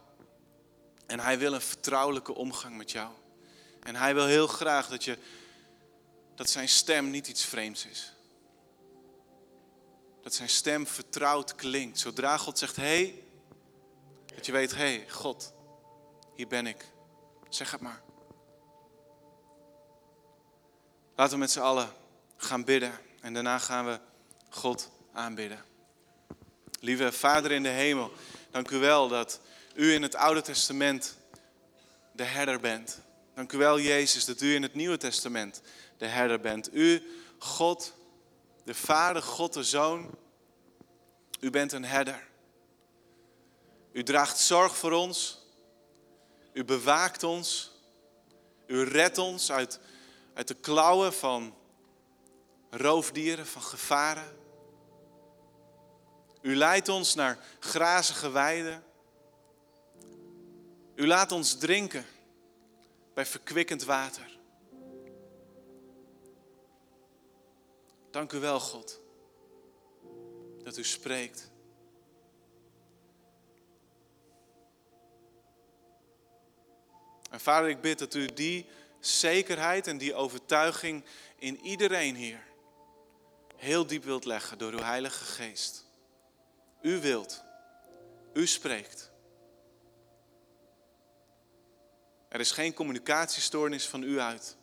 En 1.05 1.19
hij 1.19 1.38
wil 1.38 1.53
een 1.53 1.61
vertrouwelijke 1.61 2.35
omgang 2.35 2.77
met 2.77 2.91
jou. 2.91 3.11
En 3.79 3.95
hij 3.95 4.13
wil 4.13 4.25
heel 4.25 4.47
graag 4.47 4.88
dat, 4.88 5.03
je, 5.03 5.17
dat 6.35 6.49
zijn 6.49 6.69
stem 6.69 7.09
niet 7.09 7.27
iets 7.27 7.45
vreemds 7.45 7.85
is. 7.85 8.13
Dat 10.21 10.33
zijn 10.33 10.49
stem 10.49 10.88
vertrouwd 10.88 11.55
klinkt. 11.55 11.99
Zodra 11.99 12.38
God 12.38 12.57
zegt, 12.57 12.75
hé, 12.75 12.83
hey, 12.83 13.23
dat 14.35 14.45
je 14.45 14.51
weet, 14.51 14.71
hé, 14.71 14.77
hey, 14.77 15.09
God, 15.09 15.53
hier 16.35 16.47
ben 16.47 16.67
ik. 16.67 16.85
Zeg 17.49 17.71
het 17.71 17.81
maar. 17.81 18.01
Laten 21.15 21.33
we 21.33 21.39
met 21.39 21.51
z'n 21.51 21.59
allen 21.59 21.93
gaan 22.38 22.63
bidden 22.63 22.99
en 23.21 23.33
daarna 23.33 23.57
gaan 23.57 23.85
we 23.85 23.99
God 24.58 24.89
aanbidden. 25.14 25.64
Lieve 26.80 27.12
Vader 27.12 27.51
in 27.51 27.64
de 27.64 27.70
hemel, 27.70 28.12
dank 28.51 28.70
u 28.70 28.78
wel 28.78 29.08
dat 29.08 29.39
u 29.76 29.93
in 29.93 30.01
het 30.01 30.16
Oude 30.16 30.41
Testament 30.41 31.18
de 32.12 32.24
herder 32.24 32.60
bent. 32.60 32.99
Dank 33.34 33.51
u 33.51 33.58
wel, 33.58 33.80
Jezus, 33.80 34.26
dat 34.26 34.41
u 34.41 34.55
in 34.55 34.62
het 34.62 34.74
Nieuwe 34.74 34.97
Testament 34.97 35.62
de 35.97 36.05
herder 36.05 36.39
bent. 36.39 36.74
U, 36.74 37.03
God, 37.38 37.93
de 38.64 38.74
Vader, 38.74 39.22
God 39.22 39.53
de 39.53 39.64
Zoon, 39.64 40.18
u 41.39 41.49
bent 41.49 41.72
een 41.72 41.86
herder. 41.86 42.28
U 43.91 44.03
draagt 44.03 44.39
zorg 44.39 44.78
voor 44.78 44.91
ons. 44.91 45.45
U 46.53 46.64
bewaakt 46.64 47.24
ons. 47.24 47.72
U 48.68 48.84
redt 48.84 49.18
ons 49.18 49.51
uit 49.51 49.80
uit 50.34 50.47
de 50.47 50.53
klauwen 50.53 51.14
van 51.14 51.55
roofdieren, 52.70 53.47
van 53.47 53.62
gevaren. 53.62 54.38
U 56.48 56.56
leidt 56.56 56.89
ons 56.89 57.16
naar 57.16 57.38
grazige 57.60 58.32
weiden. 58.32 58.84
U 60.95 61.08
laat 61.08 61.32
ons 61.32 61.58
drinken 61.58 62.06
bij 63.14 63.26
verkwikkend 63.26 63.84
water. 63.84 64.38
Dank 68.12 68.32
u 68.32 68.39
wel, 68.39 68.60
God, 68.60 69.02
dat 70.64 70.78
u 70.78 70.84
spreekt. 70.84 71.52
En 77.30 77.39
vader, 77.39 77.70
ik 77.70 77.82
bid 77.82 78.00
dat 78.00 78.14
u 78.14 78.26
die 78.26 78.70
zekerheid 79.00 79.88
en 79.88 79.98
die 79.98 80.14
overtuiging 80.14 81.04
in 81.36 81.62
iedereen 81.62 82.16
hier 82.16 82.43
heel 83.56 83.88
diep 83.88 84.04
wilt 84.04 84.26
leggen 84.26 84.58
door 84.58 84.72
uw 84.72 84.84
Heilige 84.84 85.24
Geest. 85.24 85.86
U 86.88 86.99
wilt, 87.01 87.43
u 88.33 88.47
spreekt. 88.47 89.11
Er 92.27 92.39
is 92.39 92.51
geen 92.51 92.73
communicatiestoornis 92.73 93.88
van 93.88 94.03
u 94.03 94.19
uit. 94.19 94.57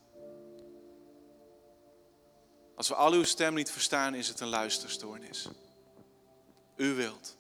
Als 2.75 2.89
we 2.89 2.95
al 2.95 3.13
uw 3.13 3.25
stem 3.25 3.55
niet 3.55 3.71
verstaan, 3.71 4.15
is 4.15 4.29
het 4.29 4.41
een 4.41 4.49
luisterstoornis. 4.49 5.49
U 6.77 6.95
wilt. 6.95 7.37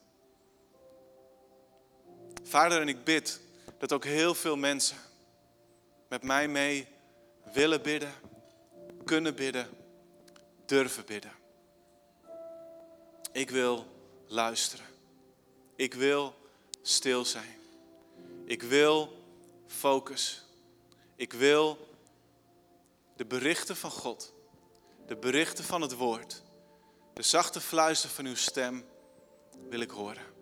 Vader, 2.42 2.80
en 2.80 2.88
ik 2.88 3.04
bid 3.04 3.40
dat 3.78 3.92
ook 3.92 4.04
heel 4.04 4.34
veel 4.34 4.56
mensen 4.56 4.98
met 6.08 6.22
mij 6.22 6.48
mee 6.48 6.88
willen 7.52 7.82
bidden, 7.82 8.12
kunnen 9.04 9.34
bidden, 9.34 9.68
durven 10.66 11.04
bidden. 11.04 11.32
Ik 13.32 13.50
wil 13.50 13.93
luisteren. 14.34 14.86
Ik 15.76 15.94
wil 15.94 16.34
stil 16.82 17.24
zijn. 17.24 17.58
Ik 18.44 18.62
wil 18.62 19.22
focus. 19.66 20.44
Ik 21.16 21.32
wil 21.32 21.88
de 23.16 23.24
berichten 23.24 23.76
van 23.76 23.90
God, 23.90 24.32
de 25.06 25.16
berichten 25.16 25.64
van 25.64 25.80
het 25.80 25.92
woord, 25.92 26.42
de 27.12 27.22
zachte 27.22 27.60
fluister 27.60 28.10
van 28.10 28.26
uw 28.26 28.34
stem 28.34 28.84
wil 29.68 29.80
ik 29.80 29.90
horen. 29.90 30.32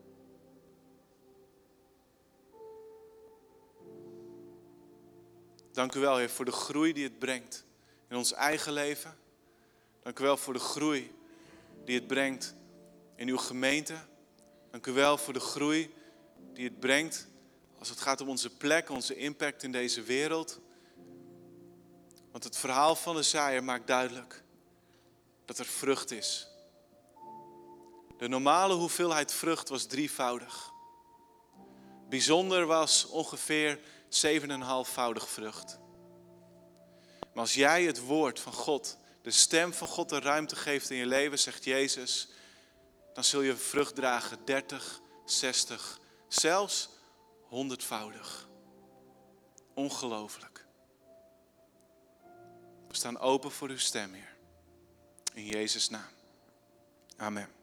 Dank 5.72 5.95
u 5.95 6.01
wel, 6.01 6.16
Heer, 6.16 6.30
voor 6.30 6.45
de 6.45 6.53
groei 6.53 6.93
die 6.93 7.05
het 7.05 7.18
brengt 7.18 7.64
in 8.09 8.16
ons 8.16 8.32
eigen 8.32 8.72
leven. 8.72 9.18
Dank 10.03 10.18
u 10.18 10.22
wel 10.22 10.36
voor 10.36 10.53
de 10.53 10.59
groei 10.59 11.14
die 11.84 11.95
het 11.95 12.07
brengt 12.07 12.55
in 13.17 13.29
uw 13.29 13.37
gemeente. 13.37 13.95
Dank 14.71 14.87
u 14.87 14.93
wel 14.93 15.19
voor 15.19 15.33
de 15.33 15.41
groei 15.41 15.95
die 16.53 16.65
het 16.65 16.81
brengt 16.81 17.29
als 17.79 17.89
het 17.89 18.01
gaat 18.01 18.21
om 18.21 18.29
onze 18.29 18.57
plek, 18.57 18.91
onze 18.91 19.17
impact 19.17 19.63
in 19.63 19.73
deze 19.73 20.03
wereld. 20.03 20.61
Want 22.31 22.45
het 22.45 22.57
verhaal 22.57 22.97
van 22.97 23.17
de 23.17 23.23
zaaier 23.23 23.65
maakt 23.65 23.87
duidelijk 23.87 24.43
dat 25.45 25.59
er 25.59 25.65
vrucht 25.65 26.11
is. 26.11 26.49
De 28.19 28.29
normale 28.29 28.75
hoeveelheid 28.75 29.33
vrucht 29.33 29.69
was 29.69 29.87
drievoudig. 29.87 30.71
Bijzonder 32.09 32.67
was 32.67 33.07
ongeveer 33.07 33.79
zeven 34.09 34.51
en 34.51 34.55
een 34.55 34.67
halfvoudig 34.67 35.29
vrucht. 35.29 35.79
Maar 37.21 37.43
als 37.43 37.55
jij 37.55 37.85
het 37.85 38.01
woord 38.01 38.41
van 38.41 38.53
God, 38.53 38.97
de 39.23 39.31
stem 39.31 39.73
van 39.73 39.89
God 39.89 40.09
de 40.09 40.21
ruimte 40.21 40.57
geeft 40.57 40.91
in 40.91 40.97
je 40.97 41.07
leven, 41.07 41.39
zegt 41.39 41.65
Jezus, 41.65 42.29
dan 43.13 43.25
zul 43.25 43.41
je 43.41 43.57
vrucht 43.57 43.95
dragen 43.95 44.45
30, 44.45 45.01
60, 45.25 46.01
Zelfs 46.33 46.89
honderdvoudig. 47.43 48.49
Ongelooflijk. 49.75 50.67
We 52.89 52.95
staan 52.95 53.19
open 53.19 53.51
voor 53.51 53.69
uw 53.69 53.79
stem, 53.79 54.13
Heer. 54.13 54.37
In 55.35 55.45
Jezus' 55.45 55.89
naam. 55.89 56.11
Amen. 57.17 57.62